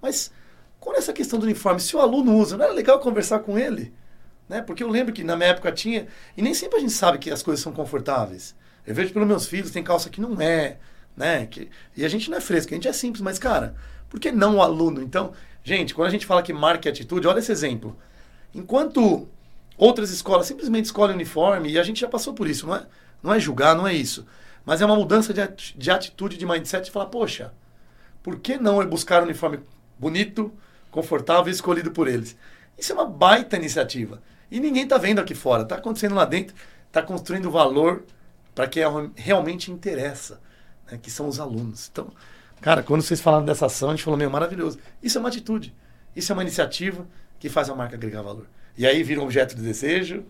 Mas 0.00 0.30
qual 0.78 0.94
é 0.94 0.98
essa 0.98 1.12
questão 1.12 1.38
do 1.38 1.44
uniforme? 1.44 1.80
Se 1.80 1.94
o 1.96 2.00
aluno 2.00 2.36
usa, 2.36 2.56
não 2.56 2.64
era 2.64 2.72
legal 2.72 2.98
conversar 3.00 3.40
com 3.40 3.58
ele? 3.58 3.92
Né? 4.48 4.62
Porque 4.62 4.82
eu 4.82 4.88
lembro 4.88 5.12
que 5.12 5.22
na 5.22 5.36
minha 5.36 5.50
época 5.50 5.70
tinha. 5.70 6.06
E 6.36 6.42
nem 6.42 6.54
sempre 6.54 6.78
a 6.78 6.80
gente 6.80 6.92
sabe 6.92 7.18
que 7.18 7.30
as 7.30 7.42
coisas 7.42 7.62
são 7.62 7.72
confortáveis. 7.72 8.54
Eu 8.86 8.94
vejo 8.94 9.12
pelos 9.12 9.28
meus 9.28 9.46
filhos, 9.46 9.70
tem 9.70 9.82
calça 9.82 10.10
que 10.10 10.20
não 10.20 10.40
é. 10.40 10.78
Né? 11.16 11.46
Que, 11.46 11.68
e 11.96 12.04
a 12.04 12.08
gente 12.08 12.30
não 12.30 12.38
é 12.38 12.40
fresco, 12.40 12.72
a 12.72 12.74
gente 12.74 12.88
é 12.88 12.92
simples, 12.92 13.20
mas, 13.20 13.38
cara, 13.38 13.74
por 14.08 14.18
que 14.18 14.32
não 14.32 14.56
o 14.56 14.62
aluno? 14.62 15.02
Então, 15.02 15.32
gente, 15.62 15.94
quando 15.94 16.08
a 16.08 16.10
gente 16.10 16.26
fala 16.26 16.42
que 16.42 16.52
marca 16.52 16.88
e 16.88 16.90
atitude, 16.90 17.26
olha 17.26 17.40
esse 17.40 17.52
exemplo. 17.52 17.96
Enquanto 18.54 19.28
outras 19.76 20.10
escolas 20.10 20.46
simplesmente 20.46 20.86
escolhem 20.86 21.14
uniforme, 21.14 21.70
e 21.70 21.78
a 21.78 21.82
gente 21.82 22.00
já 22.00 22.08
passou 22.08 22.32
por 22.32 22.48
isso, 22.48 22.66
não 22.66 22.76
é, 22.76 22.86
não 23.22 23.34
é 23.34 23.38
julgar, 23.38 23.76
não 23.76 23.86
é 23.86 23.94
isso. 23.94 24.26
Mas 24.70 24.80
é 24.80 24.86
uma 24.86 24.94
mudança 24.94 25.34
de, 25.34 25.40
de 25.76 25.90
atitude, 25.90 26.36
de 26.36 26.46
mindset, 26.46 26.84
de 26.84 26.90
falar, 26.92 27.06
poxa, 27.06 27.52
por 28.22 28.38
que 28.38 28.56
não 28.56 28.86
buscar 28.86 29.20
um 29.20 29.24
uniforme 29.24 29.58
bonito, 29.98 30.52
confortável 30.92 31.48
e 31.48 31.50
escolhido 31.50 31.90
por 31.90 32.06
eles? 32.06 32.36
Isso 32.78 32.92
é 32.92 32.94
uma 32.94 33.04
baita 33.04 33.56
iniciativa. 33.56 34.22
E 34.48 34.60
ninguém 34.60 34.84
está 34.84 34.96
vendo 34.96 35.18
aqui 35.18 35.34
fora. 35.34 35.64
Está 35.64 35.74
acontecendo 35.74 36.14
lá 36.14 36.24
dentro, 36.24 36.54
está 36.86 37.02
construindo 37.02 37.50
valor 37.50 38.04
para 38.54 38.68
quem 38.68 38.84
realmente 39.16 39.72
interessa, 39.72 40.40
né, 40.88 41.00
que 41.02 41.10
são 41.10 41.26
os 41.26 41.40
alunos. 41.40 41.88
Então, 41.90 42.06
cara, 42.60 42.80
quando 42.80 43.02
vocês 43.02 43.20
falaram 43.20 43.44
dessa 43.44 43.66
ação, 43.66 43.88
a 43.88 43.96
gente 43.96 44.04
falou, 44.04 44.16
meu, 44.16 44.30
maravilhoso. 44.30 44.78
Isso 45.02 45.18
é 45.18 45.20
uma 45.20 45.30
atitude. 45.30 45.74
Isso 46.14 46.30
é 46.30 46.32
uma 46.32 46.42
iniciativa 46.42 47.08
que 47.40 47.48
faz 47.48 47.68
a 47.68 47.74
marca 47.74 47.96
agregar 47.96 48.22
valor. 48.22 48.46
E 48.78 48.86
aí 48.86 49.02
vira 49.02 49.20
um 49.20 49.24
objeto 49.24 49.56
de 49.56 49.62
desejo, 49.62 50.24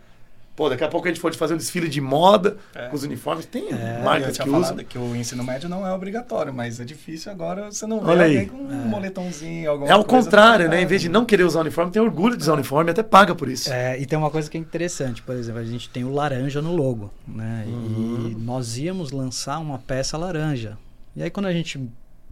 Pô, 0.61 0.69
daqui 0.69 0.85
a 0.85 0.89
pouco 0.89 1.09
a 1.09 1.11
gente 1.11 1.23
pode 1.23 1.39
fazer 1.39 1.55
um 1.55 1.57
desfile 1.57 1.89
de 1.89 2.03
moda 2.03 2.59
é. 2.75 2.89
com 2.89 2.95
os 2.95 3.03
uniformes. 3.03 3.47
Tem 3.47 3.73
é, 3.73 4.03
marcas 4.05 4.37
que 4.37 4.47
usam. 4.47 4.77
que 4.77 4.99
o 4.99 5.17
ensino 5.17 5.43
médio 5.43 5.71
não 5.71 5.87
é 5.87 5.91
obrigatório, 5.95 6.53
mas 6.53 6.79
é 6.79 6.85
difícil 6.85 7.33
agora 7.33 7.73
você 7.73 7.87
não 7.87 7.99
vê 7.99 8.11
Olha 8.11 8.25
alguém 8.25 8.47
com 8.47 8.59
um 8.59 8.71
é. 8.71 8.85
moletomzinho, 8.85 9.71
alguma 9.71 9.89
É 9.89 9.93
ao 9.95 10.05
contrário, 10.05 10.69
né? 10.69 10.83
Em 10.83 10.85
vez 10.85 11.01
de 11.01 11.09
não 11.09 11.25
querer 11.25 11.45
usar 11.45 11.61
uniforme, 11.61 11.91
tem 11.91 12.03
orgulho 12.03 12.37
de 12.37 12.43
usar 12.43 12.53
uniforme 12.53 12.91
e 12.91 12.93
até 12.93 13.03
paga 13.03 13.35
por 13.35 13.49
isso. 13.49 13.73
É, 13.73 13.99
e 13.99 14.05
tem 14.05 14.19
uma 14.19 14.31
coisa 14.31 14.51
que 14.51 14.59
é 14.59 14.61
interessante, 14.61 15.23
por 15.23 15.35
exemplo, 15.35 15.63
a 15.63 15.65
gente 15.65 15.89
tem 15.89 16.05
o 16.05 16.13
laranja 16.13 16.61
no 16.61 16.77
logo, 16.77 17.11
né? 17.27 17.65
Uhum. 17.67 18.29
E 18.31 18.35
nós 18.35 18.77
íamos 18.77 19.13
lançar 19.13 19.59
uma 19.61 19.79
peça 19.79 20.19
laranja. 20.19 20.77
E 21.17 21.23
aí 21.23 21.31
quando 21.31 21.47
a 21.47 21.55
gente 21.55 21.81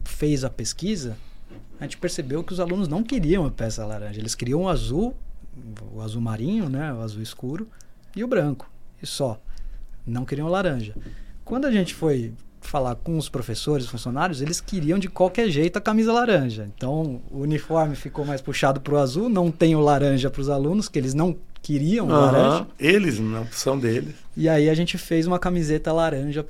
fez 0.04 0.44
a 0.44 0.50
pesquisa, 0.50 1.16
a 1.80 1.84
gente 1.84 1.96
percebeu 1.96 2.44
que 2.44 2.52
os 2.52 2.60
alunos 2.60 2.88
não 2.88 3.02
queriam 3.02 3.46
a 3.46 3.50
peça 3.50 3.86
laranja, 3.86 4.20
eles 4.20 4.34
queriam 4.34 4.64
o 4.64 4.68
azul, 4.68 5.16
o 5.94 6.02
azul 6.02 6.20
marinho, 6.20 6.68
né, 6.68 6.92
o 6.92 7.00
azul 7.00 7.22
escuro, 7.22 7.66
e 8.18 8.24
o 8.24 8.28
branco, 8.28 8.68
e 9.02 9.06
só. 9.06 9.40
Não 10.06 10.24
queriam 10.24 10.48
laranja. 10.48 10.94
Quando 11.44 11.66
a 11.66 11.70
gente 11.70 11.94
foi 11.94 12.32
falar 12.60 12.96
com 12.96 13.16
os 13.16 13.28
professores, 13.28 13.86
funcionários, 13.86 14.42
eles 14.42 14.60
queriam 14.60 14.98
de 14.98 15.08
qualquer 15.08 15.48
jeito 15.48 15.76
a 15.76 15.80
camisa 15.80 16.12
laranja. 16.12 16.68
Então, 16.76 17.22
o 17.30 17.40
uniforme 17.40 17.94
ficou 17.94 18.24
mais 18.24 18.40
puxado 18.40 18.80
para 18.80 18.94
o 18.94 18.98
azul, 18.98 19.28
não 19.28 19.50
tem 19.50 19.76
o 19.76 19.80
laranja 19.80 20.28
para 20.30 20.40
os 20.40 20.48
alunos, 20.48 20.88
que 20.88 20.98
eles 20.98 21.14
não 21.14 21.36
queriam 21.62 22.06
uhum. 22.06 22.12
laranja. 22.12 22.66
Eles, 22.78 23.18
na 23.20 23.40
opção 23.40 23.78
deles. 23.78 24.14
E 24.36 24.48
aí 24.48 24.68
a 24.68 24.74
gente 24.74 24.98
fez 24.98 25.26
uma 25.26 25.38
camiseta 25.38 25.92
laranja 25.92 26.44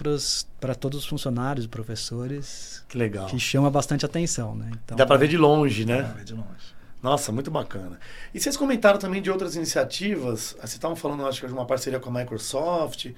para 0.60 0.74
todos 0.74 1.00
os 1.00 1.06
funcionários, 1.06 1.66
professores. 1.66 2.82
Que 2.88 2.96
legal. 2.96 3.26
Que 3.26 3.38
chama 3.38 3.70
bastante 3.70 4.06
atenção, 4.06 4.54
né? 4.54 4.70
Então, 4.84 4.96
Dá 4.96 5.06
para 5.06 5.16
ver 5.16 5.28
de 5.28 5.36
longe, 5.36 5.84
né? 5.84 5.98
Dá 5.98 6.04
para 6.04 6.14
ver 6.14 6.24
de 6.24 6.34
longe. 6.34 6.77
Nossa, 7.02 7.30
muito 7.30 7.50
bacana. 7.50 7.98
E 8.34 8.40
vocês 8.40 8.56
comentaram 8.56 8.98
também 8.98 9.22
de 9.22 9.30
outras 9.30 9.54
iniciativas. 9.54 10.56
Vocês 10.58 10.72
estavam 10.72 10.96
falando, 10.96 11.26
acho 11.26 11.40
que 11.40 11.46
de 11.46 11.52
uma 11.52 11.66
parceria 11.66 12.00
com 12.00 12.10
a 12.10 12.20
Microsoft. 12.20 13.12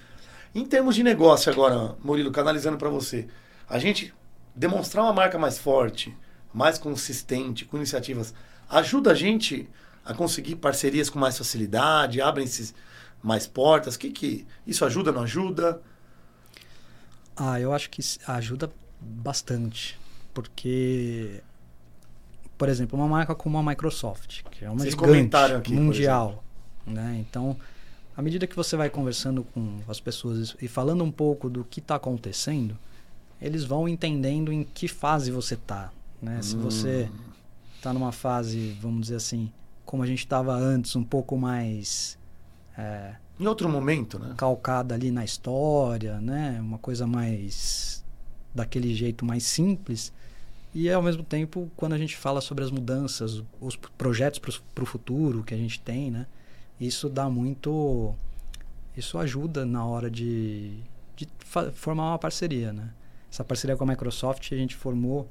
Em 0.54 0.64
termos 0.66 0.94
de 0.94 1.02
negócio 1.02 1.50
agora, 1.50 1.96
Murilo, 2.02 2.30
canalizando 2.30 2.76
para 2.76 2.90
você, 2.90 3.26
a 3.68 3.78
gente 3.78 4.12
demonstrar 4.54 5.04
uma 5.04 5.12
marca 5.12 5.38
mais 5.38 5.58
forte, 5.58 6.14
mais 6.52 6.76
consistente, 6.76 7.64
com 7.64 7.76
iniciativas, 7.76 8.34
ajuda 8.68 9.12
a 9.12 9.14
gente 9.14 9.68
a 10.04 10.12
conseguir 10.12 10.56
parcerias 10.56 11.08
com 11.08 11.18
mais 11.18 11.38
facilidade, 11.38 12.20
abrem-se 12.20 12.74
mais 13.22 13.46
portas. 13.46 13.96
Que 13.96 14.10
que 14.10 14.46
isso 14.66 14.84
ajuda, 14.84 15.12
não 15.12 15.22
ajuda? 15.22 15.80
Ah, 17.36 17.58
eu 17.58 17.72
acho 17.72 17.88
que 17.88 18.02
ajuda 18.26 18.70
bastante, 19.00 19.98
porque 20.34 21.42
por 22.60 22.68
exemplo, 22.68 22.98
uma 22.98 23.08
marca 23.08 23.34
como 23.34 23.56
a 23.56 23.62
Microsoft, 23.62 24.42
que 24.50 24.66
é 24.66 24.68
uma 24.68 24.80
Vocês 24.80 24.92
gigante 24.92 25.34
aqui, 25.34 25.72
mundial, 25.72 26.44
né? 26.86 27.16
Então, 27.18 27.56
à 28.14 28.20
medida 28.20 28.46
que 28.46 28.54
você 28.54 28.76
vai 28.76 28.90
conversando 28.90 29.44
com 29.44 29.78
as 29.88 29.98
pessoas 29.98 30.54
e 30.60 30.68
falando 30.68 31.02
um 31.02 31.10
pouco 31.10 31.48
do 31.48 31.64
que 31.64 31.80
está 31.80 31.94
acontecendo, 31.94 32.76
eles 33.40 33.64
vão 33.64 33.88
entendendo 33.88 34.52
em 34.52 34.62
que 34.62 34.88
fase 34.88 35.30
você 35.30 35.54
está, 35.54 35.90
né? 36.20 36.36
Hum. 36.36 36.42
Se 36.42 36.54
você 36.54 37.08
está 37.76 37.94
numa 37.94 38.12
fase, 38.12 38.76
vamos 38.78 39.00
dizer 39.00 39.16
assim, 39.16 39.50
como 39.86 40.02
a 40.02 40.06
gente 40.06 40.18
estava 40.18 40.54
antes, 40.54 40.94
um 40.94 41.02
pouco 41.02 41.38
mais 41.38 42.18
é, 42.76 43.14
em 43.38 43.46
outro 43.46 43.70
momento, 43.70 44.18
né? 44.18 44.34
Calcada 44.36 44.94
ali 44.94 45.10
na 45.10 45.24
história, 45.24 46.20
né? 46.20 46.58
Uma 46.60 46.76
coisa 46.76 47.06
mais 47.06 48.04
daquele 48.54 48.94
jeito 48.94 49.24
mais 49.24 49.44
simples 49.44 50.12
e 50.74 50.90
ao 50.90 51.02
mesmo 51.02 51.24
tempo, 51.24 51.70
quando 51.76 51.94
a 51.94 51.98
gente 51.98 52.16
fala 52.16 52.40
sobre 52.40 52.62
as 52.62 52.70
mudanças, 52.70 53.42
os 53.60 53.74
projetos 53.76 54.38
para 54.38 54.84
o 54.84 54.86
futuro 54.86 55.42
que 55.42 55.52
a 55.52 55.56
gente 55.56 55.80
tem, 55.80 56.10
né? 56.10 56.26
Isso 56.80 57.08
dá 57.08 57.28
muito. 57.28 58.14
Isso 58.96 59.18
ajuda 59.18 59.66
na 59.66 59.84
hora 59.84 60.08
de, 60.10 60.72
de 61.16 61.28
formar 61.74 62.10
uma 62.10 62.18
parceria, 62.18 62.72
né? 62.72 62.92
Essa 63.30 63.44
parceria 63.44 63.76
com 63.76 63.84
a 63.84 63.86
Microsoft 63.86 64.50
a 64.52 64.56
gente 64.56 64.74
formou 64.76 65.28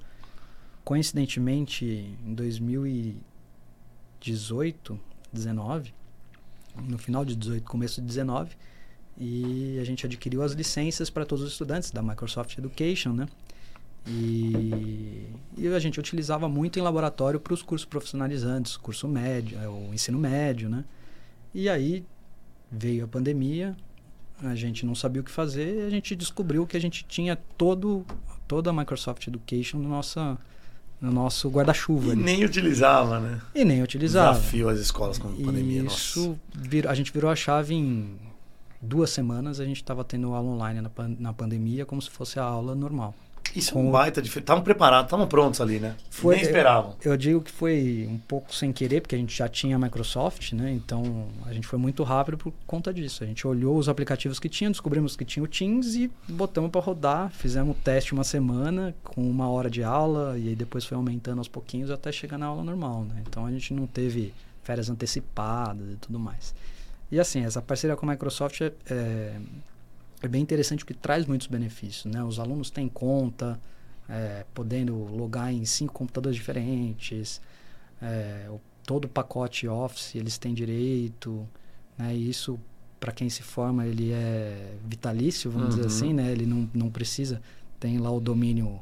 coincidentemente 0.83 1.85
em 2.25 2.33
2018, 2.33 4.99
19, 5.31 5.93
no 6.83 6.97
final 6.97 7.23
de 7.23 7.35
18, 7.35 7.63
começo 7.63 8.01
de 8.01 8.07
19, 8.07 8.57
e 9.17 9.77
a 9.79 9.83
gente 9.83 10.03
adquiriu 10.05 10.41
as 10.41 10.53
licenças 10.53 11.09
para 11.09 11.25
todos 11.25 11.43
os 11.43 11.51
estudantes 11.51 11.91
da 11.91 12.01
Microsoft 12.01 12.57
Education, 12.57 13.11
né? 13.13 13.27
E, 14.09 15.27
e, 15.57 15.67
a 15.67 15.79
gente 15.79 15.99
utilizava 15.99 16.49
muito 16.49 16.79
em 16.79 16.81
laboratório 16.81 17.39
para 17.39 17.53
os 17.53 17.61
cursos 17.61 17.85
profissionalizantes, 17.85 18.75
curso 18.75 19.07
médio, 19.07 19.59
é, 19.59 19.67
o 19.67 19.93
ensino 19.93 20.17
médio, 20.17 20.67
né? 20.67 20.83
E 21.53 21.69
aí 21.69 22.03
veio 22.71 23.05
a 23.05 23.07
pandemia, 23.07 23.75
a 24.41 24.55
gente 24.55 24.85
não 24.85 24.95
sabia 24.95 25.21
o 25.21 25.23
que 25.23 25.31
fazer, 25.31 25.83
e 25.83 25.85
a 25.85 25.89
gente 25.89 26.15
descobriu 26.15 26.65
que 26.65 26.75
a 26.75 26.81
gente 26.81 27.05
tinha 27.07 27.35
todo 27.57 28.05
toda 28.47 28.71
a 28.71 28.73
Microsoft 28.73 29.27
Education 29.27 29.77
no 29.77 29.89
nossa 29.89 30.37
no 30.99 31.11
nosso 31.11 31.49
guarda-chuva. 31.49 32.09
E 32.09 32.11
ali. 32.11 32.23
nem 32.23 32.43
utilizava, 32.43 33.19
né? 33.19 33.41
E 33.55 33.63
nem 33.63 33.81
utilizava. 33.81 34.37
Desafio 34.37 34.67
as 34.67 34.79
escolas 34.79 35.17
com 35.17 35.29
a 35.29 35.31
pandemia. 35.31 35.83
Isso 35.83 36.37
vir, 36.53 36.87
a 36.87 36.93
gente 36.93 37.13
virou 37.13 37.31
a 37.31 37.35
chave 37.35 37.73
em 37.73 38.17
duas 38.81 39.09
semanas, 39.09 39.59
a 39.59 39.65
gente 39.65 39.77
estava 39.77 40.03
tendo 40.03 40.33
aula 40.33 40.49
online 40.49 40.81
na, 40.81 40.91
na 41.19 41.33
pandemia 41.33 41.85
como 41.85 42.01
se 42.01 42.09
fosse 42.09 42.39
a 42.39 42.43
aula 42.43 42.75
normal. 42.75 43.13
Isso 43.55 43.77
é 43.77 43.81
um 43.81 43.91
baita 43.91 44.21
diferente. 44.21 44.43
Estavam 44.43 44.63
preparados, 44.63 45.07
estavam 45.07 45.27
prontos 45.27 45.59
ali, 45.61 45.79
né? 45.79 45.95
Foi, 46.09 46.35
Nem 46.35 46.45
esperavam. 46.45 46.95
Eu, 47.03 47.11
eu, 47.11 47.17
digo 47.17 47.41
que 47.41 47.51
foi 47.51 48.07
um 48.09 48.17
pouco 48.17 48.53
sem 48.53 48.71
querer, 48.71 49.01
porque 49.01 49.15
a 49.15 49.17
gente 49.17 49.35
já 49.35 49.47
tinha 49.47 49.75
a 49.75 49.79
Microsoft, 49.79 50.53
né? 50.53 50.71
Então 50.71 51.27
a 51.45 51.53
gente 51.53 51.67
foi 51.67 51.79
muito 51.79 52.03
rápido 52.03 52.37
por 52.37 52.53
conta 52.65 52.93
disso. 52.93 53.23
A 53.23 53.27
gente 53.27 53.45
olhou 53.47 53.77
os 53.77 53.89
aplicativos 53.89 54.39
que 54.39 54.49
tinha, 54.49 54.69
descobrimos 54.69 55.15
que 55.15 55.25
tinha 55.25 55.43
o 55.43 55.47
Teams 55.47 55.95
e 55.95 56.11
botamos 56.27 56.71
para 56.71 56.81
rodar. 56.81 57.31
Fizemos 57.31 57.75
o 57.75 57.79
teste 57.79 58.13
uma 58.13 58.23
semana 58.23 58.95
com 59.03 59.21
uma 59.21 59.49
hora 59.49 59.69
de 59.69 59.83
aula 59.83 60.37
e 60.37 60.49
aí 60.49 60.55
depois 60.55 60.85
foi 60.85 60.95
aumentando 60.95 61.39
aos 61.39 61.47
pouquinhos 61.47 61.91
até 61.91 62.11
chegar 62.11 62.37
na 62.37 62.45
aula 62.45 62.63
normal, 62.63 63.03
né? 63.03 63.23
Então 63.27 63.45
a 63.45 63.51
gente 63.51 63.73
não 63.73 63.87
teve 63.87 64.33
férias 64.63 64.89
antecipadas 64.89 65.89
e 65.91 65.95
tudo 65.95 66.19
mais. 66.19 66.53
E 67.11 67.19
assim, 67.19 67.43
essa 67.43 67.61
parceria 67.61 67.95
com 67.95 68.07
a 68.07 68.11
Microsoft 68.11 68.61
é, 68.61 68.71
é 68.89 69.33
é 70.21 70.27
bem 70.27 70.41
interessante 70.41 70.79
porque 70.79 70.93
traz 70.93 71.25
muitos 71.25 71.47
benefícios. 71.47 72.05
Né? 72.05 72.23
Os 72.23 72.39
alunos 72.39 72.69
têm 72.69 72.87
conta, 72.87 73.59
é, 74.07 74.45
podendo 74.53 74.95
logar 74.95 75.53
em 75.53 75.63
cinco 75.65 75.93
computadores 75.93 76.35
diferentes, 76.35 77.41
é, 78.01 78.47
o, 78.49 78.59
todo 78.85 79.05
o 79.05 79.09
pacote 79.09 79.67
Office 79.67 80.15
eles 80.15 80.37
têm 80.37 80.53
direito. 80.53 81.47
Né? 81.97 82.15
E 82.15 82.29
isso, 82.29 82.59
para 82.99 83.11
quem 83.11 83.29
se 83.29 83.43
forma, 83.43 83.85
ele 83.85 84.11
é 84.11 84.75
vitalício, 84.85 85.49
vamos 85.49 85.69
uhum. 85.69 85.81
dizer 85.81 85.87
assim. 85.87 86.13
Né? 86.13 86.31
Ele 86.31 86.45
não, 86.45 86.69
não 86.73 86.89
precisa, 86.89 87.41
tem 87.79 87.97
lá 87.97 88.11
o 88.11 88.19
domínio 88.19 88.79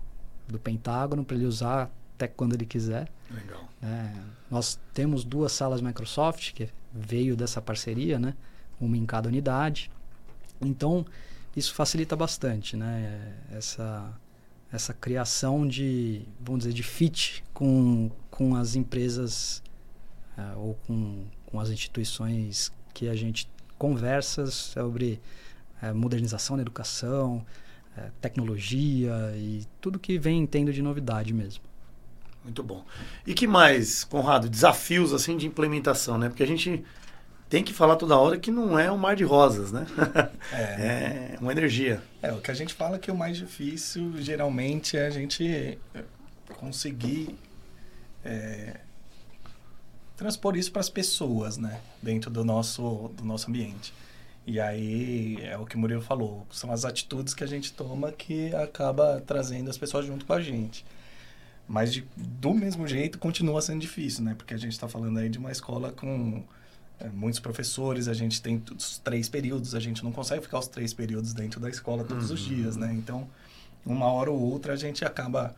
do 0.48 0.58
Pentágono 0.58 1.24
para 1.24 1.36
ele 1.36 1.46
usar 1.46 1.92
até 2.16 2.28
quando 2.28 2.54
ele 2.54 2.66
quiser. 2.66 3.10
Legal. 3.30 3.68
É, 3.84 4.12
nós 4.50 4.80
temos 4.94 5.24
duas 5.24 5.52
salas 5.52 5.82
Microsoft 5.82 6.54
que 6.54 6.70
veio 6.92 7.36
dessa 7.36 7.62
parceria, 7.62 8.18
né? 8.18 8.34
uma 8.80 8.98
em 8.98 9.06
cada 9.06 9.28
unidade. 9.28 9.92
Então, 10.62 11.06
isso 11.56 11.74
facilita 11.74 12.16
bastante, 12.16 12.76
né? 12.76 13.34
Essa, 13.52 14.14
essa 14.72 14.94
criação 14.94 15.68
de, 15.68 16.22
vamos 16.40 16.60
dizer, 16.60 16.74
de 16.74 16.84
fit 16.84 17.44
com, 17.54 18.12
com 18.30 18.56
as 18.56 18.76
empresas 18.76 19.62
uh, 20.38 20.60
ou 20.60 20.74
com, 20.86 21.26
com 21.46 21.60
as 21.60 21.70
instituições 21.70 22.72
que 22.94 23.08
a 23.08 23.16
gente 23.16 23.50
conversa 23.78 24.48
sobre 24.48 25.20
uh, 25.82 25.96
modernização 25.96 26.56
da 26.56 26.62
educação, 26.62 27.46
é, 27.98 28.12
tecnologia 28.22 29.34
e 29.36 29.66
tudo 29.82 29.98
que 29.98 30.20
vem 30.20 30.46
tendo 30.46 30.72
de 30.72 30.84
novidade 30.84 31.34
mesmo. 31.34 31.64
Muito 32.44 32.62
bom. 32.62 32.86
E 33.26 33.34
que 33.34 33.48
mais, 33.48 34.04
Conrado, 34.04 34.48
desafios 34.48 35.14
assim 35.14 35.36
de 35.36 35.48
implementação, 35.48 36.18
né? 36.18 36.30
Porque 36.30 36.44
a 36.44 36.48
gente 36.48 36.86
tem 37.50 37.64
que 37.64 37.74
falar 37.74 37.96
toda 37.96 38.18
hora 38.18 38.38
que 38.38 38.52
não 38.52 38.78
é 38.78 38.92
um 38.92 38.98
mar 38.98 39.16
de 39.16 39.24
rosas, 39.24 39.72
né? 39.72 39.86
É, 40.52 41.36
é 41.36 41.38
uma 41.40 41.52
energia. 41.52 42.02
É, 42.22 42.32
o 42.32 42.42
que 42.42 42.52
a 42.52 42.54
gente 42.54 42.74
fala 42.74 43.00
que 43.00 43.10
o 43.10 43.16
mais 43.16 43.38
difícil 43.38 44.14
geralmente 44.22 44.98
é 44.98 45.08
a 45.08 45.10
gente 45.10 45.78
conseguir 46.58 47.38
é, 48.26 48.82
transpor 50.18 50.58
isso 50.58 50.72
para 50.72 50.82
as 50.82 50.90
pessoas, 50.90 51.58
né? 51.58 51.80
Dentro 52.02 52.30
do 52.30 52.44
nosso, 52.44 53.12
do 53.16 53.24
nosso 53.24 53.50
ambiente. 53.50 53.94
E 54.46 54.60
aí 54.60 55.38
é 55.42 55.58
o 55.58 55.66
que 55.66 55.76
o 55.76 55.80
Murilo 55.80 56.02
falou, 56.02 56.48
são 56.52 56.72
as 56.72 56.86
atitudes 56.86 57.34
que 57.34 57.44
a 57.44 57.48
gente 57.48 57.74
toma 57.74 58.14
que 58.14 58.54
acaba 58.56 59.22
trazendo 59.26 59.70
as 59.70 59.78
pessoas 59.78 60.06
junto 60.06 60.26
com 60.26 60.34
a 60.34 60.42
gente. 60.42 60.86
Mas 61.68 61.92
de, 61.92 62.08
do 62.16 62.54
mesmo 62.54 62.88
jeito 62.88 63.20
continua 63.20 63.62
sendo 63.62 63.82
difícil, 63.82 64.24
né? 64.24 64.36
Porque 64.38 64.54
a 64.54 64.58
gente 64.58 64.72
está 64.72 64.88
falando 64.88 65.18
aí 65.18 65.28
de 65.28 65.38
uma 65.38 65.52
escola 65.52 65.92
com 65.92 66.42
é, 66.42 66.46
muitos 67.14 67.40
professores, 67.40 68.08
a 68.08 68.14
gente 68.14 68.42
tem 68.42 68.62
os 68.76 68.98
três 69.00 69.30
períodos, 69.30 69.76
a 69.76 69.80
gente 69.80 70.04
não 70.04 70.12
consegue 70.12 70.42
ficar 70.42 70.60
os 70.60 70.68
três 70.68 70.94
períodos 70.94 71.34
dentro 71.34 71.60
da 71.60 71.70
escola 71.70 72.04
todos 72.04 72.30
uhum. 72.30 72.36
os 72.36 72.42
dias, 72.42 72.76
né? 72.76 72.94
Então, 72.94 73.28
uma 73.86 74.08
hora 74.08 74.32
ou 74.32 74.40
outra 74.40 74.74
a 74.74 74.76
gente 74.76 75.06
acaba 75.06 75.56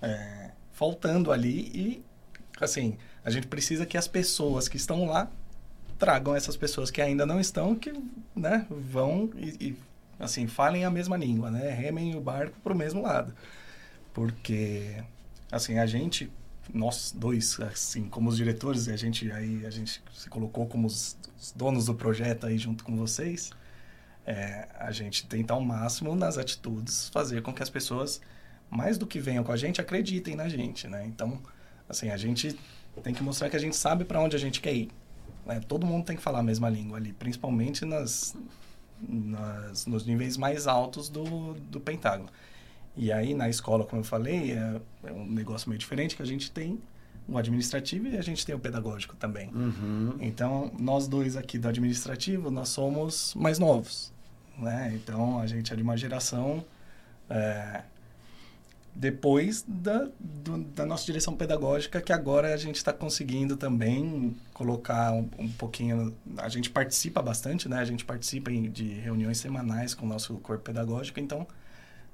é, 0.00 0.50
faltando 0.72 1.32
ali 1.32 1.70
e, 1.74 2.04
assim, 2.60 2.96
a 3.24 3.30
gente 3.30 3.46
precisa 3.46 3.84
que 3.84 3.96
as 3.96 4.08
pessoas 4.08 4.68
que 4.68 4.76
estão 4.76 5.04
lá 5.06 5.30
tragam 5.98 6.34
essas 6.34 6.56
pessoas 6.56 6.90
que 6.90 7.00
ainda 7.00 7.24
não 7.24 7.38
estão, 7.38 7.74
que 7.74 7.92
né, 8.34 8.66
vão 8.68 9.30
e, 9.36 9.68
e 9.68 9.76
assim, 10.18 10.46
falem 10.46 10.84
a 10.84 10.90
mesma 10.90 11.16
língua, 11.16 11.50
né? 11.50 11.70
Remem 11.70 12.14
o 12.14 12.20
barco 12.20 12.58
para 12.62 12.72
o 12.72 12.76
mesmo 12.76 13.02
lado. 13.02 13.34
Porque, 14.12 15.02
assim, 15.50 15.78
a 15.78 15.86
gente, 15.86 16.30
nós 16.72 17.12
dois, 17.16 17.60
assim, 17.60 18.08
como 18.08 18.30
os 18.30 18.36
diretores, 18.36 18.88
a 18.88 18.96
gente 18.96 19.30
aí 19.30 19.66
a 19.66 19.70
gente 19.70 20.02
se 20.12 20.28
colocou 20.28 20.66
como 20.66 20.86
os, 20.86 21.16
os 21.38 21.52
donos 21.52 21.86
do 21.86 21.94
projeto 21.94 22.46
aí 22.46 22.56
junto 22.56 22.82
com 22.82 22.96
vocês, 22.96 23.50
é, 24.26 24.68
a 24.78 24.90
gente 24.90 25.26
tenta 25.26 25.52
ao 25.52 25.60
máximo 25.60 26.14
nas 26.14 26.38
atitudes 26.38 27.08
fazer 27.08 27.42
com 27.42 27.52
que 27.52 27.62
as 27.62 27.70
pessoas, 27.70 28.20
mais 28.70 28.96
do 28.96 29.06
que 29.06 29.20
venham 29.20 29.44
com 29.44 29.52
a 29.52 29.56
gente, 29.56 29.80
acreditem 29.80 30.34
na 30.36 30.48
gente, 30.48 30.88
né? 30.88 31.04
Então, 31.06 31.40
assim, 31.88 32.10
a 32.10 32.16
gente 32.16 32.58
tem 33.02 33.14
que 33.14 33.22
mostrar 33.22 33.50
que 33.50 33.56
a 33.56 33.60
gente 33.60 33.76
sabe 33.76 34.04
para 34.04 34.20
onde 34.20 34.36
a 34.36 34.38
gente 34.38 34.60
quer 34.60 34.74
ir. 34.74 34.90
Né? 35.46 35.60
Todo 35.60 35.86
mundo 35.86 36.04
tem 36.04 36.16
que 36.16 36.22
falar 36.22 36.40
a 36.40 36.42
mesma 36.42 36.68
língua 36.68 36.98
ali, 36.98 37.12
principalmente 37.12 37.84
nas, 37.84 38.36
nas, 39.00 39.86
nos 39.86 40.06
níveis 40.06 40.36
mais 40.36 40.66
altos 40.66 41.08
do, 41.08 41.54
do 41.54 41.80
Pentágono. 41.80 42.28
E 42.96 43.10
aí, 43.10 43.34
na 43.34 43.48
escola, 43.48 43.84
como 43.84 44.00
eu 44.00 44.04
falei, 44.04 44.52
é, 44.52 44.80
é, 45.04 45.12
um 45.12 45.26
negócio 45.26 45.68
meio 45.68 45.78
diferente, 45.78 46.14
que 46.14 46.22
a 46.22 46.26
gente 46.26 46.50
tem 46.50 46.78
o 47.26 47.38
administrativo 47.38 48.08
e 48.08 48.18
a 48.18 48.22
gente 48.22 48.44
tem 48.44 48.54
o 48.54 48.58
pedagógico 48.58 49.16
também. 49.16 49.48
Uhum. 49.54 50.16
Então, 50.20 50.70
nós 50.78 51.08
dois 51.08 51.36
aqui 51.36 51.58
do 51.58 51.68
administrativo, 51.68 52.50
nós 52.50 52.68
somos 52.68 53.34
mais 53.34 53.58
novos, 53.58 54.12
né? 54.58 54.92
Então, 54.94 55.38
a 55.38 55.46
gente 55.46 55.72
é 55.72 55.76
de 55.76 55.82
uma 55.82 55.96
geração 55.96 56.64
é, 57.30 57.82
depois 58.94 59.64
da, 59.66 60.08
do, 60.20 60.58
da 60.58 60.84
nossa 60.84 61.06
direção 61.06 61.34
pedagógica, 61.34 62.00
que 62.00 62.12
agora 62.12 62.52
a 62.52 62.56
gente 62.58 62.76
está 62.76 62.92
conseguindo 62.92 63.56
também 63.56 64.36
colocar 64.52 65.12
um, 65.12 65.28
um, 65.38 65.48
pouquinho. 65.48 66.14
A 66.36 66.48
gente 66.50 66.68
participa 66.68 67.22
bastante, 67.22 67.68
né? 67.68 67.78
A 67.78 67.84
gente 67.84 68.04
participa 68.04 68.52
em, 68.52 68.70
de 68.70 68.84
reuniões 68.84 69.38
semanais 69.38 69.94
com 69.94 70.04
o 70.04 70.08
nosso 70.08 70.34
corpo 70.34 70.64
pedagógico, 70.64 71.18
então 71.20 71.46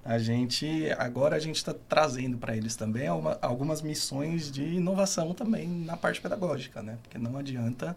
a 0.05 0.19
gente 0.19 0.91
agora 0.99 1.37
a 1.37 1.39
gente 1.39 1.57
está 1.57 1.75
trazendo 1.75 2.39
para 2.39 2.57
eles 2.57 2.77
também 2.77 3.11
uma, 3.11 3.39
algumas 3.43 3.83
missões 3.83 4.51
de 4.51 4.63
inovação 4.63 5.35
também 5.35 5.69
na 5.69 5.97
parte 5.97 6.21
pedagógica, 6.21 6.83
né? 6.83 6.99
Porque 7.03 7.19
não 7.19 7.37
adianta 7.37 7.97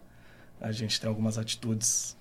a 0.60 0.70
gente 0.72 1.00
ter 1.00 1.06
algumas 1.06 1.38
atitudes 1.38 2.16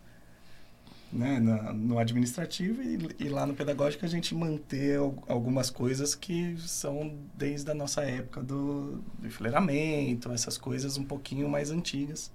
né, 1.12 1.40
no, 1.40 1.74
no 1.74 2.00
administrativo 2.00 2.82
e, 2.82 2.98
e, 3.20 3.30
lá 3.30 3.46
no 3.46 3.54
pedagógico 3.54 4.06
a 4.06 4.08
gente 4.08 4.34
manter 4.34 4.98
algumas 5.28 5.70
coisas 5.70 6.16
que 6.16 6.56
são 6.60 7.18
desde 7.36 7.70
a 7.70 7.74
nossa 7.74 8.02
época 8.04 8.42
do, 8.42 9.02
do 9.20 9.28
enfileiramento, 9.28 10.32
essas 10.32 10.58
coisas 10.58 10.98
um 10.98 11.04
pouquinho 11.04 11.50
mais 11.50 11.70
antigas. 11.70 12.32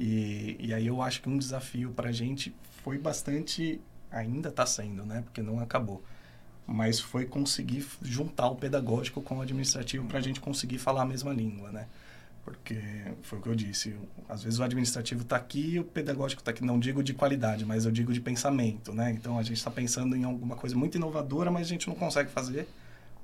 E, 0.00 0.56
e 0.58 0.72
aí 0.74 0.86
eu 0.86 1.02
acho 1.02 1.20
que 1.20 1.28
um 1.28 1.36
desafio 1.36 1.90
para 1.90 2.08
a 2.08 2.12
gente 2.12 2.54
foi 2.82 2.98
bastante, 2.98 3.80
ainda 4.10 4.48
está 4.48 4.64
sendo, 4.64 5.04
né, 5.04 5.22
porque 5.22 5.42
não 5.42 5.60
acabou, 5.60 6.02
mas 6.66 7.00
foi 7.00 7.26
conseguir 7.26 7.86
juntar 8.02 8.48
o 8.48 8.56
pedagógico 8.56 9.20
com 9.20 9.38
o 9.38 9.40
administrativo 9.40 10.06
para 10.06 10.18
a 10.18 10.22
gente 10.22 10.40
conseguir 10.40 10.78
falar 10.78 11.02
a 11.02 11.06
mesma 11.06 11.32
língua, 11.32 11.70
né? 11.70 11.86
Porque 12.44 12.76
foi 13.22 13.38
o 13.38 13.42
que 13.42 13.48
eu 13.48 13.54
disse, 13.54 13.94
às 14.28 14.42
vezes 14.42 14.58
o 14.58 14.64
administrativo 14.64 15.22
está 15.22 15.36
aqui 15.36 15.74
e 15.74 15.78
o 15.80 15.84
pedagógico 15.84 16.40
está 16.40 16.50
aqui. 16.50 16.64
Não 16.64 16.78
digo 16.78 17.02
de 17.02 17.14
qualidade, 17.14 17.64
mas 17.64 17.84
eu 17.84 17.92
digo 17.92 18.12
de 18.12 18.20
pensamento, 18.20 18.92
né? 18.92 19.12
Então 19.12 19.38
a 19.38 19.42
gente 19.42 19.58
está 19.58 19.70
pensando 19.70 20.16
em 20.16 20.24
alguma 20.24 20.56
coisa 20.56 20.74
muito 20.76 20.96
inovadora, 20.96 21.50
mas 21.50 21.66
a 21.66 21.70
gente 21.70 21.86
não 21.88 21.94
consegue 21.94 22.30
fazer 22.30 22.66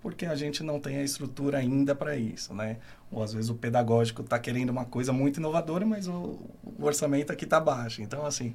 porque 0.00 0.26
a 0.26 0.34
gente 0.34 0.62
não 0.62 0.78
tem 0.78 0.98
a 0.98 1.02
estrutura 1.02 1.58
ainda 1.58 1.94
para 1.94 2.16
isso, 2.16 2.54
né? 2.54 2.76
Ou 3.10 3.22
às 3.22 3.32
vezes 3.32 3.50
o 3.50 3.54
pedagógico 3.54 4.22
está 4.22 4.38
querendo 4.38 4.70
uma 4.70 4.84
coisa 4.84 5.12
muito 5.12 5.38
inovadora, 5.38 5.84
mas 5.84 6.06
o, 6.06 6.38
o 6.64 6.84
orçamento 6.84 7.32
aqui 7.32 7.44
está 7.44 7.58
baixo. 7.58 8.00
Então, 8.00 8.24
assim, 8.24 8.54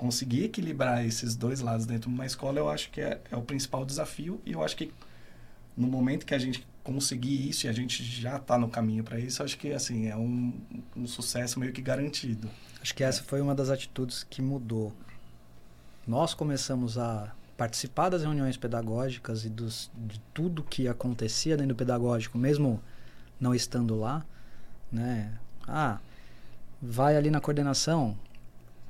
conseguir 0.00 0.44
equilibrar 0.44 1.04
esses 1.04 1.36
dois 1.36 1.60
lados 1.60 1.84
dentro 1.84 2.08
de 2.08 2.14
uma 2.14 2.24
escola, 2.24 2.58
eu 2.58 2.70
acho 2.70 2.90
que 2.90 3.02
é, 3.02 3.20
é 3.30 3.36
o 3.36 3.42
principal 3.42 3.84
desafio. 3.84 4.40
E 4.46 4.52
eu 4.52 4.64
acho 4.64 4.74
que 4.74 4.90
no 5.76 5.86
momento 5.86 6.24
que 6.24 6.34
a 6.34 6.38
gente 6.38 6.66
conseguir 6.82 7.50
isso 7.50 7.66
e 7.66 7.68
a 7.68 7.72
gente 7.72 8.02
já 8.02 8.38
está 8.38 8.56
no 8.56 8.70
caminho 8.70 9.04
para 9.04 9.20
isso, 9.20 9.42
acho 9.42 9.58
que 9.58 9.74
assim 9.74 10.06
é 10.06 10.16
um, 10.16 10.54
um, 10.96 11.06
sucesso 11.06 11.60
meio 11.60 11.70
que 11.70 11.82
garantido. 11.82 12.48
Acho 12.80 12.94
que 12.94 13.04
essa 13.04 13.22
foi 13.22 13.42
uma 13.42 13.54
das 13.54 13.68
atitudes 13.68 14.24
que 14.24 14.40
mudou. 14.40 14.90
Nós 16.08 16.32
começamos 16.32 16.96
a 16.96 17.34
participar 17.58 18.08
das 18.08 18.22
reuniões 18.22 18.56
pedagógicas 18.56 19.44
e 19.44 19.50
dos, 19.50 19.90
de 19.94 20.18
tudo 20.32 20.62
que 20.62 20.88
acontecia 20.88 21.58
dentro 21.58 21.74
do 21.74 21.76
pedagógico, 21.76 22.38
mesmo 22.38 22.82
não 23.38 23.54
estando 23.54 24.00
lá, 24.00 24.24
né? 24.90 25.38
Ah, 25.68 25.98
vai 26.80 27.16
ali 27.18 27.30
na 27.30 27.38
coordenação, 27.38 28.16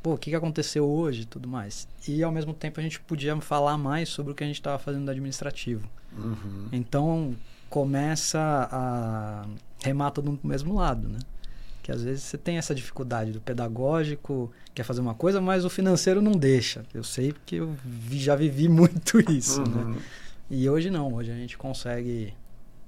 pô, 0.03 0.14
o 0.14 0.18
que, 0.18 0.30
que 0.30 0.36
aconteceu 0.36 0.88
hoje 0.88 1.22
e 1.22 1.24
tudo 1.24 1.48
mais. 1.48 1.88
E 2.07 2.22
ao 2.22 2.32
mesmo 2.32 2.55
tempo 2.55 2.80
a 2.80 2.82
gente 2.82 3.01
podia 3.01 3.38
falar 3.40 3.76
mais 3.76 4.09
sobre 4.09 4.32
o 4.32 4.34
que 4.34 4.44
a 4.44 4.46
gente 4.46 4.57
estava 4.57 4.78
fazendo 4.78 5.05
no 5.05 5.11
administrativo. 5.11 5.88
Uhum. 6.16 6.68
Então, 6.72 7.34
começa 7.68 8.68
a 8.70 9.46
remar 9.82 10.11
todo 10.11 10.26
mundo 10.26 10.38
pro 10.38 10.48
mesmo 10.48 10.74
lado, 10.74 11.09
né? 11.09 11.18
Que 11.82 11.92
às 11.92 12.03
vezes 12.03 12.24
você 12.24 12.36
tem 12.36 12.59
essa 12.59 12.74
dificuldade 12.74 13.32
do 13.32 13.40
pedagógico, 13.40 14.51
quer 14.74 14.82
fazer 14.82 15.01
uma 15.01 15.14
coisa, 15.14 15.40
mas 15.40 15.64
o 15.64 15.70
financeiro 15.70 16.20
não 16.20 16.32
deixa. 16.32 16.84
Eu 16.92 17.05
sei 17.05 17.32
porque 17.32 17.57
eu 17.57 17.74
vi, 17.84 18.18
já 18.18 18.36
vivi 18.36 18.68
muito 18.70 19.20
isso, 19.30 19.62
né? 19.62 19.82
uhum. 19.82 19.90
né? 19.92 20.03
E 20.51 20.68
hoje 20.68 20.90
não, 20.90 21.14
hoje 21.14 21.30
a 21.30 21.36
gente 21.36 21.57
consegue 21.57 22.34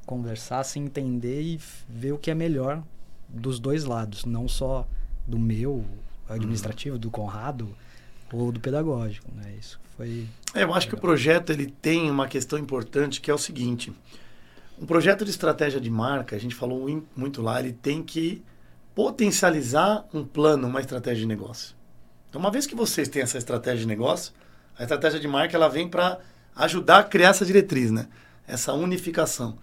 conversar, 0.04 0.64
se 0.64 0.80
entender 0.80 1.42
e 1.42 1.60
ver 1.88 2.12
o 2.12 2.18
que 2.18 2.30
é 2.30 2.34
melhor 2.34 2.82
dos 3.28 3.60
dois 3.60 3.84
lados, 3.84 4.24
não 4.24 4.48
só 4.48 4.86
do 5.26 5.38
meu 5.38 5.84
administrativo, 6.28 6.94
uhum. 6.94 7.00
do 7.00 7.10
Conrado 7.10 7.76
ou 8.32 8.50
do 8.50 8.60
pedagógico, 8.60 9.30
né? 9.34 9.54
Isso 9.58 9.78
foi 9.96 10.26
é, 10.54 10.62
Eu 10.62 10.74
acho 10.74 10.86
legal. 10.86 10.88
que 10.88 10.94
o 10.94 10.98
projeto 10.98 11.50
ele 11.50 11.66
tem 11.66 12.10
uma 12.10 12.26
questão 12.26 12.58
importante 12.58 13.20
que 13.20 13.30
é 13.30 13.34
o 13.34 13.38
seguinte: 13.38 13.92
um 14.80 14.86
projeto 14.86 15.24
de 15.24 15.30
estratégia 15.30 15.80
de 15.80 15.90
marca, 15.90 16.34
a 16.34 16.38
gente 16.38 16.54
falou 16.54 17.02
muito 17.14 17.42
lá, 17.42 17.60
ele 17.60 17.72
tem 17.72 18.02
que 18.02 18.42
potencializar 18.94 20.04
um 20.12 20.24
plano, 20.24 20.68
uma 20.68 20.80
estratégia 20.80 21.20
de 21.20 21.26
negócio. 21.26 21.74
Então, 22.28 22.40
uma 22.40 22.50
vez 22.50 22.66
que 22.66 22.74
vocês 22.74 23.08
têm 23.08 23.22
essa 23.22 23.38
estratégia 23.38 23.80
de 23.80 23.86
negócio, 23.86 24.32
a 24.78 24.82
estratégia 24.82 25.20
de 25.20 25.28
marca 25.28 25.56
ela 25.56 25.68
vem 25.68 25.88
para 25.88 26.18
ajudar 26.56 26.98
a 26.98 27.04
criar 27.04 27.28
essa 27.28 27.44
diretriz, 27.44 27.90
né? 27.90 28.08
Essa 28.46 28.72
unificação. 28.72 29.58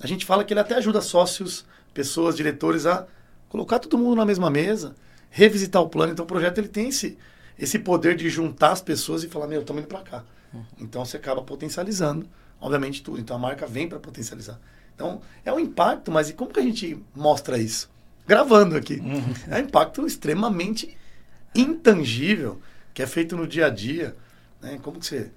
A 0.00 0.06
gente 0.06 0.24
fala 0.24 0.44
que 0.44 0.52
ele 0.52 0.60
até 0.60 0.74
ajuda 0.74 1.00
sócios, 1.00 1.64
pessoas, 1.92 2.36
diretores 2.36 2.86
a 2.86 3.06
colocar 3.48 3.78
todo 3.78 3.96
mundo 3.96 4.16
na 4.16 4.24
mesma 4.24 4.50
mesa, 4.50 4.94
revisitar 5.34 5.82
o 5.82 5.88
plano. 5.88 6.12
Então, 6.12 6.24
o 6.24 6.28
projeto 6.28 6.58
ele 6.58 6.68
tem 6.68 6.88
esse, 6.88 7.18
esse 7.58 7.78
poder 7.78 8.16
de 8.16 8.28
juntar 8.30 8.72
as 8.72 8.80
pessoas 8.80 9.24
e 9.24 9.28
falar: 9.28 9.46
meu, 9.46 9.60
estamos 9.60 9.82
indo 9.82 9.88
para 9.88 10.02
cá. 10.02 10.24
Uhum. 10.52 10.64
Então, 10.80 11.04
você 11.04 11.16
acaba 11.16 11.42
potencializando 11.42 12.28
obviamente, 12.64 13.02
tudo. 13.02 13.20
Então 13.20 13.36
a 13.36 13.38
marca 13.38 13.66
vem 13.66 13.86
para 13.86 13.98
potencializar. 13.98 14.58
Então 14.94 15.20
é 15.44 15.52
um 15.52 15.60
impacto, 15.60 16.10
mas 16.10 16.30
e 16.30 16.32
como 16.32 16.50
que 16.50 16.60
a 16.60 16.62
gente 16.62 16.98
mostra 17.14 17.58
isso? 17.58 17.90
Gravando 18.26 18.74
aqui. 18.74 18.94
Uhum. 18.94 19.34
É 19.50 19.56
um 19.56 19.64
impacto 19.64 20.06
extremamente 20.06 20.96
intangível, 21.54 22.58
que 22.94 23.02
é 23.02 23.06
feito 23.06 23.36
no 23.36 23.46
dia 23.46 23.66
a 23.66 23.70
dia. 23.70 24.16
Né? 24.62 24.78
Como 24.82 24.98
que 24.98 25.06
você 25.06 25.30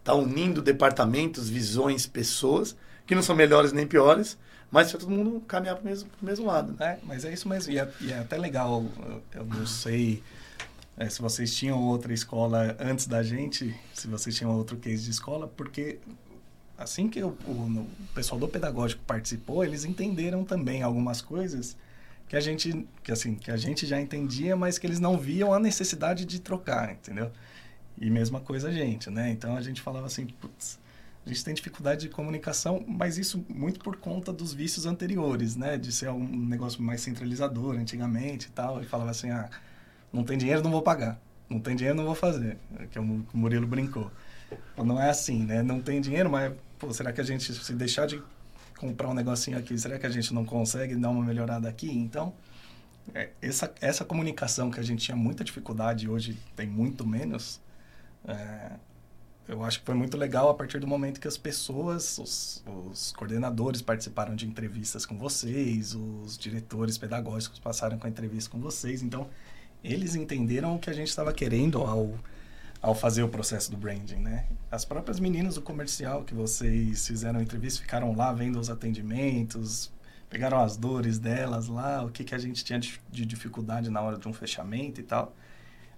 está 0.00 0.12
unindo 0.12 0.60
departamentos, 0.60 1.48
visões, 1.48 2.04
pessoas, 2.04 2.76
que 3.06 3.14
não 3.14 3.22
são 3.22 3.36
melhores 3.36 3.72
nem 3.72 3.86
piores, 3.86 4.36
mas 4.70 4.90
para 4.90 5.00
todo 5.00 5.10
mundo 5.10 5.40
caminhar 5.46 5.76
para 5.76 5.82
o 5.82 5.86
mesmo, 5.86 6.10
mesmo 6.20 6.46
lado. 6.46 6.82
É, 6.82 6.98
mas 7.02 7.24
é 7.24 7.32
isso 7.32 7.48
mesmo. 7.48 7.72
E 7.72 7.78
é, 7.78 7.92
e 8.00 8.12
é 8.12 8.18
até 8.18 8.36
legal, 8.36 8.84
eu, 9.04 9.22
eu 9.34 9.44
não 9.44 9.66
sei 9.66 10.22
é, 10.96 11.08
se 11.08 11.20
vocês 11.20 11.54
tinham 11.54 11.82
outra 11.82 12.12
escola 12.12 12.76
antes 12.80 13.06
da 13.06 13.22
gente, 13.22 13.74
se 13.94 14.08
vocês 14.08 14.34
tinham 14.34 14.56
outro 14.56 14.76
case 14.76 15.04
de 15.04 15.10
escola, 15.10 15.46
porque 15.46 15.98
assim 16.78 17.08
que 17.08 17.22
o, 17.22 17.36
o, 17.46 17.50
o 17.50 17.88
pessoal 18.14 18.38
do 18.38 18.48
pedagógico 18.48 19.02
participou, 19.06 19.64
eles 19.64 19.84
entenderam 19.84 20.44
também 20.44 20.82
algumas 20.82 21.20
coisas 21.20 21.76
que 22.28 22.36
a 22.36 22.40
gente 22.40 22.86
que 23.02 23.12
assim 23.12 23.34
que 23.34 23.50
a 23.50 23.56
gente 23.56 23.86
já 23.86 24.00
entendia 24.00 24.56
mas 24.56 24.78
que 24.78 24.86
eles 24.86 24.98
não 24.98 25.16
viam 25.16 25.54
a 25.54 25.58
necessidade 25.58 26.24
de 26.24 26.40
trocar 26.40 26.92
entendeu 26.92 27.30
e 27.98 28.10
mesma 28.10 28.40
coisa 28.40 28.68
a 28.68 28.72
gente 28.72 29.08
né 29.10 29.30
então 29.30 29.56
a 29.56 29.60
gente 29.60 29.80
falava 29.80 30.06
assim 30.06 30.26
putz, 30.26 30.78
a 31.26 31.28
gente 31.28 31.44
tem 31.44 31.52
dificuldade 31.52 32.02
de 32.02 32.08
comunicação 32.08 32.82
mas 32.86 33.18
isso 33.18 33.44
muito 33.48 33.80
por 33.80 33.96
conta 33.96 34.32
dos 34.32 34.54
vícios 34.54 34.86
anteriores 34.86 35.56
né? 35.56 35.76
De 35.76 35.92
ser 35.92 36.08
um 36.08 36.46
negócio 36.46 36.80
mais 36.80 37.00
centralizador 37.00 37.76
antigamente 37.76 38.46
e 38.46 38.50
tal 38.50 38.80
e 38.80 38.86
falava 38.86 39.10
assim 39.10 39.30
ah 39.30 39.50
não 40.12 40.24
tem 40.24 40.38
dinheiro 40.38 40.62
não 40.62 40.70
vou 40.70 40.82
pagar. 40.82 41.20
Não 41.48 41.60
tem 41.60 41.76
dinheiro 41.76 41.96
não 41.96 42.04
vou 42.04 42.14
fazer. 42.14 42.58
É 42.78 42.86
que 42.86 42.98
o 42.98 43.24
Murilo 43.34 43.66
brincou. 43.66 44.10
Não 44.76 45.00
é 45.00 45.10
assim 45.10 45.44
né? 45.44 45.62
Não 45.62 45.80
tem 45.80 46.00
dinheiro 46.00 46.30
mas 46.30 46.52
pô, 46.78 46.92
será 46.92 47.12
que 47.12 47.20
a 47.20 47.24
gente 47.24 47.52
se 47.52 47.72
deixar 47.74 48.06
de 48.06 48.22
comprar 48.76 49.08
um 49.08 49.14
negocinho 49.14 49.58
aqui, 49.58 49.76
será 49.78 49.98
que 49.98 50.06
a 50.06 50.10
gente 50.10 50.32
não 50.32 50.44
consegue 50.44 50.94
dar 50.96 51.10
uma 51.10 51.24
melhorada 51.24 51.68
aqui? 51.68 51.90
Então, 51.90 52.34
é, 53.14 53.30
essa, 53.40 53.72
essa 53.80 54.04
comunicação 54.04 54.70
que 54.70 54.78
a 54.78 54.82
gente 54.82 55.04
tinha 55.04 55.16
muita 55.16 55.42
dificuldade 55.42 56.08
hoje 56.08 56.38
tem 56.54 56.66
muito 56.66 57.06
menos, 57.06 57.60
é, 58.26 58.72
eu 59.48 59.62
acho 59.64 59.80
que 59.80 59.86
foi 59.86 59.94
muito 59.94 60.16
legal 60.16 60.48
a 60.48 60.54
partir 60.54 60.80
do 60.80 60.86
momento 60.86 61.20
que 61.20 61.28
as 61.28 61.36
pessoas, 61.36 62.18
os, 62.18 62.64
os, 62.90 63.12
coordenadores 63.12 63.80
participaram 63.80 64.34
de 64.34 64.46
entrevistas 64.46 65.06
com 65.06 65.16
vocês, 65.16 65.94
os 65.94 66.36
diretores 66.36 66.98
pedagógicos 66.98 67.58
passaram 67.58 67.98
com 67.98 68.06
a 68.06 68.10
entrevista 68.10 68.50
com 68.50 68.60
vocês, 68.60 69.02
então 69.02 69.28
eles 69.84 70.14
entenderam 70.14 70.74
o 70.74 70.78
que 70.78 70.90
a 70.90 70.92
gente 70.92 71.08
estava 71.08 71.32
querendo 71.32 71.82
ao 71.82 72.18
ao 72.82 72.94
fazer 72.94 73.22
o 73.22 73.28
processo 73.28 73.70
do 73.70 73.76
branding, 73.76 74.16
né? 74.16 74.46
As 74.70 74.84
próprias 74.84 75.18
meninas 75.18 75.54
do 75.54 75.62
comercial 75.62 76.22
que 76.22 76.34
vocês 76.34 77.06
fizeram 77.06 77.40
entrevista 77.40 77.80
ficaram 77.80 78.14
lá 78.14 78.32
vendo 78.32 78.60
os 78.60 78.70
atendimentos, 78.70 79.90
pegaram 80.28 80.60
as 80.60 80.76
dores 80.76 81.18
delas 81.18 81.68
lá, 81.68 82.04
o 82.04 82.10
que, 82.10 82.22
que 82.22 82.34
a 82.34 82.38
gente 82.38 82.64
tinha 82.64 82.78
de, 82.78 83.00
de 83.10 83.24
dificuldade 83.24 83.90
na 83.90 84.00
hora 84.00 84.18
de 84.18 84.28
um 84.28 84.32
fechamento 84.32 85.00
e 85.00 85.04
tal. 85.04 85.34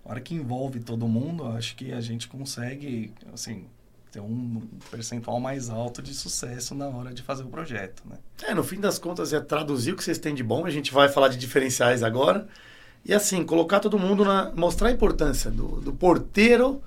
A 0.05 0.11
hora 0.11 0.21
que 0.21 0.35
envolve 0.35 0.81
todo 0.81 1.07
mundo, 1.07 1.47
acho 1.49 1.77
que 1.77 1.93
a 1.93 2.01
gente 2.01 2.29
consegue, 2.29 3.13
assim, 3.33 3.67
ter 4.11 4.21
um 4.21 4.63
percentual 4.91 5.39
mais 5.39 5.69
alto 5.69 6.01
de 6.01 6.15
sucesso 6.15 6.75
na 6.75 6.87
hora 6.89 7.13
de 7.13 7.23
fazer 7.23 7.43
o 7.43 7.49
projeto, 7.49 8.03
né? 8.09 8.17
É, 8.43 8.55
no 8.55 8.65
fim 8.65 8.81
das 8.81 8.99
contas 8.99 9.33
é 9.33 9.41
traduzir 9.41 9.93
o 9.93 9.97
que 9.97 10.05
vocês 10.05 10.19
têm 10.19 10.35
de 10.35 10.43
bom, 10.43 10.65
a 10.65 10.71
gente 10.71 10.93
vai 10.93 11.09
falar 11.09 11.29
de 11.29 11.37
diferenciais 11.37 12.03
agora, 12.03 12.49
e 13.05 13.13
assim, 13.15 13.45
colocar 13.45 13.81
todo 13.81 13.99
mundo 13.99 14.25
na. 14.25 14.51
mostrar 14.55 14.89
a 14.89 14.93
importância 14.93 15.51
do, 15.51 15.81
do 15.81 15.93
porteiro 15.93 16.83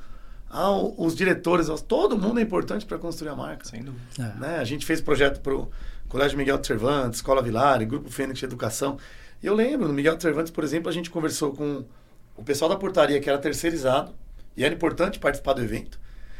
aos 0.50 1.16
diretores, 1.16 1.70
aos, 1.70 1.82
todo 1.82 2.18
mundo 2.18 2.40
é 2.40 2.44
importante 2.44 2.86
para 2.86 2.98
construir 2.98 3.30
a 3.30 3.36
marca. 3.36 3.66
Sem 3.66 3.84
dúvida. 3.84 4.04
É. 4.20 4.40
Né? 4.40 4.58
A 4.58 4.64
gente 4.64 4.86
fez 4.86 5.00
projeto 5.00 5.40
para 5.40 5.56
o 5.56 5.72
Colégio 6.10 6.38
Miguel 6.38 6.58
de 6.58 6.68
Cervantes, 6.68 7.20
Escola 7.20 7.42
Vilar, 7.42 7.86
Grupo 7.86 8.10
Fênix 8.10 8.40
de 8.40 8.46
Educação. 8.46 8.98
E 9.42 9.48
eu 9.48 9.56
lembro, 9.56 9.88
no 9.88 9.94
Miguel 9.94 10.16
de 10.18 10.22
Cervantes, 10.22 10.52
por 10.52 10.64
exemplo, 10.64 10.90
a 10.90 10.92
gente 10.92 11.10
conversou 11.10 11.54
com 11.54 11.86
o 12.42 12.44
pessoal 12.44 12.70
da 12.70 12.76
portaria, 12.76 13.20
que 13.20 13.30
era 13.30 13.38
terceirizado, 13.38 14.12
e 14.58 14.66
era 14.66 14.74
importante 14.74 15.20
participar 15.20 15.54
do 15.54 15.62
evento. 15.62 16.00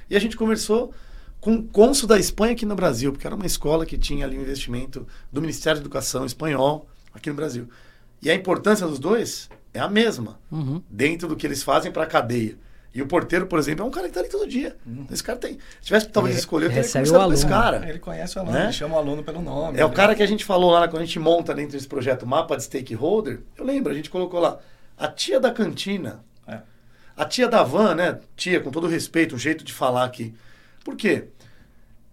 E 0.10 0.16
a 0.16 0.20
gente 0.20 0.36
conversou 0.36 0.94
com 1.40 1.56
o 1.56 1.64
cônsul 1.64 2.08
da 2.08 2.20
Espanha 2.20 2.54
aqui 2.54 2.66
no 2.66 2.76
Brasil, 2.76 3.12
porque 3.12 3.26
era 3.26 3.36
uma 3.36 3.46
escola 3.46 3.86
que 3.86 3.98
tinha 3.98 4.26
ali 4.26 4.38
um 4.38 4.42
investimento 4.42 5.08
do 5.32 5.42
Ministério 5.42 5.80
da 5.80 5.84
Educação 5.84 6.26
espanhol 6.26 6.88
aqui 7.14 7.30
no 7.30 7.36
Brasil. 7.36 7.70
E 8.22 8.30
a 8.30 8.36
importância 8.36 8.86
dos 8.86 9.00
dois 9.00 9.50
é 9.74 9.80
a 9.80 9.88
mesma, 9.88 10.40
uhum. 10.52 10.82
dentro 10.90 11.28
do 11.28 11.36
que 11.36 11.48
eles 11.48 11.64
fazem 11.64 11.92
para 11.92 12.04
a 12.04 12.08
cadeia. 12.08 12.58
E 12.94 13.02
o 13.02 13.08
porteiro, 13.08 13.48
por 13.48 13.58
exemplo, 13.58 13.86
é 13.86 13.88
um 13.88 13.92
cara 13.92 14.08
que 14.08 14.10
está 14.10 14.20
ali 14.20 14.30
todo 14.30 14.46
dia. 14.46 14.76
Uhum. 14.86 15.06
Esse 15.10 15.24
cara 15.24 15.40
tem. 15.40 15.54
Se 15.80 15.88
tivesse 15.88 16.10
talvez 16.10 16.38
escolher, 16.38 16.66
eu 16.66 16.70
teria 16.72 16.92
começado 16.92 17.26
com 17.26 17.34
esse 17.34 17.48
cara. 17.48 17.90
Ele 17.90 18.00
conhece 18.00 18.38
o 18.38 18.42
aluno, 18.42 18.58
né? 18.58 18.64
ele 18.66 18.74
chama 18.74 18.96
o 18.96 18.98
aluno 18.98 19.24
pelo 19.24 19.42
nome. 19.42 19.80
É 19.80 19.86
o 19.86 19.92
cara 19.92 20.14
que 20.14 20.22
a 20.22 20.26
gente 20.26 20.44
falou 20.44 20.72
lá 20.72 20.88
quando 20.90 21.04
a 21.04 21.06
gente 21.06 21.18
monta 21.18 21.54
dentro 21.54 21.72
desse 21.72 21.88
projeto 21.88 22.28
Mapa 22.28 22.58
de 22.58 22.64
Stakeholder. 22.64 23.44
Eu 23.58 23.64
lembro, 23.64 23.94
a 23.94 23.96
gente 23.96 24.10
colocou 24.10 24.42
lá 24.42 24.60
a 25.02 25.08
tia 25.08 25.40
da 25.40 25.52
cantina, 25.52 26.24
é. 26.48 26.60
a 27.18 27.26
tia 27.26 27.48
da 27.48 27.64
van, 27.64 27.96
né? 27.96 28.20
Tia, 28.36 28.60
com 28.60 28.70
todo 28.70 28.88
respeito, 28.88 29.34
um 29.34 29.40
jeito 29.40 29.64
de 29.64 29.74
falar 29.74 30.06
aqui. 30.06 30.34
Por 30.86 30.96
quê? 30.96 31.30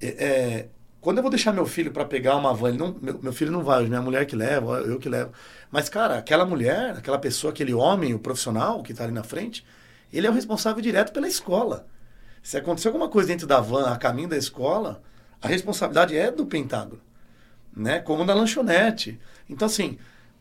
É, 0.01 0.07
é, 0.07 0.69
quando 1.03 1.19
eu 1.19 1.23
vou 1.23 1.31
deixar 1.31 1.53
meu 1.53 1.67
filho 1.67 1.93
para 1.93 2.07
pegar 2.07 2.35
uma 2.37 2.55
van, 2.55 2.73
não, 2.73 2.97
meu, 3.01 3.19
meu, 3.23 3.33
filho 3.33 3.53
não 3.53 3.63
vai, 3.63 3.87
minha 3.87 4.01
mulher 4.01 4.25
que 4.25 4.35
leva, 4.35 4.79
eu 4.81 4.99
que 4.99 5.09
levo. 5.09 5.33
Mas, 5.71 5.91
cara, 5.91 6.17
aquela 6.17 6.47
mulher, 6.47 6.97
aquela 6.97 7.19
pessoa, 7.19 7.53
aquele 7.53 7.75
homem, 7.75 8.15
o 8.15 8.19
profissional 8.19 8.83
que 8.83 8.93
está 8.93 9.05
ali 9.05 9.13
na 9.13 9.23
frente, 9.23 9.67
ele 10.11 10.27
é 10.27 10.31
o 10.31 10.33
responsável 10.33 10.83
direto 10.83 11.13
pela 11.13 11.29
escola. 11.29 11.87
Se 12.43 12.57
acontecer 12.57 12.89
alguma 12.89 13.09
coisa 13.09 13.29
dentro 13.29 13.47
da 13.47 13.61
van, 13.61 13.93
a 13.93 13.99
caminho 13.99 14.29
da 14.29 14.37
escola, 14.37 15.03
a 15.43 15.49
responsabilidade 15.49 16.17
é 16.17 16.31
do 16.31 16.47
Pentágono, 16.47 17.03
né? 17.77 18.01
Como 18.01 18.25
da 18.25 18.33
lanchonete. 18.33 19.21
Então, 19.47 19.67
assim, 19.67 19.99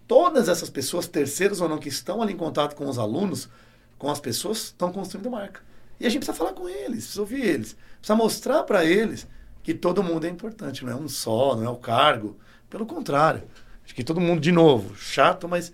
todas 0.07 0.47
essas 0.47 0.69
pessoas, 0.69 1.07
terceiros 1.07 1.61
ou 1.61 1.67
não, 1.67 1.77
que 1.77 1.89
estão 1.89 2.21
ali 2.21 2.33
em 2.33 2.37
contato 2.37 2.75
com 2.75 2.87
os 2.87 2.97
alunos, 2.97 3.49
com 3.97 4.09
as 4.09 4.19
pessoas, 4.19 4.65
estão 4.65 4.91
construindo 4.91 5.29
marca. 5.29 5.61
E 5.99 6.05
a 6.05 6.09
gente 6.09 6.19
precisa 6.19 6.37
falar 6.37 6.53
com 6.53 6.69
eles, 6.69 7.03
precisa 7.03 7.21
ouvir 7.21 7.41
eles, 7.41 7.75
precisa 7.99 8.15
mostrar 8.15 8.63
para 8.63 8.85
eles 8.85 9.27
que 9.63 9.73
todo 9.73 10.03
mundo 10.03 10.25
é 10.25 10.29
importante, 10.29 10.85
não 10.85 10.93
é 10.93 10.95
um 10.95 11.09
só, 11.09 11.55
não 11.55 11.65
é 11.65 11.69
o 11.69 11.75
cargo. 11.75 12.37
Pelo 12.69 12.85
contrário. 12.85 13.43
Acho 13.83 13.95
que 13.95 14.03
todo 14.03 14.19
mundo, 14.19 14.41
de 14.41 14.51
novo, 14.51 14.95
chato, 14.95 15.47
mas 15.47 15.71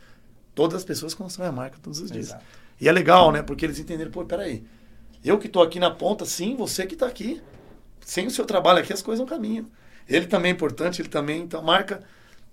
todas 0.54 0.78
as 0.78 0.84
pessoas 0.84 1.14
constroem 1.14 1.50
a 1.50 1.52
marca 1.52 1.78
todos 1.82 2.00
os 2.00 2.12
dias. 2.12 2.28
Exato. 2.28 2.44
E 2.80 2.88
é 2.88 2.92
legal, 2.92 3.32
né? 3.32 3.42
Porque 3.42 3.66
eles 3.66 3.80
entenderam, 3.80 4.12
pô, 4.12 4.24
peraí. 4.24 4.64
Eu 5.24 5.40
que 5.40 5.48
estou 5.48 5.64
aqui 5.64 5.80
na 5.80 5.90
ponta, 5.90 6.26
sim, 6.26 6.56
você 6.56 6.86
que 6.86 6.94
está 6.94 7.08
aqui. 7.08 7.42
Sem 8.02 8.28
o 8.28 8.32
seu 8.32 8.46
trabalho 8.46 8.80
aqui, 8.80 8.92
as 8.92 9.02
coisas 9.02 9.20
não 9.20 9.28
caminham. 9.28 9.66
Ele 10.08 10.28
também 10.28 10.52
é 10.52 10.54
importante, 10.54 11.02
ele 11.02 11.10
também. 11.10 11.42
Então, 11.42 11.62
a 11.62 11.64
marca, 11.64 12.04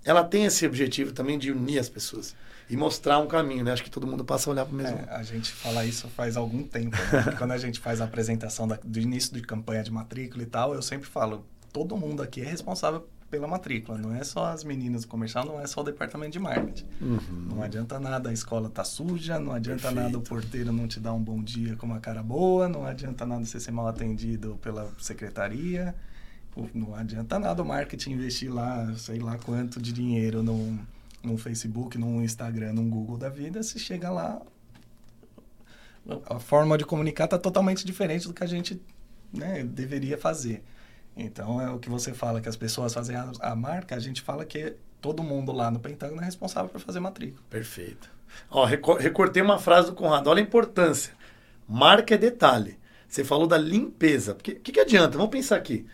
ela 0.05 0.25
tem 0.25 0.45
esse 0.45 0.67
objetivo 0.67 1.13
também 1.13 1.39
de 1.39 1.51
unir 1.53 1.79
as 1.79 1.89
pessoas 1.89 2.35
e 2.69 2.77
mostrar 2.77 3.19
um 3.19 3.27
caminho, 3.27 3.65
né? 3.65 3.73
Acho 3.73 3.83
que 3.83 3.91
todo 3.91 4.07
mundo 4.07 4.25
passa 4.25 4.49
a 4.49 4.53
olhar 4.53 4.65
para 4.65 4.73
o 4.73 4.77
mesmo. 4.77 4.97
É, 4.97 5.15
a 5.15 5.23
gente 5.23 5.51
fala 5.51 5.85
isso 5.85 6.09
faz 6.09 6.37
algum 6.37 6.63
tempo. 6.63 6.97
Né? 6.97 7.35
Quando 7.37 7.51
a 7.51 7.59
gente 7.59 7.81
faz 7.81 8.01
a 8.01 8.05
apresentação 8.05 8.69
da, 8.69 8.79
do 8.83 8.99
início 8.99 9.35
de 9.35 9.43
campanha 9.43 9.83
de 9.83 9.91
matrícula 9.91 10.43
e 10.43 10.47
tal, 10.47 10.75
eu 10.75 10.81
sempre 10.81 11.09
falo, 11.09 11.45
todo 11.73 11.97
mundo 11.97 12.23
aqui 12.23 12.41
é 12.41 12.45
responsável 12.45 13.09
pela 13.31 13.47
matrícula. 13.47 13.99
Não 13.99 14.15
é 14.15 14.23
só 14.23 14.47
as 14.47 14.63
meninas 14.63 15.03
do 15.03 15.09
comercial, 15.09 15.45
não 15.45 15.61
é 15.61 15.67
só 15.67 15.81
o 15.81 15.85
departamento 15.85 16.33
de 16.33 16.39
marketing. 16.39 16.87
Uhum. 17.01 17.47
Não 17.55 17.63
adianta 17.63 17.99
nada 17.99 18.31
a 18.31 18.33
escola 18.33 18.69
tá 18.69 18.85
suja, 18.85 19.39
não 19.39 19.53
adianta 19.53 19.83
Perfeito. 19.83 20.05
nada 20.05 20.19
o 20.19 20.21
porteiro 20.21 20.73
não 20.73 20.87
te 20.87 21.01
dar 21.01 21.13
um 21.13 21.23
bom 21.23 21.43
dia 21.43 21.77
com 21.77 21.87
uma 21.87 22.01
cara 22.01 22.23
boa, 22.23 22.69
não 22.69 22.85
adianta 22.85 23.25
nada 23.25 23.45
você 23.45 23.59
ser 23.59 23.71
mal 23.71 23.89
atendido 23.89 24.59
pela 24.63 24.91
secretaria, 24.99 25.95
não 26.75 26.95
adianta 26.95 27.39
nada 27.39 27.63
o 27.63 27.65
marketing 27.65 28.13
investir 28.13 28.53
lá, 28.53 28.93
sei 28.97 29.19
lá 29.19 29.39
quanto 29.39 29.81
de 29.81 29.93
dinheiro 29.93 30.43
num 30.43 30.79
no 31.23 31.37
Facebook, 31.37 31.99
no 31.99 32.23
Instagram, 32.23 32.73
no 32.73 32.83
Google 32.83 33.19
da 33.19 33.29
vida, 33.29 33.63
se 33.63 33.79
chega 33.79 34.11
lá, 34.11 34.41
a 36.27 36.39
forma 36.39 36.79
de 36.79 36.85
comunicar 36.85 37.25
está 37.25 37.39
totalmente 37.39 37.85
diferente 37.85 38.27
do 38.27 38.33
que 38.33 38.43
a 38.43 38.47
gente 38.47 38.81
né, 39.33 39.63
deveria 39.63 40.17
fazer. 40.17 40.63
Então, 41.17 41.61
é 41.61 41.71
o 41.71 41.79
que 41.79 41.91
você 41.91 42.15
fala, 42.15 42.41
que 42.41 42.49
as 42.49 42.57
pessoas 42.57 42.95
fazem 42.95 43.17
a, 43.17 43.31
a, 43.41 43.55
marca, 43.55 43.95
a 43.95 43.99
gente 43.99 44.23
fala 44.23 44.45
que 44.45 44.75
todo 45.01 45.23
mundo 45.23 45.53
lá 45.53 45.71
no 45.71 45.79
Pentágono 45.79 46.23
é 46.23 46.25
responsável 46.25 46.71
por 46.71 46.81
fazer 46.81 47.01
matrícula. 47.01 47.43
Perfeito. 47.51 48.11
Ó, 48.49 48.65
recortei 48.65 49.43
uma 49.43 49.59
frase 49.59 49.89
do 49.89 49.95
Conrado, 49.95 50.31
olha 50.31 50.41
a 50.41 50.45
importância. 50.45 51.13
Marca 51.69 52.15
é 52.15 52.19
detalhe. 52.19 52.79
Você 53.09 53.25
falou 53.25 53.47
da 53.47 53.59
limpeza. 53.59 54.33
O 54.33 54.37
que, 54.37 54.55
que 54.55 54.81
adianta? 54.81 55.19
Vamos 55.19 55.33
pensar 55.33 55.57
aqui. 55.57 55.87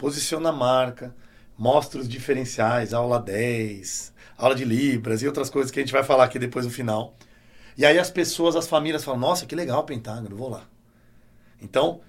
Posiciona 0.00 0.48
a 0.48 0.52
marca, 0.52 1.14
mostra 1.58 2.00
os 2.00 2.08
diferenciais, 2.08 2.94
aula 2.94 3.20
10, 3.20 4.14
aula 4.38 4.54
de 4.54 4.64
Libras 4.64 5.20
e 5.20 5.26
outras 5.26 5.50
coisas 5.50 5.70
que 5.70 5.78
a 5.78 5.82
gente 5.82 5.92
vai 5.92 6.02
falar 6.02 6.24
aqui 6.24 6.38
depois 6.38 6.64
no 6.64 6.70
final. 6.70 7.14
E 7.76 7.84
aí 7.84 7.98
as 7.98 8.10
pessoas, 8.10 8.56
as 8.56 8.66
famílias 8.66 9.04
falam, 9.04 9.20
nossa, 9.20 9.44
que 9.44 9.54
legal 9.54 9.80
o 9.80 9.84
Pentágono, 9.84 10.34
vou 10.34 10.48
lá. 10.48 10.62
Então, 11.60 12.00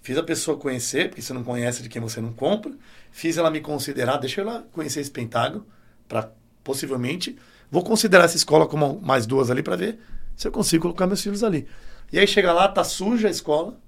fiz 0.00 0.16
a 0.16 0.22
pessoa 0.22 0.56
conhecer, 0.56 1.10
porque 1.10 1.20
você 1.20 1.34
não 1.34 1.44
conhece 1.44 1.82
de 1.82 1.90
quem 1.90 2.00
você 2.00 2.22
não 2.22 2.32
compra, 2.32 2.72
fiz 3.10 3.36
ela 3.36 3.50
me 3.50 3.60
considerar, 3.60 4.16
deixa 4.16 4.40
ela 4.40 4.66
conhecer 4.72 5.00
esse 5.00 5.10
Pentágono, 5.10 5.66
para 6.08 6.32
possivelmente, 6.64 7.36
vou 7.70 7.84
considerar 7.84 8.24
essa 8.24 8.38
escola 8.38 8.66
como 8.66 8.98
mais 9.02 9.26
duas 9.26 9.50
ali 9.50 9.62
para 9.62 9.76
ver 9.76 9.98
se 10.34 10.48
eu 10.48 10.52
consigo 10.52 10.80
colocar 10.80 11.06
meus 11.06 11.22
filhos 11.22 11.44
ali. 11.44 11.68
E 12.10 12.18
aí 12.18 12.26
chega 12.26 12.50
lá, 12.50 12.66
tá 12.66 12.82
suja 12.82 13.28
a 13.28 13.30
escola, 13.30 13.78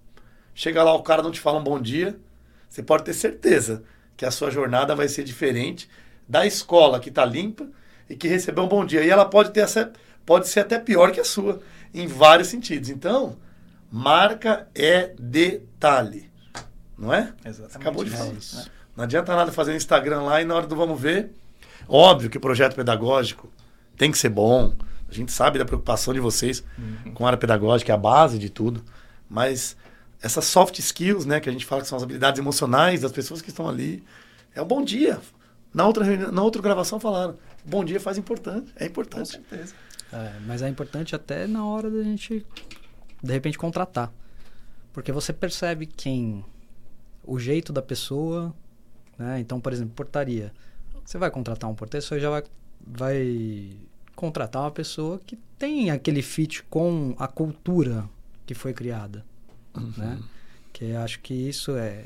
chega 0.55 0.85
lá, 0.85 0.93
o 0.93 1.03
cara 1.03 1.23
não 1.23 1.31
te 1.31 1.41
fala 1.41 1.59
um 1.59 1.65
bom 1.65 1.81
dia, 1.81 2.21
você 2.69 2.83
pode 2.83 3.05
ter 3.05 3.15
certeza 3.15 3.83
que 4.17 4.25
a 4.25 4.31
sua 4.31 4.51
jornada 4.51 4.95
vai 4.95 5.09
ser 5.09 5.25
diferente 5.25 5.89
da 6.29 6.47
escola 6.47 7.01
que 7.01 7.09
está 7.09 7.25
limpa 7.25 7.67
e 8.09 8.17
que 8.17 8.29
recebeu 8.29 8.65
um 8.65 8.69
bom 8.69 8.85
dia. 8.85 9.05
E 9.05 9.11
ela 9.11 9.25
pode 9.25 9.51
ter 9.51 9.61
essa, 9.61 9.93
pode 10.27 10.49
ser 10.49 10.61
até 10.61 10.79
pior 10.79 11.11
que 11.13 11.21
a 11.21 11.25
sua, 11.25 11.61
em 11.95 12.07
vários 12.07 12.49
sentidos. 12.49 12.89
Então, 12.91 13.37
marca 13.91 14.69
é 14.75 15.13
detalhe. 15.19 16.31
Não 16.97 17.13
é? 17.15 17.33
Exatamente. 17.45 17.77
Acabou 17.77 18.05
de 18.05 18.11
falar 18.11 18.33
isso. 18.33 18.57
Né? 18.57 18.65
Não 18.97 19.05
adianta 19.05 19.35
nada 19.37 19.53
fazer 19.53 19.73
um 19.73 19.77
Instagram 19.77 20.23
lá 20.23 20.43
e 20.43 20.45
na 20.45 20.55
hora 20.57 20.67
do 20.67 20.75
vamos 20.75 21.01
ver. 21.01 21.31
Óbvio 21.89 22.29
que 22.29 22.37
o 22.37 22.41
projeto 22.41 22.75
pedagógico 22.75 23.49
tem 23.97 24.11
que 24.11 24.19
ser 24.19 24.29
bom, 24.29 24.73
A 25.11 25.15
gente 25.15 25.33
sabe 25.33 25.59
da 25.59 25.65
preocupação 25.65 26.13
de 26.13 26.21
vocês 26.21 26.63
Uhum. 26.77 27.13
com 27.15 27.25
a 27.25 27.29
área 27.29 27.39
pedagógica, 27.39 27.91
é 27.93 27.95
a 27.95 27.99
base 27.99 28.39
de 28.39 28.51
tudo. 28.51 28.85
Mas 29.29 29.75
essas 30.23 30.45
soft 30.45 30.79
skills, 30.79 31.25
né, 31.27 31.41
que 31.41 31.49
a 31.49 31.53
gente 31.53 31.65
fala 31.67 31.83
que 31.83 31.89
são 31.89 31.97
as 31.97 32.03
habilidades 32.03 32.39
emocionais 32.39 33.01
das 33.01 33.13
pessoas 33.13 33.41
que 33.41 33.51
estão 33.51 33.69
ali, 33.69 34.03
é 34.55 34.61
o 34.61 34.65
bom 34.65 34.83
dia. 34.85 35.21
Na 35.73 35.87
outra, 35.87 36.05
reunião- 36.05 36.33
na 36.33 36.43
outra 36.43 36.61
gravação 36.63 36.99
falaram, 36.99 37.37
bom 37.65 37.85
dia 37.85 38.01
faz 38.01 38.19
importante, 38.19 38.73
é 38.77 38.81
Com 38.81 38.87
importante. 38.87 39.29
certeza. 39.31 39.75
É, 40.13 40.33
mas 40.47 40.63
é 40.63 40.69
importante 40.69 41.15
até 41.15 41.47
na 41.47 41.65
hora 41.67 41.91
da 41.91 42.03
gente, 42.03 42.45
de 43.23 43.33
repente, 43.33 43.59
contratar. 43.59 44.11
Porque 44.93 45.13
você 45.13 45.33
percebe 45.33 45.87
quem. 45.87 46.45
O 47.23 47.39
jeito 47.39 47.73
da 47.75 47.83
pessoa. 47.83 48.55
Né? 49.19 49.39
Então, 49.41 49.61
por 49.61 49.71
exemplo, 49.73 49.93
portaria. 49.95 50.51
Você 51.05 51.19
vai 51.19 51.31
contratar 51.31 51.69
um 51.69 51.75
porteiro, 51.75 52.05
você 52.05 52.19
já 52.19 52.31
vai, 52.31 52.43
vai 52.87 53.71
contratar 54.17 54.63
uma 54.63 54.71
pessoa 54.71 55.21
que 55.27 55.37
tem 55.59 55.91
aquele 55.91 56.23
fit 56.23 56.63
com 56.65 57.15
a 57.19 57.29
cultura 57.29 58.09
que 58.47 58.55
foi 58.55 58.73
criada. 58.73 59.25
Né? 59.97 60.19
Que 60.73 60.93
acho 60.95 61.21
que 61.21 61.35
isso 61.35 61.77
é. 61.77 62.05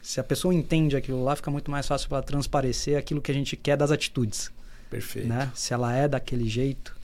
Se 0.00 0.18
a 0.18 0.24
pessoa 0.24 0.52
entende 0.52 0.96
aquilo 0.96 1.22
lá, 1.22 1.36
fica 1.36 1.50
muito 1.50 1.70
mais 1.70 1.86
fácil 1.86 2.08
para 2.08 2.22
transparecer 2.22 2.98
aquilo 2.98 3.20
que 3.20 3.30
a 3.30 3.34
gente 3.34 3.56
quer 3.56 3.76
das 3.76 3.92
atitudes 3.92 4.50
Perfeito. 4.90 5.28
né? 5.28 5.50
Se 5.54 5.72
ela 5.72 5.94
é 5.94 6.08
daquele 6.08 6.48
jeito, 6.48 6.96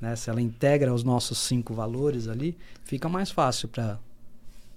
né? 0.00 0.16
Se 0.16 0.30
ela 0.30 0.40
integra 0.40 0.92
os 0.92 1.04
nossos 1.04 1.38
cinco 1.38 1.74
valores 1.74 2.26
ali, 2.26 2.56
fica 2.84 3.08
mais 3.08 3.30
fácil 3.30 3.68
para 3.68 3.98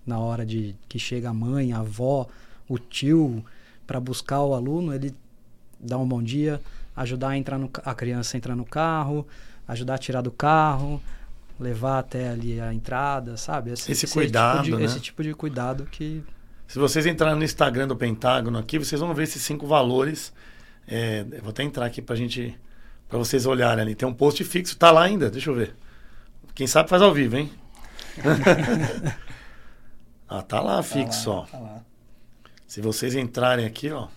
na 0.05 0.19
hora 0.19 0.45
de 0.45 0.75
que 0.89 0.99
chega 0.99 1.29
a 1.29 1.33
mãe, 1.33 1.71
a 1.71 1.79
avó, 1.79 2.27
o 2.67 2.77
tio 2.77 3.43
para 3.85 3.99
buscar 3.99 4.41
o 4.41 4.53
aluno, 4.53 4.93
ele 4.93 5.13
dar 5.79 5.97
um 5.97 6.07
bom 6.07 6.21
dia, 6.21 6.61
ajudar 6.95 7.29
a 7.29 7.37
entrar 7.37 7.57
no 7.57 7.69
a 7.83 7.93
criança 7.93 8.35
a 8.35 8.37
entrar 8.37 8.55
no 8.55 8.65
carro, 8.65 9.27
ajudar 9.67 9.95
a 9.95 9.97
tirar 9.97 10.21
do 10.21 10.31
carro, 10.31 11.01
levar 11.61 11.99
até 11.99 12.29
ali 12.29 12.59
a 12.59 12.73
entrada, 12.73 13.37
sabe? 13.37 13.71
Esse 13.71 14.07
cuidado, 14.07 14.63
tipo 14.63 14.75
de, 14.75 14.81
né? 14.81 14.85
esse 14.85 14.99
tipo 14.99 15.23
de 15.23 15.33
cuidado 15.33 15.85
que 15.85 16.23
Se 16.67 16.79
vocês 16.79 17.05
entrarem 17.05 17.37
no 17.37 17.43
Instagram 17.43 17.87
do 17.87 17.95
Pentágono 17.95 18.57
aqui, 18.57 18.79
vocês 18.79 18.99
vão 18.99 19.13
ver 19.13 19.23
esses 19.23 19.41
cinco 19.41 19.67
valores. 19.67 20.33
É, 20.87 21.23
vou 21.41 21.51
até 21.51 21.63
entrar 21.63 21.85
aqui 21.85 22.01
pra 22.01 22.15
gente. 22.15 22.57
Pra 23.07 23.17
vocês 23.17 23.45
olharem 23.45 23.81
ali. 23.81 23.95
Tem 23.95 24.07
um 24.07 24.13
post 24.13 24.43
fixo, 24.43 24.77
tá 24.77 24.89
lá 24.89 25.03
ainda, 25.03 25.29
deixa 25.29 25.49
eu 25.49 25.55
ver. 25.55 25.75
Quem 26.55 26.65
sabe 26.65 26.89
faz 26.89 27.01
ao 27.01 27.13
vivo, 27.13 27.37
hein? 27.37 27.51
ah, 30.27 30.41
tá 30.41 30.61
lá 30.61 30.81
fixo, 30.81 31.25
tá 31.25 31.31
lá, 31.31 31.37
ó. 31.37 31.45
Tá 31.45 31.59
lá. 31.59 31.81
Se 32.65 32.79
vocês 32.79 33.15
entrarem 33.15 33.65
aqui, 33.65 33.91
ó. 33.91 34.07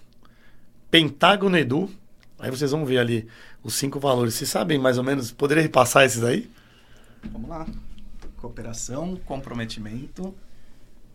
Pentágono 0.91 1.59
Edu. 1.59 1.91
Aí 2.39 2.51
vocês 2.51 2.71
vão 2.71 2.87
ver 2.87 2.99
ali 2.99 3.29
os 3.65 3.75
cinco 3.75 3.99
valores. 3.99 4.35
Vocês 4.35 4.49
sabem 4.49 4.79
mais 4.79 4.97
ou 4.97 5.03
menos? 5.03 5.33
Poderia 5.33 5.63
repassar 5.63 6.05
esses 6.05 6.23
aí? 6.23 6.49
Vamos 7.33 7.49
lá. 7.49 7.67
Cooperação, 8.37 9.17
comprometimento, 9.25 10.35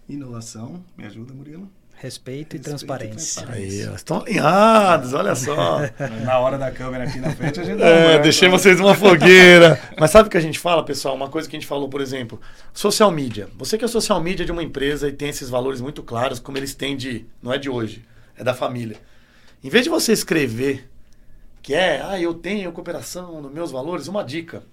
inovação. 0.07 0.84
Me 0.97 1.05
ajuda, 1.05 1.34
Murilo? 1.34 1.70
respeito, 2.01 2.55
e 2.55 2.55
Respeito 2.55 2.55
e 2.55 2.60
transparência. 2.60 3.43
transparência. 3.43 3.89
Aí. 3.89 3.95
Estão 3.95 4.22
alinhados, 4.22 5.14
olha 5.14 5.36
só. 5.36 5.80
Na 6.24 6.39
hora 6.39 6.57
da 6.57 6.72
câmera 6.72 7.03
aqui 7.03 7.20
na 7.20 7.30
frente, 7.36 7.60
a 7.60 7.64
gente 7.66 7.78
dá 7.78 7.86
É, 7.89 8.16
uma- 8.16 8.20
deixei 8.24 8.47
vocês 8.47 8.80
numa 8.80 8.95
fogueira. 8.95 9.78
Mas 9.99 10.10
sabe 10.12 10.28
o 10.30 10.32
que 10.32 10.38
a 10.38 10.41
gente 10.41 10.57
fala, 10.57 10.86
pessoal? 10.86 11.14
Uma 11.14 11.28
coisa 11.28 11.49
que 11.49 11.57
a 11.57 11.60
gente 11.60 11.68
falou, 11.68 11.89
por 11.89 11.99
exemplo, 11.99 12.39
social 12.74 13.12
media. 13.12 13.49
Você 13.57 13.78
que 13.78 13.84
é 13.84 13.88
social 13.89 14.22
media 14.24 14.45
de 14.45 14.51
uma 14.53 14.64
empresa 14.64 15.10
e 15.10 15.12
tem 15.12 15.28
esses 15.28 15.49
valores 15.49 15.82
muito 15.82 16.01
claros, 16.01 16.39
como 16.39 16.57
eles 16.57 16.74
têm 16.74 16.95
de. 16.95 17.26
Não 17.43 17.51
é 17.51 17.57
de 17.57 17.70
hoje, 17.70 18.05
é 18.38 18.45
da 18.45 18.53
família. 18.53 18.95
Em 19.62 19.70
vez 19.70 19.84
de 19.84 19.89
você 19.89 20.14
escrever 20.14 20.89
que 21.62 21.74
é, 21.74 22.01
ah, 22.01 22.18
eu 22.18 22.34
tenho 22.34 22.72
cooperação 22.72 23.41
nos 23.41 23.51
meus 23.51 23.72
valores, 23.72 24.07
uma 24.07 24.24
dica. 24.24 24.64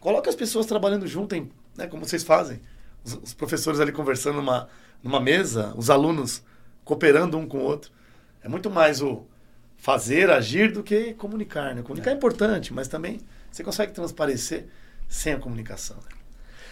Coloque 0.00 0.28
as 0.28 0.34
pessoas 0.34 0.66
trabalhando 0.66 1.06
junto, 1.06 1.34
em, 1.34 1.50
né, 1.76 1.86
como 1.86 2.04
vocês 2.04 2.22
fazem. 2.22 2.60
Os, 3.04 3.14
os 3.22 3.34
professores 3.34 3.80
ali 3.80 3.92
conversando 3.92 4.36
numa, 4.36 4.68
numa 5.02 5.20
mesa, 5.20 5.72
os 5.76 5.90
alunos 5.90 6.42
cooperando 6.84 7.36
um 7.36 7.46
com 7.46 7.58
o 7.58 7.62
outro. 7.62 7.90
É 8.42 8.48
muito 8.48 8.70
mais 8.70 9.02
o 9.02 9.24
fazer, 9.76 10.30
agir 10.30 10.72
do 10.72 10.82
que 10.82 11.14
comunicar. 11.14 11.74
Né? 11.74 11.82
Comunicar 11.82 12.10
é, 12.10 12.14
importante, 12.14 12.72
mas 12.72 12.88
também 12.88 13.20
você 13.50 13.62
consegue 13.62 13.92
transparecer 13.92 14.66
sem 15.08 15.32
a 15.32 15.38
comunicação. 15.38 15.96
né? 15.96 16.16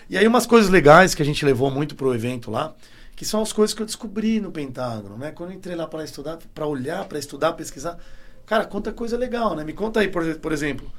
E 0.09 0.19
aí 0.19 0.27
umas 0.27 0.47
coisas 0.47 0.71
legais 0.71 1.15
que 1.15 1.23
a 1.23 1.25
gente 1.25 1.45
levou 1.45 1.71
muito 1.71 1.95
pro 1.95 2.15
evento 2.15 2.51
lá, 2.51 2.75
que 3.17 3.25
são 3.25 3.41
as 3.41 3.53
coisas 3.53 3.75
que 3.75 3.81
eu 3.81 3.87
descobri 3.87 4.41
no 4.41 4.51
Pentágono, 4.51 5.17
né? 5.17 5.31
Quando 5.31 5.51
eu 5.51 5.57
entrei 5.57 5.77
lá 5.77 5.87
para 5.87 6.05
estudar, 6.05 6.39
para 6.55 6.67
olhar, 6.67 7.05
para 7.07 7.19
estudar, 7.19 7.53
pesquisar, 7.53 7.99
cara, 8.45 8.65
quanta 8.65 8.93
coisa 8.93 9.17
legal, 9.17 9.55
né? 9.55 9.65
Me 9.65 9.73
conta 9.73 10.01
aí, 10.01 10.09
por, 10.09 10.23
por 10.37 10.53
exemplo, 10.53 10.91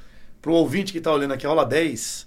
pro 0.46 0.54
ouvinte 0.54 0.92
que 0.92 0.98
está 0.98 1.12
olhando 1.12 1.34
aqui 1.34 1.44
a 1.44 1.48
aula 1.48 1.66
10, 1.66 2.24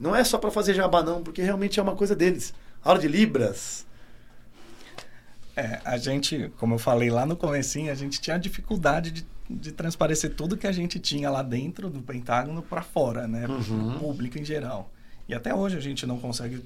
não 0.00 0.16
é 0.16 0.24
só 0.24 0.36
para 0.36 0.50
fazer 0.50 0.74
jabá 0.74 1.00
não, 1.00 1.22
porque 1.22 1.40
realmente 1.40 1.78
é 1.78 1.82
uma 1.82 1.94
coisa 1.94 2.16
deles. 2.16 2.52
Aula 2.82 2.98
de 2.98 3.06
Libras, 3.06 3.86
É, 5.54 5.80
a 5.84 5.96
gente, 5.96 6.50
como 6.58 6.74
eu 6.74 6.78
falei 6.78 7.08
lá 7.08 7.24
no 7.24 7.36
comecinho, 7.36 7.92
a 7.92 7.94
gente 7.94 8.20
tinha 8.20 8.36
dificuldade 8.36 9.12
de, 9.12 9.26
de 9.48 9.70
transparecer 9.70 10.34
tudo 10.34 10.56
que 10.56 10.66
a 10.66 10.72
gente 10.72 10.98
tinha 10.98 11.30
lá 11.30 11.40
dentro 11.40 11.88
do 11.88 12.02
Pentágono 12.02 12.62
para 12.62 12.82
fora, 12.82 13.28
né? 13.28 13.46
Uhum. 13.46 13.90
Pro 13.90 14.00
público 14.00 14.40
em 14.40 14.44
geral. 14.44 14.90
E 15.28 15.34
até 15.34 15.54
hoje 15.54 15.76
a 15.76 15.80
gente 15.80 16.04
não 16.04 16.18
consegue 16.18 16.64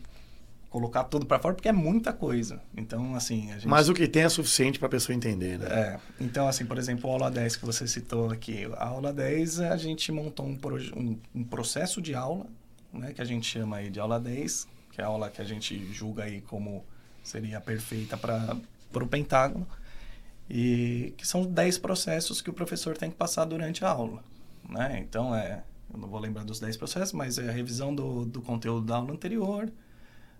colocar 0.70 1.04
tudo 1.04 1.24
para 1.26 1.38
fora 1.38 1.54
porque 1.54 1.68
é 1.68 1.72
muita 1.72 2.12
coisa. 2.12 2.60
Então, 2.76 3.14
assim, 3.14 3.48
gente... 3.54 3.68
mas 3.68 3.88
o 3.88 3.94
que 3.94 4.06
tem 4.06 4.22
é 4.22 4.28
suficiente 4.28 4.78
para 4.78 4.86
a 4.86 4.90
pessoa 4.90 5.14
entender, 5.14 5.58
né? 5.58 5.66
É, 5.68 6.00
então, 6.20 6.48
assim, 6.48 6.66
por 6.66 6.76
exemplo, 6.78 7.08
a 7.08 7.12
aula 7.14 7.30
10 7.30 7.56
que 7.56 7.64
você 7.64 7.86
citou 7.86 8.30
aqui. 8.30 8.68
A 8.76 8.86
aula 8.86 9.12
10, 9.12 9.60
a 9.60 9.76
gente 9.76 10.10
montou 10.12 10.46
um, 10.46 10.56
proje- 10.56 10.92
um, 10.94 11.18
um 11.34 11.44
processo 11.44 12.02
de 12.02 12.14
aula, 12.14 12.46
né, 12.92 13.12
que 13.12 13.22
a 13.22 13.24
gente 13.24 13.46
chama 13.46 13.76
aí 13.76 13.90
de 13.90 14.00
aula 14.00 14.20
10, 14.20 14.68
que 14.92 15.00
é 15.00 15.04
a 15.04 15.06
aula 15.06 15.30
que 15.30 15.40
a 15.40 15.44
gente 15.44 15.92
julga 15.92 16.24
aí 16.24 16.40
como 16.42 16.84
seria 17.22 17.60
perfeita 17.60 18.16
para 18.16 18.56
o 18.92 19.06
Pentágono, 19.06 19.66
e 20.48 21.12
que 21.16 21.26
são 21.26 21.44
10 21.44 21.78
processos 21.78 22.40
que 22.40 22.50
o 22.50 22.52
professor 22.52 22.96
tem 22.96 23.10
que 23.10 23.16
passar 23.16 23.44
durante 23.44 23.84
a 23.84 23.88
aula. 23.88 24.22
Né? 24.68 24.98
Então, 25.00 25.34
é, 25.34 25.62
eu 25.92 25.98
não 25.98 26.08
vou 26.08 26.20
lembrar 26.20 26.44
dos 26.44 26.60
10 26.60 26.76
processos, 26.76 27.12
mas 27.12 27.38
é 27.38 27.48
a 27.48 27.52
revisão 27.52 27.94
do, 27.94 28.24
do 28.24 28.40
conteúdo 28.40 28.86
da 28.86 28.96
aula 28.96 29.12
anterior, 29.12 29.70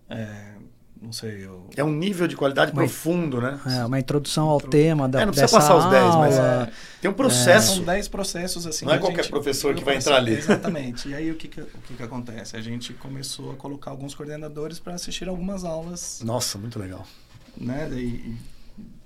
é, 0.09 0.53
não 1.01 1.11
sei, 1.13 1.45
eu, 1.45 1.69
É 1.75 1.83
um 1.83 1.91
nível 1.91 2.27
de 2.27 2.35
qualidade 2.35 2.71
Mas- 2.73 2.89
profundo, 2.91 3.39
né? 3.39 3.59
É, 3.67 3.85
uma 3.85 3.99
introdução 3.99 4.49
ao 4.49 4.57
Intro- 4.57 4.69
tema 4.69 5.07
da 5.07 5.21
É, 5.21 5.25
não 5.25 5.31
precisa 5.33 5.51
passar 5.55 5.75
os 5.77 5.85
10, 5.89 6.15
mas 6.15 6.39
aula. 6.39 6.63
é, 6.67 6.71
tem 7.01 7.11
um 7.11 7.13
processo. 7.13 7.75
São 7.75 7.83
10 7.83 8.07
processos 8.07 8.65
assim. 8.65 8.85
Não 8.85 8.93
é 8.93 8.97
qualquer 8.97 9.23
gente- 9.23 9.29
professor 9.31 9.75
que 9.75 9.83
vai 9.83 9.95
entrar 9.97 10.15
ali. 10.17 10.33
Exatamente. 10.37 11.09
E 11.09 11.13
aí 11.15 11.29
o 11.31 11.35
que, 11.35 11.47
que, 11.47 11.61
o 11.61 11.65
que, 11.65 11.93
que 11.95 12.03
acontece? 12.03 12.57
A 12.57 12.61
gente 12.61 12.93
começou 12.93 13.51
a 13.51 13.55
colocar 13.55 13.91
alguns 13.91 14.15
coordenadores 14.15 14.79
para 14.79 14.93
assistir 14.95 15.29
algumas 15.29 15.63
aulas, 15.63 16.21
Nossa, 16.23 16.57
muito 16.57 16.79
legal. 16.79 17.05
né? 17.55 17.87
E, 17.91 17.97
e 17.97 18.37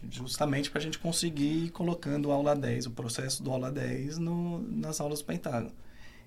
justamente 0.10 0.70
para 0.72 0.80
a 0.80 0.82
gente 0.84 0.98
conseguir 1.00 1.66
ir 1.66 1.70
colocando 1.72 2.32
a 2.32 2.36
aula 2.36 2.56
10, 2.56 2.86
o 2.88 2.92
processo 2.92 3.44
do 3.44 3.52
aula 3.52 3.70
10 3.72 4.18
no, 4.18 4.60
nas 4.62 5.00
aulas 5.00 5.20
do 5.20 5.26
Pentágono. 5.26 5.72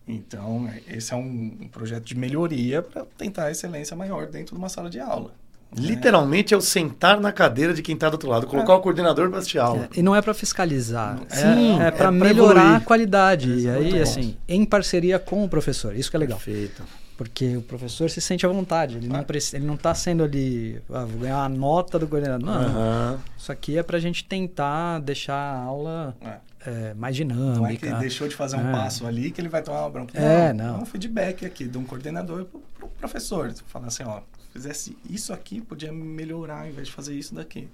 Então, 0.06 0.68
é- 0.68 0.96
esse 0.96 1.12
é 1.12 1.16
um, 1.16 1.68
projeto 1.72 2.04
de 2.04 2.14
melhoria 2.16 2.82
para 2.82 3.04
tentar 3.16 3.44
a 3.44 3.50
excelência 3.50 3.96
maior 3.96 4.26
dentro 4.26 4.54
de 4.54 4.58
uma 4.58 4.68
sala 4.68 4.90
de 4.90 5.00
aula. 5.00 5.30
né? 5.76 5.88
Literalmente 5.88 6.54
é 6.54 6.56
o 6.56 6.60
sentar 6.60 7.18
na 7.20 7.32
cadeira 7.32 7.74
de 7.74 7.82
quem 7.82 7.94
está 7.96 8.08
do 8.08 8.12
outro 8.12 8.28
lado, 8.28 8.46
colocar 8.46 8.74
o 8.76 8.80
coordenador 8.80 9.28
para 9.28 9.38
assistir 9.38 9.58
a 9.58 9.64
aula. 9.64 9.88
É, 9.94 9.98
e 9.98 10.02
não 10.02 10.14
é 10.14 10.22
para 10.22 10.32
fiscalizar, 10.34 11.18
Sim, 11.28 11.80
é, 11.80 11.84
é 11.84 11.86
é 11.86 11.90
pra 11.90 11.98
para 11.98 12.12
melhorar 12.12 12.60
evoluir. 12.60 12.76
a 12.76 12.80
qualidade. 12.80 13.50
Isso 13.50 13.66
e 13.66 13.68
é 13.68 13.74
aí, 13.74 14.00
assim, 14.00 14.36
em 14.46 14.64
parceria 14.64 15.18
com 15.18 15.42
o 15.44 15.48
professor. 15.48 15.96
Isso 15.96 16.10
que 16.10 16.16
é 16.16 16.20
legal. 16.20 16.38
Perfeito. 16.38 16.82
Porque 17.16 17.56
o 17.56 17.62
professor 17.62 18.10
se 18.10 18.20
sente 18.20 18.44
à 18.44 18.48
vontade. 18.48 18.96
Ele, 18.98 19.08
não, 19.08 19.20
Ah. 19.20 19.58
não 19.60 19.76
tá 19.76 19.94
sendo 19.94 20.22
ali, 20.24 20.80
ah, 20.92 21.04
vou 21.04 21.20
ganhar 21.20 21.38
a 21.44 21.48
nota 21.48 21.96
do 21.98 22.06
coordenador. 22.08 22.44
Não, 22.46 22.54
Aham. 22.54 23.18
isso 23.38 23.50
aqui 23.52 23.78
é 23.78 23.82
pra 23.84 23.98
gente 24.00 24.24
tentar 24.24 24.98
deixar 25.00 25.34
a 25.34 25.58
aula 25.60 26.16
É. 26.66 26.94
mais 26.94 27.18
Não 27.18 27.26
é 27.34 27.34
dinâmica. 27.34 27.76
que 27.86 27.86
ele 27.92 28.00
deixou 28.00 28.26
de 28.28 28.34
fazer 28.34 28.56
um 28.56 28.68
É. 28.68 28.72
passo 28.72 29.06
ali 29.06 29.30
que 29.30 29.40
ele 29.40 29.48
vai 29.48 29.62
tomar 29.62 29.80
uma 29.82 29.90
bronca. 29.90 30.18
É, 30.18 30.52
não. 30.52 30.78
É 30.78 30.82
um 30.82 30.86
feedback 30.86 31.44
aqui 31.44 31.66
de 31.68 31.76
um 31.78 31.84
coordenador 31.84 32.44
pro, 32.46 32.60
pro 32.78 32.88
professor. 32.88 33.52
Falar 33.66 33.88
assim, 33.88 34.02
ó, 34.04 34.20
fizesse 34.52 34.96
isso 35.08 35.32
aqui, 35.32 35.60
podia 35.60 35.92
melhorar 35.92 36.62
ao 36.62 36.68
invés 36.68 36.88
de 36.88 36.92
fazer 36.94 37.14
isso 37.14 37.34
daqui. 37.34 37.68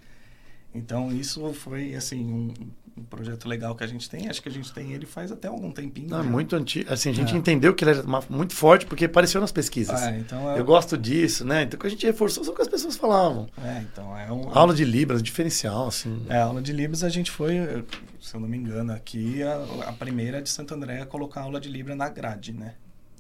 Então, 0.75 1.11
isso 1.13 1.53
foi, 1.53 1.95
assim, 1.97 2.25
um, 2.25 2.55
um 2.97 3.03
projeto 3.03 3.49
legal 3.49 3.75
que 3.75 3.83
a 3.83 3.87
gente 3.89 4.09
tem. 4.09 4.29
Acho 4.29 4.41
que 4.41 4.49
a 4.49 4.53
gente 4.53 4.73
tem 4.73 4.93
ele 4.93 5.05
faz 5.05 5.33
até 5.33 5.49
algum 5.49 5.73
tempinho. 5.73 6.09
Não, 6.09 6.21
é 6.21 6.23
já. 6.23 6.31
muito 6.31 6.55
antigo. 6.55 6.93
Assim, 6.93 7.11
a 7.11 7.13
gente 7.13 7.35
É. 7.35 7.37
entendeu 7.37 7.75
que 7.75 7.83
ele 7.83 7.91
era 7.91 8.03
uma- 8.03 8.23
muito 8.31 8.55
forte 8.55 8.87
porque 8.87 9.05
apareceu 9.07 9.41
nas 9.41 9.51
pesquisas. 9.51 10.01
Ah, 10.01 10.17
então 10.17 10.49
é, 10.53 10.61
Eu 10.61 10.65
gosto 10.65 10.97
disso, 10.97 11.45
né? 11.45 11.65
Então, 11.65 11.77
o 11.77 11.81
que 11.81 11.87
a 11.89 11.91
gente 11.91 12.07
reforçou 12.07 12.45
só 12.45 12.53
o 12.53 12.55
que 12.55 12.63
as 12.63 12.69
pessoas 12.69 12.97
falavam. 12.97 13.49
é, 13.65 13.81
então 13.93 14.17
é 14.17 14.31
um... 14.33 14.49
Aula 14.57 14.73
de 14.73 14.85
Libras, 14.85 15.21
diferencial, 15.23 15.89
assim. 15.89 16.25
É, 16.29 16.37
a 16.37 16.45
aula 16.45 16.63
de 16.63 16.73
Libras 16.73 17.03
a 17.03 17.09
gente 17.09 17.33
foi, 17.33 17.85
se 18.31 18.37
eu 18.37 18.41
não 18.41 18.49
me 18.49 18.57
engano, 18.57 18.93
aqui 18.93 19.43
a, 19.43 19.89
a 19.89 19.93
primeira 19.93 20.41
de 20.41 20.49
Santo 20.49 20.73
André 20.75 21.01
a 21.01 21.07
colocar 21.07 21.41
a 21.41 21.45
aula 21.45 21.61
de 21.61 21.69
Libra 21.69 21.97
na 21.97 22.09
grade, 22.09 22.53
né? 22.53 22.75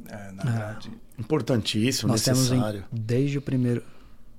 É, 0.08 0.30
na 0.32 0.42
Ah. 0.42 0.50
grade. 0.56 0.90
Importantíssimo, 1.18 2.08
Nós 2.12 2.22
temos 2.22 2.48
necessário. 2.48 2.84
em, 2.92 3.00
desde 3.00 3.38
o 3.38 3.42
primeiro, 3.42 3.82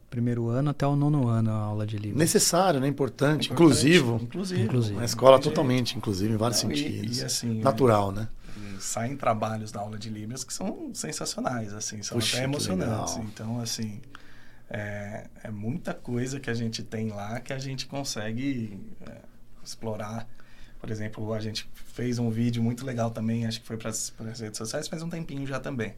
primeiro 0.09 0.47
ano 0.49 0.69
até 0.69 0.87
o 0.87 0.95
nono 0.95 1.27
ano 1.27 1.51
a 1.51 1.55
aula 1.55 1.85
de 1.85 1.97
livro. 1.97 2.17
Necessário, 2.17 2.79
né? 2.79 2.87
Importante, 2.87 3.47
Importante, 3.47 3.51
inclusivo. 3.53 4.19
Inclusivo. 4.21 4.61
Inclusivo. 4.61 4.95
Uma 4.99 5.05
escola 5.05 5.33
jeito. 5.37 5.49
totalmente 5.49 5.97
inclusive 5.97 6.33
em 6.33 6.37
vários 6.37 6.63
Não, 6.63 6.71
e- 6.71 6.77
sentidos. 6.77 7.19
E, 7.19 7.25
assim, 7.25 7.59
Natural, 7.61 8.11
né? 8.11 8.27
saem 8.79 9.15
trabalhos 9.15 9.71
da 9.71 9.79
aula 9.79 9.95
de 9.99 10.09
Libras 10.09 10.43
que 10.43 10.51
são 10.53 10.89
sensacionais, 10.93 11.71
assim, 11.73 12.01
são 12.01 12.17
Puxa, 12.17 12.37
até 12.37 12.45
emocionantes. 12.45 13.15
Então, 13.17 13.59
assim, 13.61 14.01
é, 14.69 15.27
é 15.43 15.51
muita 15.51 15.93
coisa 15.93 16.39
que 16.39 16.49
a 16.49 16.53
gente 16.55 16.81
tem 16.81 17.09
lá 17.09 17.39
que 17.41 17.53
a 17.53 17.59
gente 17.59 17.85
consegue 17.85 18.79
é, 19.01 19.17
explorar. 19.63 20.27
Por 20.81 20.89
exemplo, 20.89 21.31
a 21.31 21.39
gente 21.39 21.69
fez 21.75 22.17
um 22.17 22.31
vídeo 22.31 22.61
muito 22.63 22.83
legal 22.83 23.11
também, 23.11 23.45
acho 23.45 23.61
que 23.61 23.67
foi 23.67 23.77
para 23.77 23.89
as 23.89 24.11
redes 24.39 24.57
sociais 24.57 24.87
faz 24.87 25.03
um 25.03 25.09
tempinho 25.09 25.45
já 25.45 25.59
também. 25.59 25.93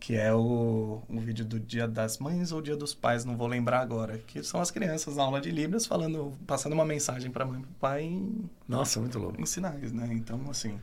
Que 0.00 0.16
é 0.16 0.32
o, 0.32 1.02
um 1.10 1.20
vídeo 1.20 1.44
do 1.44 1.60
Dia 1.60 1.86
das 1.86 2.18
Mães 2.18 2.50
ou 2.50 2.62
Dia 2.62 2.76
dos 2.76 2.94
Pais, 2.94 3.24
não 3.26 3.36
vou 3.36 3.46
lembrar 3.46 3.80
agora. 3.80 4.16
Que 4.18 4.42
são 4.42 4.60
as 4.60 4.70
crianças 4.70 5.16
na 5.16 5.24
aula 5.24 5.40
de 5.40 5.50
Libras 5.50 5.84
falando, 5.84 6.32
passando 6.46 6.72
uma 6.72 6.86
mensagem 6.86 7.30
para 7.30 7.44
a 7.44 7.46
mãe 7.46 7.60
e 7.60 7.62
para 7.64 7.72
pai 7.80 8.02
em, 8.04 8.48
Nossa, 8.66 8.98
muito 9.00 9.18
louco. 9.18 9.38
em 9.40 9.44
sinais, 9.44 9.92
né? 9.92 10.08
Então, 10.12 10.40
assim, 10.50 10.80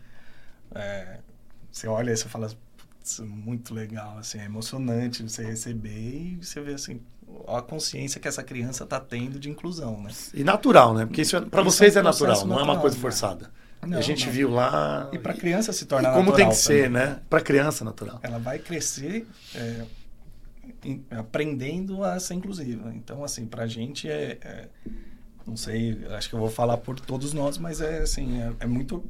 é, 0.76 1.20
você 1.72 1.88
olha 1.88 2.12
e 2.12 2.18
você 2.18 2.28
fala, 2.30 2.48
"Putz, 2.78 3.20
muito 3.22 3.74
legal, 3.74 4.18
assim, 4.20 4.40
é 4.40 4.46
emocionante 4.46 5.24
você 5.24 5.44
receber 5.46 6.34
e 6.34 6.38
você 6.44 6.62
vê, 6.62 6.74
assim, 6.74 7.02
a 7.48 7.62
consciência 7.62 8.20
que 8.20 8.28
essa 8.28 8.44
criança 8.44 8.84
está 8.84 9.00
tendo 9.00 9.40
de 9.40 9.50
inclusão, 9.50 10.02
né? 10.02 10.10
E 10.34 10.44
natural, 10.44 10.94
né? 10.94 11.06
Porque 11.06 11.22
isso, 11.22 11.42
para 11.48 11.62
Isso 11.62 11.72
vocês 11.72 11.96
é 11.96 12.00
é 12.00 12.02
processo 12.04 12.26
natural, 12.26 12.48
não 12.48 12.56
é 12.56 12.58
uma 12.64 12.66
natural, 12.74 12.82
coisa 12.82 12.96
né? 12.96 13.02
forçada. 13.02 13.52
Não, 13.86 13.98
a 13.98 14.02
gente 14.02 14.26
não. 14.26 14.34
viu 14.34 14.50
lá. 14.50 15.10
E 15.14 15.20
para 15.20 15.34
criança 15.34 15.72
se 15.72 15.86
torna 15.86 16.10
como 16.10 16.32
natural 16.32 16.38
tem 16.38 16.50
que 16.50 16.56
ser, 16.56 16.86
também. 16.86 17.04
né? 17.08 17.20
Para 17.30 17.42
criança 17.42 17.84
é 17.84 17.86
natural. 17.86 18.20
Ela 18.24 18.40
vai 18.40 18.58
crescer 18.58 19.28
é, 19.54 19.86
aprendendo 21.12 22.04
a 22.04 22.20
ser 22.20 22.34
inclusiva. 22.36 22.92
Então, 22.96 23.24
assim, 23.24 23.46
pra 23.46 23.68
gente 23.68 24.10
é, 24.10 24.38
é- 24.42 24.68
Não 25.46 25.56
sei, 25.56 26.04
acho 26.12 26.28
que 26.30 26.36
eu 26.36 26.40
vou 26.40 26.50
falar 26.50 26.78
por 26.78 27.00
todos 27.00 27.32
nós, 27.34 27.58
mas 27.60 27.80
é 27.80 28.00
assim, 28.00 28.42
é, 28.42 28.52
é 28.62 28.66
muito 28.66 29.04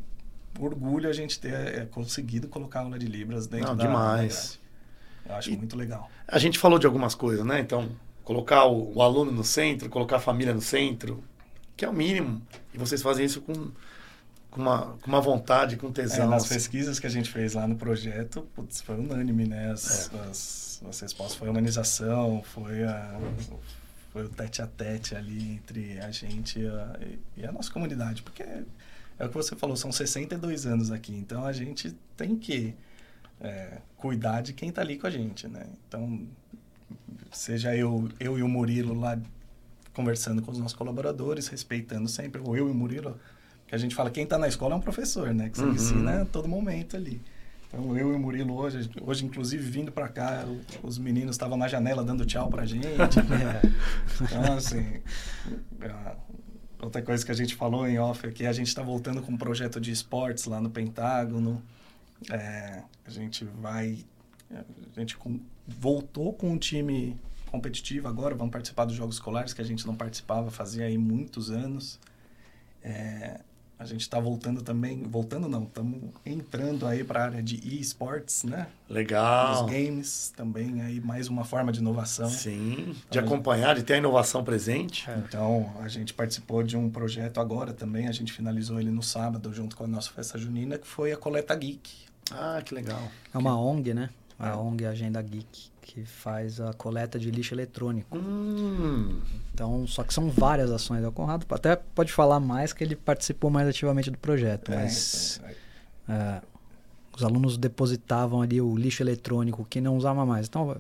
orgulho 0.60 1.10
a 1.10 1.14
gente 1.14 1.40
ter 1.40 1.54
é, 1.54 1.86
conseguido 1.86 2.48
colocar 2.50 2.80
a 2.80 2.84
aula 2.84 3.00
de 3.00 3.06
Libras 3.06 3.48
dentro 3.48 3.70
Não, 3.70 3.76
da 3.78 3.86
demais. 3.86 4.60
da. 5.26 5.32
Eu 5.34 5.36
acho 5.38 5.50
E- 5.52 5.58
muito 5.58 5.78
legal. 5.78 6.10
A 6.28 6.38
gente 6.38 6.60
falou 6.60 6.78
de 6.78 6.86
algumas 6.86 7.16
coisas, 7.16 7.46
né? 7.46 7.60
Então, 7.62 7.90
colocar 8.26 8.66
o, 8.66 8.96
o 8.96 9.02
aluno 9.02 9.32
no 9.32 9.44
centro, 9.44 9.88
colocar 9.90 10.18
a 10.18 10.20
família 10.20 10.54
no 10.54 10.62
centro, 10.62 11.24
que 11.78 11.86
é 11.86 11.90
o 11.90 11.94
mínimo. 11.94 12.42
E 12.74 12.78
vocês 12.78 13.02
fazem 13.02 13.24
isso 13.26 13.40
com, 13.42 13.72
com, 14.50 14.62
uma, 14.62 14.98
com 15.00 15.08
uma 15.08 15.22
vontade, 15.22 15.78
com 15.78 15.88
É, 15.88 15.92
tesão. 15.92 16.28
nas 16.28 16.44
assim. 16.44 16.56
pesquisas 16.56 17.00
que 17.00 17.06
a 17.06 17.10
gente 17.10 17.30
fez 17.30 17.54
lá 17.54 17.68
no 17.68 17.76
projeto, 17.76 18.42
putz, 18.56 18.82
foi 18.82 18.96
unânime, 18.96 19.46
né? 19.46 19.68
É. 19.68 19.72
As, 19.72 20.12
as, 20.30 20.84
as 20.90 21.00
respostas 21.00 21.38
foi 21.38 21.48
a 21.48 21.52
humanização, 21.52 22.42
foi, 22.44 22.84
a, 22.84 23.20
foi 24.12 24.26
o 24.26 24.30
tete 24.30 24.62
a 24.62 24.68
tete 24.68 25.16
ali 25.16 25.54
entre 25.54 26.00
a 26.00 26.10
gente 26.10 26.60
e 26.60 26.68
a, 26.68 27.00
e 27.38 27.46
a 27.46 27.52
nossa 27.52 27.72
comunidade. 27.72 28.24
Porque 28.24 28.42
é, 28.42 28.64
é 29.20 29.26
o 29.26 29.30
que 29.30 29.36
você 29.36 29.56
falou, 29.56 29.78
são 29.78 29.92
62 29.92 30.66
anos 30.66 30.92
aqui, 30.92 31.14
então 31.14 31.46
a 31.46 31.54
gente 31.54 31.96
tem 32.18 32.36
que 32.36 32.74
é, 33.40 33.78
cuidar 33.98 34.42
de 34.42 34.52
quem 34.52 34.70
está 34.70 34.82
ali 34.82 34.98
com 34.98 35.06
a 35.06 35.12
gente, 35.12 35.48
né? 35.48 35.68
Então, 35.88 36.28
seja 37.38 37.76
eu, 37.76 38.10
eu 38.20 38.38
e 38.38 38.44
o 38.44 38.48
Murilo 38.48 38.94
lá 39.00 39.20
conversando 39.94 40.42
com 40.42 40.52
os 40.52 40.58
nossos 40.58 40.76
colaboradores, 40.76 41.48
respeitando 41.48 42.08
sempre, 42.10 42.42
ou 42.44 42.56
eu 42.58 42.68
e 42.68 42.72
o 42.72 42.76
Murilo, 42.76 43.18
que 43.68 43.74
a 43.74 43.78
gente 43.78 43.96
fala, 43.96 44.10
quem 44.10 44.24
está 44.26 44.38
na 44.38 44.48
escola 44.48 44.74
é 44.76 44.78
um 44.78 44.82
professor, 44.82 45.34
né? 45.34 45.50
Que 45.50 45.58
você 45.58 45.64
Uhum. 45.66 45.74
ensina 45.74 46.22
a 46.22 46.26
todo 46.26 46.48
momento 46.48 46.96
ali. 46.98 47.22
Então, 47.68 47.98
eu 47.98 48.12
e 48.12 48.16
o 48.16 48.20
Murilo 48.20 48.54
hoje, 48.56 48.90
hoje 49.02 49.26
inclusive 49.26 49.64
vindo 49.64 49.92
para 49.92 50.08
cá, 50.08 50.46
os 50.84 50.98
meninos 50.98 51.36
estavam 51.36 51.58
na 51.58 51.68
janela 51.68 52.04
dando 52.04 52.26
tchau 52.26 52.50
pra 52.50 52.66
gente. 52.66 52.86
É. 53.20 53.62
Então, 54.22 54.54
assim, 54.54 55.02
outra 56.82 57.02
coisa 57.02 57.26
que 57.26 57.32
a 57.32 57.36
gente 57.36 57.56
falou 57.56 57.88
em 57.88 57.98
off 58.00 58.26
aqui, 58.28 58.46
a 58.46 58.54
gente 58.54 58.68
está 58.68 58.82
voltando 58.84 59.22
com 59.22 59.32
um 59.32 59.38
projeto 59.38 59.80
de 59.80 59.92
esportes 59.92 60.46
lá 60.46 60.62
no 60.62 60.70
Pentágono. 60.70 61.62
É, 62.30 62.82
a 63.06 63.10
gente 63.10 63.44
vai. 63.46 64.00
A 64.54 65.00
gente 65.00 65.18
voltou 65.68 66.34
com 66.34 66.52
um 66.52 66.58
time 66.58 67.18
competitivo 67.50 68.08
agora, 68.08 68.36
vamos 68.36 68.52
participar 68.52 68.86
dos 68.86 68.96
Jogos 68.96 69.16
Escolares, 69.16 69.54
que 69.54 69.62
a 69.62 69.66
gente 69.66 69.86
não 69.88 69.96
participava 69.96 70.52
fazia 70.52 70.86
aí 70.86 70.98
muitos 70.98 71.50
anos. 71.50 72.00
É, 72.84 73.40
a 73.78 73.86
gente 73.86 74.02
está 74.02 74.20
voltando 74.20 74.62
também, 74.62 75.04
voltando 75.04 75.50
não, 75.50 75.64
estamos 75.64 76.00
entrando 76.26 76.86
aí 76.86 77.04
para 77.04 77.22
a 77.22 77.24
área 77.26 77.44
de 77.44 77.56
e-sports, 77.56 78.44
né? 78.44 78.68
Legal. 78.90 79.64
Dos 79.64 79.72
games 79.74 80.34
também, 80.36 80.82
aí 80.82 81.02
mais 81.02 81.28
uma 81.28 81.44
forma 81.44 81.72
de 81.72 81.80
inovação. 81.80 82.30
Sim, 82.30 82.96
de 83.10 83.18
Então, 83.18 83.26
acompanhar, 83.26 83.76
de 83.76 83.84
ter 83.84 83.96
a 83.96 83.98
inovação 83.98 84.44
presente. 84.44 85.10
É. 85.10 85.18
Então, 85.18 85.74
a 85.82 85.90
gente 85.90 86.14
participou 86.14 86.64
de 86.64 86.78
um 86.78 86.90
projeto 86.90 87.40
agora 87.40 87.74
também, 87.74 88.08
a 88.08 88.14
gente 88.14 88.32
finalizou 88.32 88.80
ele 88.80 88.92
no 88.92 89.04
sábado, 89.04 89.54
junto 89.54 89.76
com 89.76 89.84
a 89.84 89.88
nossa 89.88 90.10
festa 90.10 90.38
junina, 90.38 90.78
que 90.78 90.88
foi 90.88 91.12
a 91.12 91.18
Coleta 91.18 91.54
Geek. 91.54 92.06
Ah, 92.32 92.62
que 92.64 92.74
legal. 92.74 93.12
É 93.34 93.38
uma 93.38 93.60
ONG, 93.60 93.94
né? 93.94 94.10
A 94.38 94.50
É. 94.50 94.56
ONG 94.56 94.86
Agenda 94.86 95.22
Geek, 95.22 95.70
que 95.82 96.04
faz 96.04 96.60
a 96.60 96.74
coleta 96.74 97.18
de 97.18 97.32
lixo 97.32 97.54
eletrônico. 97.54 98.18
Hum, 98.18 99.20
Então, 99.54 99.88
só 99.88 100.04
que 100.04 100.14
são 100.14 100.30
várias 100.30 100.70
ações. 100.72 101.06
O 101.06 101.12
Conrado 101.12 101.46
até 101.52 101.76
pode 101.76 102.12
falar 102.12 102.40
mais 102.42 102.74
que 102.74 102.84
ele 102.84 102.96
participou 102.96 103.50
mais 103.50 103.68
ativamente 103.68 104.12
do 104.12 104.18
projeto, 104.18 104.72
É, 104.74 104.76
mas 104.76 105.40
então, 106.06 106.16
é, 106.18 106.42
os 107.16 107.24
alunos 107.24 107.58
depositavam 107.58 108.42
ali 108.42 108.60
o 108.60 108.76
lixo 108.76 109.02
eletrônico 109.02 109.66
que 109.70 109.80
não 109.80 109.96
usava 109.96 110.26
mais. 110.26 110.48
Então, 110.48 110.76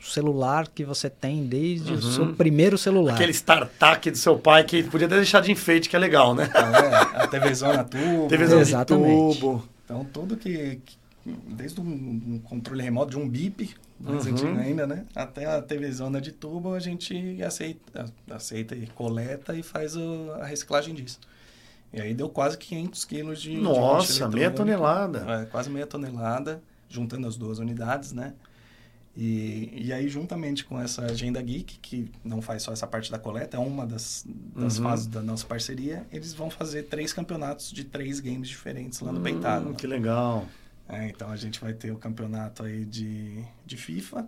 o 0.00 0.04
celular 0.04 0.68
que 0.68 0.84
você 0.84 1.10
tem 1.10 1.44
desde 1.46 1.92
o 1.92 1.96
Uhum. 1.96 2.00
seu 2.12 2.34
primeiro 2.34 2.78
celular. 2.78 3.14
aquele 3.14 3.32
startup 3.32 4.08
do 4.08 4.16
seu 4.16 4.38
pai 4.38 4.62
que 4.62 4.84
podia 4.84 5.08
até 5.08 5.16
deixar 5.16 5.40
de 5.40 5.50
enfeite, 5.50 5.88
que 5.88 5.96
é 5.96 5.98
legal, 5.98 6.32
né? 6.34 6.44
então, 6.48 6.74
é, 6.76 7.22
a 7.24 7.26
TV 7.26 7.52
Zona 7.54 7.82
Tubo. 7.84 8.28
TV 8.28 8.46
de 8.64 8.84
tubo. 8.86 9.64
Então, 9.84 10.04
tudo 10.04 10.36
que, 10.36 10.76
que- 10.86 10.99
desde 11.24 11.80
um, 11.80 11.84
um 11.84 12.38
controle 12.42 12.82
remoto 12.82 13.10
de 13.10 13.18
um 13.18 13.28
bip, 13.28 13.74
mais 13.98 14.24
Uhum. 14.26 14.32
antigo 14.32 14.56
ainda, 14.56 14.86
né? 14.86 15.04
Até 15.14 15.44
a 15.46 15.60
TV 15.60 15.90
Zona 15.92 16.20
de 16.20 16.32
tubo, 16.32 16.72
a 16.74 16.80
gente 16.80 17.42
aceita, 17.42 18.06
aceita 18.30 18.74
e 18.74 18.86
coleta 18.88 19.54
e 19.54 19.62
faz 19.62 19.94
o- 19.96 20.32
a 20.40 20.46
reciclagem 20.46 20.94
disso. 20.94 21.20
E 21.92 22.00
aí 22.00 22.14
deu 22.14 22.28
quase 22.28 22.56
500 22.56 23.04
quilos 23.04 23.42
de 23.42 23.50
de 23.50 23.58
Nossa, 23.58 24.12
meia 24.28 24.46
eletrônico. 24.46 24.56
tonelada. 24.56 25.26
É, 25.42 25.44
quase 25.46 25.68
meia 25.68 25.86
tonelada, 25.86 26.62
juntando 26.88 27.26
as 27.26 27.36
duas 27.36 27.58
unidades, 27.58 28.12
né? 28.12 28.32
E, 29.16 29.70
e 29.74 29.92
aí, 29.92 30.08
juntamente 30.08 30.64
com 30.64 30.80
essa 30.80 31.02
Agenda 31.04 31.42
Geek, 31.42 31.78
que 31.80 32.10
não 32.24 32.40
faz 32.40 32.62
só 32.62 32.72
essa 32.72 32.86
parte 32.86 33.10
da 33.10 33.18
coleta, 33.18 33.56
é 33.56 33.60
uma 33.60 33.84
das, 33.84 34.24
das 34.56 34.78
Uhum. 34.78 34.84
fases 34.84 35.06
da 35.08 35.20
nossa 35.20 35.44
parceria, 35.46 36.06
eles 36.12 36.32
vão 36.32 36.48
fazer 36.48 36.84
três 36.84 37.12
campeonatos 37.12 37.72
de 37.72 37.82
três 37.84 38.20
games 38.20 38.48
diferentes 38.48 39.00
lá 39.00 39.10
no 39.12 39.18
Hum, 39.18 39.24
Pentágono. 39.24 39.74
Que 39.74 39.86
legal. 39.86 40.46
É, 40.92 41.06
então 41.08 41.30
a 41.30 41.36
gente 41.36 41.60
vai 41.60 41.72
ter 41.72 41.92
o 41.92 41.96
campeonato 41.96 42.64
aí 42.64 42.84
de, 42.84 43.44
de 43.64 43.76
FIFA, 43.76 44.26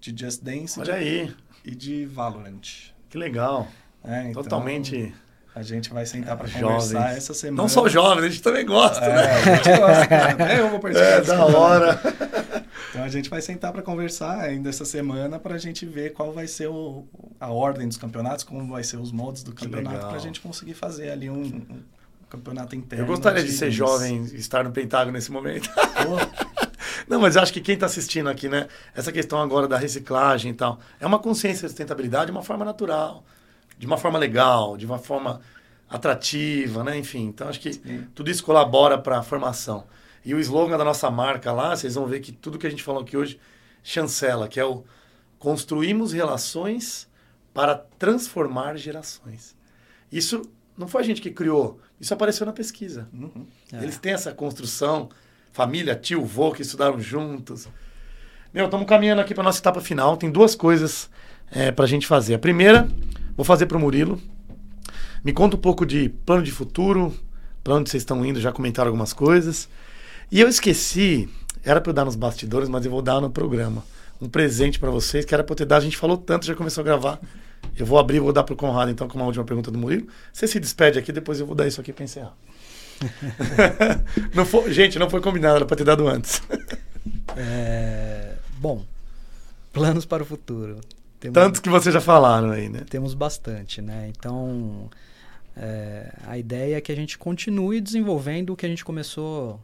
de 0.00 0.14
Just 0.16 0.42
Dance 0.42 0.80
Olha 0.80 0.94
aí, 0.94 1.34
e 1.64 1.74
de 1.74 2.04
Valorant. 2.06 2.60
que 3.08 3.16
legal. 3.16 3.68
É, 4.02 4.30
então, 4.30 4.42
Totalmente. 4.42 5.14
A 5.52 5.62
gente 5.62 5.90
vai 5.90 6.06
sentar 6.06 6.36
para 6.36 6.48
conversar 6.48 7.16
essa 7.16 7.34
semana. 7.34 7.62
Não 7.62 7.68
só 7.68 7.88
jovens, 7.88 8.24
a 8.24 8.28
gente 8.28 8.40
também 8.42 8.64
gosta, 8.64 9.04
É, 9.04 9.12
né? 9.14 9.32
a 9.32 9.56
gente 9.56 9.78
gosta, 9.78 10.06
cara. 10.06 10.32
Até 10.32 10.60
eu 10.60 10.70
vou 10.70 10.78
participar 10.78 11.08
É, 11.10 11.20
da 11.22 11.44
hora. 11.44 12.00
Então 12.88 13.02
a 13.04 13.08
gente 13.08 13.28
vai 13.28 13.42
sentar 13.42 13.72
para 13.72 13.82
conversar 13.82 14.40
ainda 14.40 14.68
essa 14.68 14.84
semana 14.84 15.38
para 15.40 15.56
a 15.56 15.58
gente 15.58 15.84
ver 15.84 16.12
qual 16.12 16.32
vai 16.32 16.46
ser 16.46 16.68
o, 16.68 17.04
a 17.38 17.50
ordem 17.50 17.86
dos 17.88 17.96
campeonatos, 17.96 18.44
como 18.44 18.66
vai 18.68 18.84
ser 18.84 18.96
os 18.96 19.10
moldes 19.12 19.42
do 19.42 19.52
campeonato, 19.52 20.06
para 20.06 20.16
a 20.16 20.20
gente 20.20 20.40
conseguir 20.40 20.74
fazer 20.74 21.10
ali 21.10 21.28
um, 21.28 21.42
um 21.42 21.82
campeonato 22.30 22.76
interno. 22.76 23.04
Eu 23.04 23.08
gostaria 23.08 23.42
de 23.42 23.52
ser 23.52 23.66
games. 23.66 23.74
jovem 23.74 24.24
e 24.32 24.36
estar 24.36 24.64
no 24.64 24.70
Pentágono 24.70 25.12
nesse 25.12 25.30
momento. 25.30 25.68
Não, 27.08 27.20
mas 27.20 27.36
acho 27.36 27.52
que 27.52 27.60
quem 27.60 27.74
está 27.74 27.86
assistindo 27.86 28.30
aqui, 28.30 28.48
né? 28.48 28.68
Essa 28.94 29.10
questão 29.10 29.40
agora 29.42 29.66
da 29.66 29.76
reciclagem 29.76 30.52
e 30.52 30.54
tal, 30.54 30.78
é 31.00 31.06
uma 31.06 31.18
consciência 31.18 31.62
de 31.62 31.70
sustentabilidade 31.70 32.26
de 32.26 32.30
uma 32.30 32.42
forma 32.42 32.64
natural, 32.64 33.24
de 33.76 33.84
uma 33.84 33.98
forma 33.98 34.16
legal, 34.16 34.76
de 34.76 34.86
uma 34.86 34.98
forma 34.98 35.40
atrativa, 35.88 36.84
né? 36.84 36.96
Enfim, 36.96 37.26
então 37.26 37.48
acho 37.48 37.58
que 37.58 37.72
Sim. 37.72 38.06
tudo 38.14 38.30
isso 38.30 38.44
colabora 38.44 38.96
para 38.96 39.18
a 39.18 39.22
formação. 39.22 39.84
E 40.24 40.32
o 40.34 40.38
slogan 40.38 40.78
da 40.78 40.84
nossa 40.84 41.10
marca 41.10 41.50
lá, 41.50 41.74
vocês 41.74 41.96
vão 41.96 42.06
ver 42.06 42.20
que 42.20 42.30
tudo 42.30 42.58
que 42.58 42.66
a 42.66 42.70
gente 42.70 42.82
falou 42.82 43.02
aqui 43.02 43.16
hoje 43.16 43.40
chancela, 43.82 44.46
que 44.46 44.60
é 44.60 44.64
o 44.64 44.84
construímos 45.38 46.12
relações 46.12 47.08
para 47.52 47.74
transformar 47.74 48.76
gerações. 48.76 49.56
Isso 50.12 50.42
não 50.76 50.86
foi 50.86 51.00
a 51.02 51.04
gente 51.04 51.20
que 51.20 51.30
criou, 51.30 51.80
isso 52.00 52.14
apareceu 52.14 52.46
na 52.46 52.52
pesquisa. 52.52 53.08
uhum. 53.12 53.46
É. 53.72 53.82
Eles 53.82 53.98
têm 53.98 54.12
essa 54.12 54.32
construção, 54.32 55.10
família, 55.52 55.94
tio, 55.94 56.24
vô, 56.24 56.52
que 56.52 56.62
estudaram 56.62 56.98
juntos. 57.00 57.68
Meu, 58.52 58.64
estamos 58.64 58.86
caminhando 58.86 59.20
aqui 59.20 59.34
para 59.34 59.44
nossa 59.44 59.60
etapa 59.60 59.80
final. 59.80 60.16
Tem 60.16 60.30
duas 60.30 60.54
coisas 60.54 61.10
é, 61.50 61.70
para 61.70 61.84
a 61.84 61.88
gente 61.88 62.06
fazer. 62.06 62.34
A 62.34 62.38
primeira, 62.38 62.88
vou 63.36 63.44
fazer 63.44 63.66
para 63.66 63.76
o 63.76 63.80
Murilo. 63.80 64.20
Me 65.22 65.32
conta 65.32 65.56
um 65.56 65.60
pouco 65.60 65.84
de 65.84 66.08
plano 66.08 66.42
de 66.42 66.50
futuro, 66.50 67.14
para 67.62 67.74
onde 67.74 67.90
vocês 67.90 68.02
estão 68.02 68.24
indo, 68.24 68.40
já 68.40 68.50
comentaram 68.50 68.88
algumas 68.88 69.12
coisas. 69.12 69.68
E 70.32 70.40
eu 70.40 70.48
esqueci, 70.48 71.28
era 71.62 71.80
para 71.80 71.90
eu 71.90 71.94
dar 71.94 72.06
nos 72.06 72.16
bastidores, 72.16 72.68
mas 72.68 72.84
eu 72.84 72.90
vou 72.90 73.02
dar 73.02 73.20
no 73.20 73.30
programa. 73.30 73.84
Um 74.20 74.28
presente 74.28 74.78
para 74.78 74.90
vocês, 74.90 75.24
que 75.24 75.34
era 75.34 75.44
para 75.44 75.52
eu 75.52 75.56
ter 75.56 75.66
dado. 75.66 75.82
A 75.82 75.84
gente 75.84 75.96
falou 75.96 76.16
tanto, 76.16 76.46
já 76.46 76.54
começou 76.54 76.80
a 76.80 76.84
gravar. 76.84 77.20
Eu 77.76 77.86
vou 77.86 77.98
abrir 77.98 78.20
vou 78.20 78.32
dar 78.32 78.42
para 78.42 78.52
o 78.52 78.56
Conrado, 78.56 78.90
então, 78.90 79.08
com 79.08 79.16
uma 79.16 79.26
última 79.26 79.44
pergunta 79.44 79.70
do 79.70 79.78
Murilo. 79.78 80.06
Você 80.32 80.46
se 80.46 80.60
despede 80.60 80.98
aqui, 80.98 81.12
depois 81.12 81.40
eu 81.40 81.46
vou 81.46 81.54
dar 81.54 81.66
isso 81.66 81.80
aqui 81.80 81.92
para 81.92 82.04
encerrar. 82.04 82.36
não 84.34 84.44
foi, 84.44 84.72
gente, 84.72 84.98
não 84.98 85.08
foi 85.08 85.20
combinado, 85.20 85.56
era 85.56 85.64
para 85.64 85.76
ter 85.76 85.84
dado 85.84 86.06
antes. 86.06 86.42
É, 87.36 88.34
bom, 88.58 88.84
planos 89.72 90.04
para 90.04 90.22
o 90.22 90.26
futuro. 90.26 90.80
Temos, 91.18 91.34
Tantos 91.34 91.60
que 91.60 91.68
vocês 91.68 91.92
já 91.92 92.00
falaram 92.00 92.50
aí, 92.50 92.68
né? 92.68 92.80
Temos 92.88 93.14
bastante, 93.14 93.80
né? 93.82 94.10
Então, 94.10 94.90
é, 95.56 96.12
a 96.26 96.38
ideia 96.38 96.76
é 96.76 96.80
que 96.80 96.90
a 96.90 96.94
gente 96.94 97.18
continue 97.18 97.80
desenvolvendo 97.80 98.50
o 98.50 98.56
que 98.56 98.64
a 98.64 98.68
gente 98.68 98.84
começou 98.84 99.60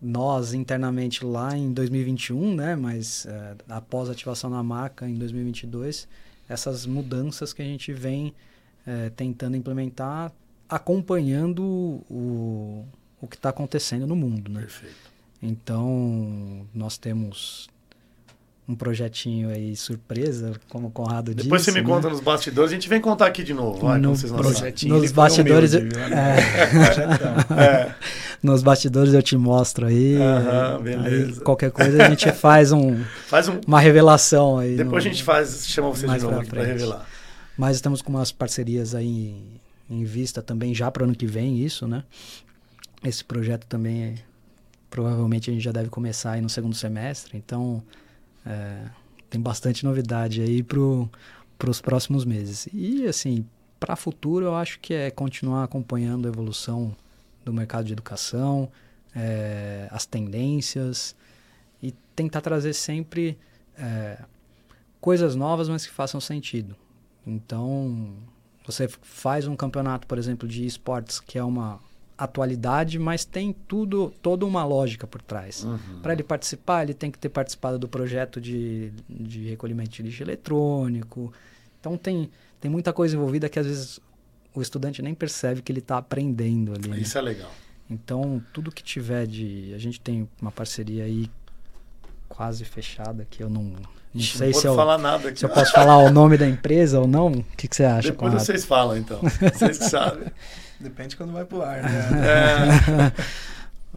nós 0.00 0.54
internamente 0.54 1.24
lá 1.24 1.56
em 1.56 1.72
2021, 1.72 2.54
né? 2.54 2.76
Mas 2.76 3.26
é, 3.26 3.54
após 3.68 4.08
a 4.08 4.12
ativação 4.12 4.50
da 4.50 4.62
marca 4.62 5.06
em 5.06 5.14
2022, 5.14 6.08
essas 6.50 6.84
mudanças 6.84 7.52
que 7.52 7.62
a 7.62 7.64
gente 7.64 7.92
vem 7.92 8.34
é, 8.84 9.08
tentando 9.10 9.56
implementar, 9.56 10.32
acompanhando 10.68 11.62
o, 12.10 12.84
o 13.20 13.28
que 13.28 13.36
está 13.36 13.50
acontecendo 13.50 14.04
no 14.04 14.16
mundo, 14.16 14.50
né? 14.50 14.62
Perfeito. 14.62 15.10
Então, 15.40 16.66
nós 16.74 16.98
temos 16.98 17.70
um 18.70 18.74
projetinho 18.76 19.50
aí 19.50 19.74
surpresa, 19.74 20.52
como 20.68 20.88
o 20.88 20.90
Conrado 20.90 21.34
Depois 21.34 21.36
disse. 21.36 21.44
Depois 21.44 21.62
você 21.62 21.72
me 21.72 21.80
né? 21.80 21.86
conta 21.86 22.08
nos 22.08 22.20
bastidores, 22.20 22.70
a 22.70 22.74
gente 22.74 22.88
vem 22.88 23.00
contar 23.00 23.26
aqui 23.26 23.42
de 23.42 23.52
novo. 23.52 23.84
Vai, 23.86 23.98
no 23.98 24.16
projetinho 24.16 24.96
nos 24.96 25.10
bastidores, 25.10 25.74
humilde, 25.74 25.96
é, 25.98 27.54
é. 27.60 27.94
nos 28.40 28.62
bastidores 28.62 29.12
eu 29.12 29.22
te 29.22 29.36
mostro 29.36 29.86
aí. 29.86 30.16
Aham, 30.16 30.82
beleza. 30.82 31.26
Aí, 31.26 31.40
qualquer 31.40 31.72
coisa 31.72 32.04
a 32.04 32.08
gente 32.10 32.30
faz 32.32 32.70
um, 32.70 33.02
faz 33.26 33.48
um... 33.48 33.60
uma 33.66 33.80
revelação 33.80 34.58
aí. 34.58 34.76
Depois 34.76 35.04
no... 35.04 35.10
a 35.10 35.12
gente 35.12 35.24
faz, 35.24 35.66
chama 35.66 35.88
você 35.88 36.06
de 36.06 36.18
novo 36.18 36.46
para 36.46 36.62
revelar. 36.62 37.06
Mas 37.58 37.76
estamos 37.76 38.00
com 38.00 38.12
umas 38.12 38.30
parcerias 38.30 38.94
aí 38.94 39.34
em, 39.90 40.00
em 40.00 40.04
vista 40.04 40.40
também 40.40 40.72
já 40.72 40.90
para 40.92 41.02
o 41.02 41.04
ano 41.04 41.14
que 41.14 41.26
vem 41.26 41.58
isso, 41.58 41.88
né? 41.88 42.04
Esse 43.02 43.24
projeto 43.24 43.66
também 43.66 44.14
provavelmente 44.88 45.50
a 45.50 45.52
gente 45.52 45.62
já 45.62 45.72
deve 45.72 45.88
começar 45.88 46.32
aí 46.32 46.40
no 46.40 46.48
segundo 46.48 46.74
semestre, 46.74 47.36
então 47.36 47.82
é, 48.44 48.86
tem 49.28 49.40
bastante 49.40 49.84
novidade 49.84 50.40
aí 50.40 50.62
para 50.62 51.70
os 51.70 51.80
próximos 51.80 52.24
meses. 52.24 52.68
E, 52.72 53.06
assim, 53.06 53.46
para 53.78 53.96
futuro, 53.96 54.46
eu 54.46 54.54
acho 54.54 54.78
que 54.80 54.92
é 54.92 55.10
continuar 55.10 55.64
acompanhando 55.64 56.26
a 56.26 56.28
evolução 56.28 56.94
do 57.44 57.52
mercado 57.52 57.86
de 57.86 57.92
educação, 57.92 58.70
é, 59.14 59.88
as 59.90 60.06
tendências 60.06 61.14
e 61.82 61.92
tentar 62.14 62.40
trazer 62.40 62.74
sempre 62.74 63.38
é, 63.76 64.22
coisas 65.00 65.34
novas, 65.34 65.68
mas 65.68 65.86
que 65.86 65.92
façam 65.92 66.20
sentido. 66.20 66.76
Então, 67.26 68.14
você 68.66 68.88
faz 68.88 69.46
um 69.46 69.56
campeonato, 69.56 70.06
por 70.06 70.18
exemplo, 70.18 70.48
de 70.48 70.66
esportes, 70.66 71.20
que 71.20 71.38
é 71.38 71.44
uma 71.44 71.80
atualidade, 72.24 72.98
mas 72.98 73.24
tem 73.24 73.52
tudo, 73.66 74.12
toda 74.20 74.44
uma 74.44 74.64
lógica 74.64 75.06
por 75.06 75.22
trás. 75.22 75.64
Uhum. 75.64 76.00
Para 76.02 76.12
ele 76.12 76.22
participar, 76.22 76.82
ele 76.82 76.94
tem 76.94 77.10
que 77.10 77.18
ter 77.18 77.30
participado 77.30 77.78
do 77.78 77.88
projeto 77.88 78.40
de, 78.40 78.92
de 79.08 79.48
recolhimento 79.48 79.90
de 79.90 80.02
lixo 80.02 80.22
eletrônico. 80.22 81.32
Então 81.80 81.96
tem, 81.96 82.30
tem 82.60 82.70
muita 82.70 82.92
coisa 82.92 83.16
envolvida 83.16 83.48
que 83.48 83.58
às 83.58 83.66
vezes 83.66 84.00
o 84.54 84.60
estudante 84.60 85.00
nem 85.00 85.14
percebe 85.14 85.62
que 85.62 85.72
ele 85.72 85.78
está 85.78 85.98
aprendendo 85.98 86.74
ali. 86.74 86.88
Né? 86.88 86.98
Isso 86.98 87.14
né? 87.16 87.20
é 87.20 87.24
legal. 87.24 87.50
Então, 87.88 88.40
tudo 88.52 88.70
que 88.70 88.84
tiver 88.84 89.26
de. 89.26 89.72
A 89.74 89.78
gente 89.78 90.00
tem 90.00 90.28
uma 90.40 90.52
parceria 90.52 91.04
aí 91.04 91.28
quase 92.28 92.64
fechada 92.64 93.26
que 93.28 93.42
eu 93.42 93.50
não. 93.50 93.72
Não 94.12 94.22
sei 94.22 94.50
não 94.50 94.60
se 94.60 94.66
eu, 94.66 94.74
falar 94.74 94.98
nada 94.98 95.34
se 95.34 95.44
eu 95.44 95.48
posso 95.48 95.72
falar 95.72 95.98
o 95.98 96.10
nome 96.10 96.36
da 96.36 96.46
empresa 96.46 97.00
ou 97.00 97.06
não. 97.06 97.28
O 97.28 97.44
que, 97.56 97.68
que 97.68 97.76
você 97.76 97.84
acha? 97.86 98.10
Depois 98.10 98.30
Conrado? 98.30 98.44
vocês 98.44 98.64
falam, 98.64 98.96
então. 98.96 99.20
Vocês 99.54 99.78
que 99.78 99.84
sabem. 99.84 100.28
Depende 100.80 101.16
quando 101.16 101.32
vai 101.32 101.44
pro 101.44 101.62
ar, 101.62 101.82
né? 101.82 101.90
É. 102.26 103.12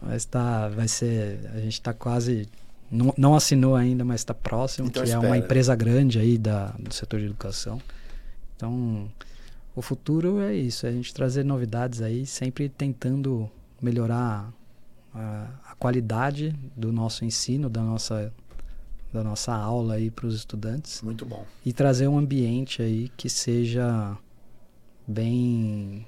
mas 0.02 0.24
tá, 0.26 0.68
vai 0.68 0.86
ser, 0.86 1.50
a 1.54 1.60
gente 1.60 1.72
está 1.72 1.94
quase, 1.94 2.46
não, 2.90 3.14
não 3.16 3.34
assinou 3.34 3.74
ainda, 3.74 4.04
mas 4.04 4.20
está 4.20 4.34
próximo, 4.34 4.88
Então 4.88 5.02
que 5.02 5.10
é 5.10 5.14
espera. 5.14 5.26
uma 5.26 5.38
empresa 5.38 5.74
grande 5.74 6.18
aí 6.18 6.36
da, 6.36 6.74
do 6.78 6.92
setor 6.92 7.20
de 7.20 7.26
educação. 7.26 7.80
Então, 8.54 9.10
o 9.74 9.80
futuro 9.80 10.40
é 10.40 10.54
isso, 10.54 10.86
é 10.86 10.90
a 10.90 10.92
gente 10.92 11.12
trazer 11.14 11.42
novidades 11.42 12.02
aí, 12.02 12.26
sempre 12.26 12.68
tentando 12.68 13.50
melhorar 13.80 14.52
a, 15.14 15.48
a 15.70 15.74
qualidade 15.76 16.54
do 16.76 16.92
nosso 16.92 17.24
ensino, 17.24 17.70
da 17.70 17.82
nossa, 17.82 18.32
da 19.12 19.24
nossa 19.24 19.54
aula 19.54 19.94
aí 19.94 20.10
para 20.10 20.26
os 20.26 20.34
estudantes. 20.34 21.00
Muito 21.02 21.24
bom. 21.24 21.46
E 21.64 21.72
trazer 21.72 22.08
um 22.08 22.18
ambiente 22.18 22.82
aí 22.82 23.10
que 23.16 23.28
seja 23.28 24.16
bem 25.06 26.06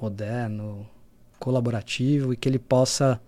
moderno, 0.00 0.86
colaborativo 1.38 2.32
e 2.32 2.36
que 2.36 2.48
ele 2.48 2.58
possa 2.58 3.20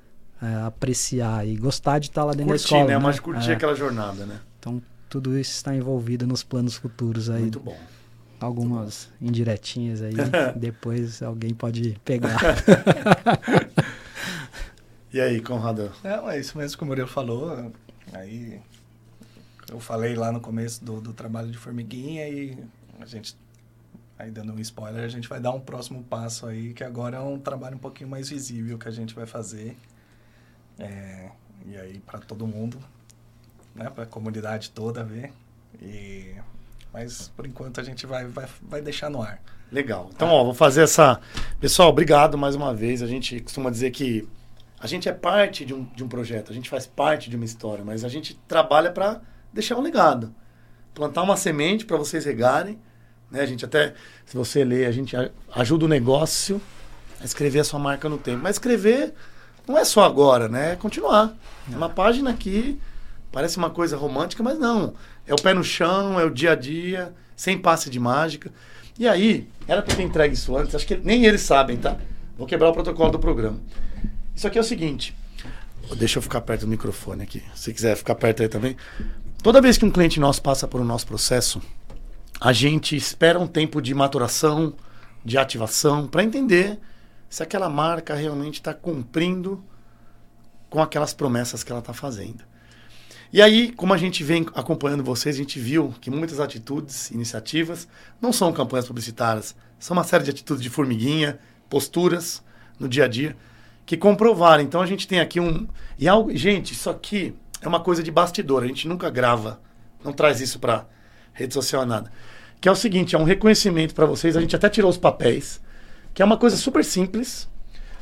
é, 0.42 0.46
apreciar 0.66 1.46
e 1.46 1.56
gostar 1.56 1.98
de 1.98 2.06
estar 2.08 2.24
lá 2.24 2.32
dentro 2.32 2.46
Curtir, 2.48 2.62
da 2.62 2.66
escola. 2.78 2.84
né? 2.86 2.94
né? 2.94 2.98
Mas 2.98 3.20
curtir 3.20 3.50
É. 3.50 3.54
aquela 3.54 3.74
jornada, 3.74 4.24
né? 4.26 4.40
Então, 4.58 4.82
tudo 5.08 5.38
isso 5.38 5.52
está 5.52 5.74
envolvido 5.74 6.26
nos 6.26 6.42
planos 6.42 6.76
futuros 6.76 7.28
aí. 7.30 7.42
Muito 7.42 7.60
bom. 7.60 7.76
Algumas 8.40 9.10
indiretinhas 9.20 10.00
aí, 10.00 10.14
depois 10.56 11.22
alguém 11.22 11.52
pode 11.54 11.98
pegar. 12.04 12.38
E 15.12 15.20
aí, 15.20 15.40
Conrado? 15.40 15.90
Não, 16.04 16.30
é 16.30 16.38
isso 16.38 16.56
mesmo 16.56 16.78
que 16.78 16.84
o 16.84 16.86
Murilo 16.86 17.08
falou. 17.08 17.72
Aí 18.12 18.60
eu 19.68 19.80
falei 19.80 20.14
lá 20.14 20.30
no 20.30 20.40
começo 20.40 20.84
do, 20.84 21.00
do 21.00 21.12
trabalho 21.12 21.50
de 21.50 21.58
formiguinha 21.58 22.28
e 22.28 22.56
a 23.00 23.06
gente, 23.06 23.36
aí 24.20 24.30
dando 24.30 24.52
um 24.52 24.58
spoiler, 24.60 25.04
a 25.04 25.08
gente 25.08 25.28
vai 25.28 25.40
dar 25.40 25.50
um 25.52 25.60
próximo 25.60 26.02
passo 26.04 26.46
aí, 26.46 26.72
que 26.74 26.84
agora 26.84 27.16
é 27.16 27.20
um 27.20 27.38
trabalho 27.38 27.76
um 27.76 27.80
pouquinho 27.80 28.08
mais 28.08 28.28
visível 28.28 28.78
que 28.78 28.86
a 28.86 28.90
gente 28.90 29.14
vai 29.14 29.26
fazer. 29.26 29.76
É, 30.78 31.30
e 31.66 31.76
aí 31.76 31.98
para 32.00 32.18
todo 32.20 32.46
mundo, 32.46 32.78
né, 33.74 33.88
para 33.90 34.04
a 34.04 34.06
comunidade 34.06 34.70
toda 34.70 35.02
ver. 35.02 35.32
E, 35.80 36.34
mas 36.92 37.28
por 37.28 37.46
enquanto 37.46 37.80
a 37.80 37.82
gente 37.82 38.06
vai, 38.06 38.26
vai, 38.26 38.46
vai 38.62 38.82
deixar 38.82 39.08
no 39.08 39.22
ar. 39.22 39.40
Legal. 39.72 40.10
Então, 40.12 40.28
ó, 40.28 40.44
vou 40.44 40.54
fazer 40.54 40.82
essa. 40.82 41.20
Pessoal, 41.60 41.88
obrigado 41.88 42.36
mais 42.36 42.54
uma 42.56 42.74
vez. 42.74 43.02
A 43.02 43.06
gente 43.06 43.40
costuma 43.40 43.70
dizer 43.70 43.90
que 43.92 44.28
a 44.80 44.86
gente 44.86 45.08
é 45.08 45.12
parte 45.12 45.64
de 45.64 45.72
um, 45.72 45.84
de 45.84 46.02
um 46.02 46.08
projeto, 46.08 46.50
a 46.50 46.54
gente 46.54 46.68
faz 46.68 46.86
parte 46.86 47.30
de 47.30 47.36
uma 47.36 47.44
história, 47.44 47.84
mas 47.84 48.04
a 48.04 48.08
gente 48.08 48.34
trabalha 48.48 48.90
para 48.90 49.20
deixar 49.52 49.76
um 49.76 49.80
legado. 49.82 50.34
Plantar 50.92 51.22
uma 51.22 51.36
semente 51.36 51.86
para 51.86 51.96
vocês 51.96 52.24
regarem. 52.24 52.78
Né? 53.30 53.40
A 53.40 53.46
gente 53.46 53.64
até, 53.64 53.94
se 54.26 54.36
você 54.36 54.64
ler, 54.64 54.86
a 54.86 54.92
gente 54.92 55.14
ajuda 55.54 55.84
o 55.84 55.88
negócio 55.88 56.60
a 57.20 57.24
escrever 57.24 57.60
a 57.60 57.64
sua 57.64 57.78
marca 57.78 58.08
no 58.08 58.18
tempo. 58.18 58.40
Mas 58.42 58.56
escrever 58.56 59.14
não 59.66 59.78
é 59.78 59.84
só 59.84 60.04
agora, 60.04 60.48
né? 60.48 60.72
É 60.72 60.76
continuar. 60.76 61.36
É 61.70 61.76
uma 61.76 61.88
página 61.88 62.32
que 62.34 62.78
parece 63.30 63.56
uma 63.56 63.70
coisa 63.70 63.96
romântica, 63.96 64.42
mas 64.42 64.58
não. 64.58 64.94
É 65.26 65.32
o 65.32 65.40
pé 65.40 65.54
no 65.54 65.62
chão, 65.62 66.18
é 66.18 66.24
o 66.24 66.30
dia 66.30 66.52
a 66.52 66.54
dia, 66.56 67.14
sem 67.36 67.56
passe 67.56 67.88
de 67.88 68.00
mágica. 68.00 68.52
E 68.98 69.06
aí, 69.06 69.48
era 69.66 69.80
para 69.80 69.94
ter 69.94 70.02
entregue 70.02 70.34
isso 70.34 70.56
antes, 70.56 70.74
acho 70.74 70.86
que 70.86 70.96
nem 70.96 71.24
eles 71.24 71.42
sabem, 71.42 71.76
tá? 71.76 71.96
Vou 72.36 72.46
quebrar 72.46 72.70
o 72.70 72.72
protocolo 72.72 73.10
do 73.10 73.18
programa. 73.18 73.60
Isso 74.34 74.46
aqui 74.46 74.58
é 74.58 74.60
o 74.60 74.64
seguinte. 74.64 75.14
Deixa 75.96 76.18
eu 76.18 76.22
ficar 76.22 76.40
perto 76.40 76.62
do 76.62 76.68
microfone 76.68 77.22
aqui. 77.22 77.42
Se 77.54 77.72
quiser 77.72 77.96
ficar 77.96 78.14
perto 78.14 78.42
aí 78.42 78.48
também. 78.48 78.76
Toda 79.42 79.60
vez 79.60 79.76
que 79.78 79.84
um 79.84 79.90
cliente 79.90 80.20
nosso 80.20 80.42
passa 80.42 80.68
por 80.68 80.80
um 80.80 80.84
nosso 80.84 81.06
processo, 81.06 81.60
a 82.40 82.52
gente 82.54 82.96
espera 82.96 83.38
um 83.38 83.46
tempo 83.46 83.82
de 83.82 83.94
maturação, 83.94 84.72
de 85.22 85.36
ativação, 85.36 86.06
para 86.06 86.24
entender 86.24 86.78
se 87.28 87.42
aquela 87.42 87.68
marca 87.68 88.14
realmente 88.14 88.54
está 88.54 88.72
cumprindo 88.72 89.62
com 90.70 90.80
aquelas 90.80 91.12
promessas 91.12 91.62
que 91.62 91.70
ela 91.70 91.80
está 91.80 91.92
fazendo. 91.92 92.42
E 93.32 93.42
aí, 93.42 93.70
como 93.72 93.92
a 93.92 93.98
gente 93.98 94.24
vem 94.24 94.46
acompanhando 94.54 95.04
vocês, 95.04 95.36
a 95.36 95.38
gente 95.38 95.60
viu 95.60 95.94
que 96.00 96.10
muitas 96.10 96.40
atitudes, 96.40 97.10
iniciativas, 97.10 97.86
não 98.20 98.32
são 98.32 98.52
campanhas 98.52 98.86
publicitárias, 98.86 99.54
são 99.78 99.96
uma 99.96 100.02
série 100.02 100.24
de 100.24 100.30
atitudes 100.30 100.62
de 100.62 100.70
formiguinha, 100.70 101.38
posturas 101.68 102.42
no 102.78 102.88
dia 102.88 103.04
a 103.04 103.08
dia, 103.08 103.36
que 103.84 103.96
comprovaram. 103.96 104.64
Então 104.64 104.80
a 104.80 104.86
gente 104.86 105.06
tem 105.06 105.20
aqui 105.20 105.38
um. 105.38 105.68
E 105.98 106.08
algo, 106.08 106.34
gente, 106.34 106.72
isso 106.72 106.88
aqui 106.88 107.36
é 107.60 107.68
uma 107.68 107.80
coisa 107.80 108.02
de 108.02 108.10
bastidor, 108.10 108.64
a 108.64 108.66
gente 108.66 108.88
nunca 108.88 109.10
grava, 109.10 109.60
não 110.02 110.12
traz 110.12 110.40
isso 110.40 110.58
para 110.58 110.86
rede 111.32 111.54
social 111.54 111.84
nada. 111.86 112.10
Que 112.60 112.68
é 112.68 112.72
o 112.72 112.76
seguinte, 112.76 113.16
é 113.16 113.18
um 113.18 113.24
reconhecimento 113.24 113.94
para 113.94 114.06
vocês, 114.06 114.36
a 114.36 114.40
gente 114.40 114.54
até 114.54 114.68
tirou 114.68 114.90
os 114.90 114.98
papéis, 114.98 115.60
que 116.12 116.22
é 116.22 116.24
uma 116.24 116.36
coisa 116.36 116.56
super 116.56 116.84
simples, 116.84 117.48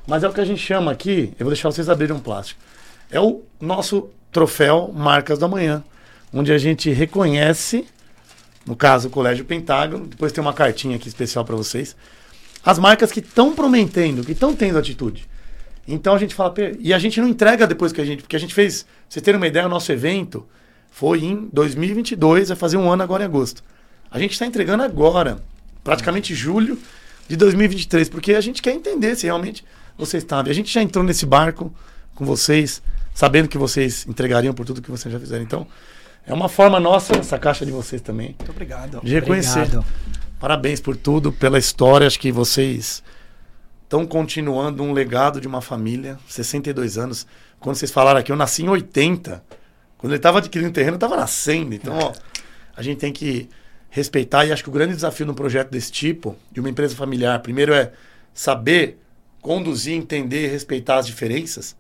mas 0.07 0.25
é 0.25 0.29
o 0.29 0.33
que 0.33 0.41
a 0.41 0.45
gente 0.45 0.61
chama 0.61 0.91
aqui, 0.91 1.35
eu 1.39 1.45
vou 1.45 1.53
deixar 1.53 1.71
vocês 1.71 1.89
abrirem 1.89 2.17
um 2.17 2.21
plástico. 2.21 2.61
É 3.11 3.21
o 3.21 3.43
nosso 3.61 4.11
troféu 4.33 4.93
Marcas 4.95 5.39
do 5.39 5.45
Amanhã, 5.45 5.85
onde 6.33 6.53
a 6.53 6.59
gente 6.59 6.91
reconhece, 6.91 7.87
no 8.67 8.75
caso 8.75 9.09
o 9.09 9.11
Colégio 9.11 9.45
Pentágono, 9.45 10.07
depois 10.07 10.33
tem 10.33 10.43
uma 10.43 10.53
cartinha 10.53 10.97
aqui 10.97 11.09
especial 11.09 11.45
para 11.45 11.57
vocês, 11.57 11.95
as 12.65 12.79
marcas 12.79 13.13
que 13.13 13.21
estão 13.21 13.55
prometendo, 13.55 14.25
que 14.25 14.33
estão 14.33 14.55
tendo 14.55 14.79
atitude. 14.79 15.29
Então 15.87 16.15
a 16.15 16.19
gente 16.19 16.35
fala, 16.35 16.53
e 16.79 16.93
a 16.93 16.99
gente 16.99 17.21
não 17.21 17.29
entrega 17.29 17.67
depois 17.67 17.93
que 17.93 18.01
a 18.01 18.05
gente, 18.05 18.23
porque 18.23 18.37
a 18.37 18.41
gente 18.41 18.53
fez, 18.53 18.85
vocês 19.09 19.23
terem 19.23 19.41
uma 19.41 19.47
ideia, 19.47 19.67
o 19.67 19.71
nosso 19.71 19.91
evento 19.91 20.47
foi 20.99 21.23
em 21.23 21.49
2022, 21.53 22.49
vai 22.49 22.57
fazer 22.57 22.77
um 22.77 22.91
ano 22.91 23.05
agora 23.05 23.23
em 23.23 23.27
agosto. 23.27 23.63
A 24.11 24.19
gente 24.19 24.33
está 24.33 24.45
entregando 24.45 24.83
agora, 24.83 25.39
praticamente 25.85 26.35
julho 26.35 26.77
de 27.29 27.37
2023, 27.37 28.09
porque 28.09 28.35
a 28.35 28.41
gente 28.41 28.61
quer 28.61 28.73
entender 28.73 29.15
se 29.15 29.27
realmente 29.27 29.65
você 29.97 30.17
estava. 30.17 30.49
E 30.49 30.51
a 30.51 30.55
gente 30.55 30.75
já 30.75 30.83
entrou 30.83 31.05
nesse 31.05 31.25
barco 31.25 31.73
com 32.17 32.25
vocês, 32.25 32.83
sabendo 33.15 33.49
que 33.49 33.57
vocês 33.57 34.05
entregariam 34.09 34.53
por 34.53 34.67
tudo 34.67 34.83
que 34.83 34.91
vocês 34.91 35.13
já 35.13 35.21
fizeram. 35.21 35.45
Então, 35.45 35.69
é 36.27 36.35
uma 36.35 36.49
forma 36.49 36.81
nossa, 36.81 37.17
essa 37.17 37.39
caixa 37.39 37.65
de 37.65 37.71
vocês 37.71 38.03
também, 38.03 38.35
Muito 38.37 38.51
obrigado. 38.51 39.01
de 39.01 39.15
reconhecer. 39.15 39.61
Obrigado. 39.61 39.87
Parabéns 40.41 40.81
por 40.81 40.97
tudo, 40.97 41.31
pela 41.31 41.61
história. 41.61 42.09
Acho 42.09 42.19
que 42.19 42.33
vocês 42.33 43.05
estão 43.85 44.05
continuando 44.05 44.83
um 44.83 44.93
legado 44.93 45.41
de 45.41 45.47
uma 45.47 45.61
família. 45.61 46.19
62 46.27 46.99
anos. 46.99 47.25
Quando 47.61 47.77
vocês 47.77 47.93
falaram 47.93 48.19
aqui, 48.19 48.33
eu 48.33 48.37
nasci 48.37 48.65
em 48.65 48.69
80. 48.69 49.58
Quando 49.99 50.13
ele 50.13 50.19
estava 50.19 50.39
adquirindo 50.39 50.73
terreno, 50.73 50.95
estava 50.95 51.17
nascendo. 51.17 51.75
Então, 51.75 51.99
ó, 51.99 52.13
a 52.75 52.83
gente 52.83 52.99
tem 52.99 53.13
que 53.13 53.49
respeitar. 53.91 54.47
E 54.47 54.53
acho 54.53 54.63
que 54.63 54.69
o 54.69 54.73
grande 54.73 54.95
desafio 54.95 55.27
num 55.27 55.35
projeto 55.35 55.71
desse 55.71 55.91
tipo, 55.91 56.37
de 56.53 56.61
uma 56.61 56.71
empresa 56.71 56.95
familiar, 56.95 57.41
primeiro 57.41 57.75
é 57.75 57.93
saber 58.33 58.99
conduzir, 59.43 59.95
entender 59.95 60.45
e 60.45 60.49
respeitar 60.49 60.99
as 60.99 61.07
diferenças. 61.07 61.77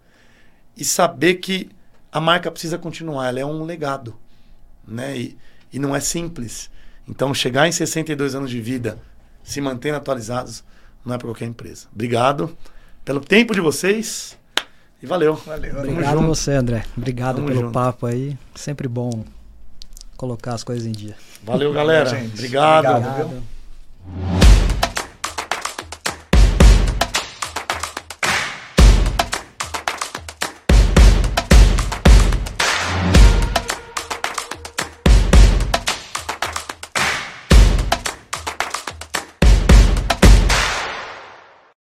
E 0.76 0.84
saber 0.84 1.36
que 1.36 1.70
a 2.10 2.20
marca 2.20 2.50
precisa 2.50 2.76
continuar. 2.76 3.28
Ela 3.28 3.40
é 3.40 3.46
um 3.46 3.64
legado. 3.64 4.18
Né? 4.86 5.16
E, 5.16 5.38
e 5.72 5.78
não 5.78 5.94
é 5.94 6.00
simples. 6.00 6.70
Então, 7.08 7.32
chegar 7.32 7.68
em 7.68 7.72
62 7.72 8.34
anos 8.34 8.50
de 8.50 8.60
vida, 8.60 8.98
se 9.42 9.60
mantendo 9.60 9.96
atualizados, 9.96 10.64
não 11.04 11.14
é 11.14 11.18
para 11.18 11.28
qualquer 11.28 11.46
empresa. 11.46 11.86
Obrigado 11.92 12.56
pelo 13.04 13.20
tempo 13.20 13.54
de 13.54 13.60
vocês 13.60 14.37
e 15.02 15.06
valeu. 15.06 15.34
Valeu. 15.34 15.78
Obrigado 15.78 16.20
você, 16.22 16.52
André. 16.52 16.84
Obrigado 16.96 17.36
Tamo 17.36 17.48
pelo 17.48 17.60
junto. 17.60 17.72
papo 17.72 18.06
aí. 18.06 18.36
Sempre 18.54 18.88
bom 18.88 19.24
colocar 20.16 20.54
as 20.54 20.64
coisas 20.64 20.86
em 20.86 20.92
dia. 20.92 21.14
Valeu, 21.42 21.72
galera. 21.72 22.10
Obrigado. 22.10 22.86
obrigado. 22.86 23.42
Obrigado. 24.06 24.87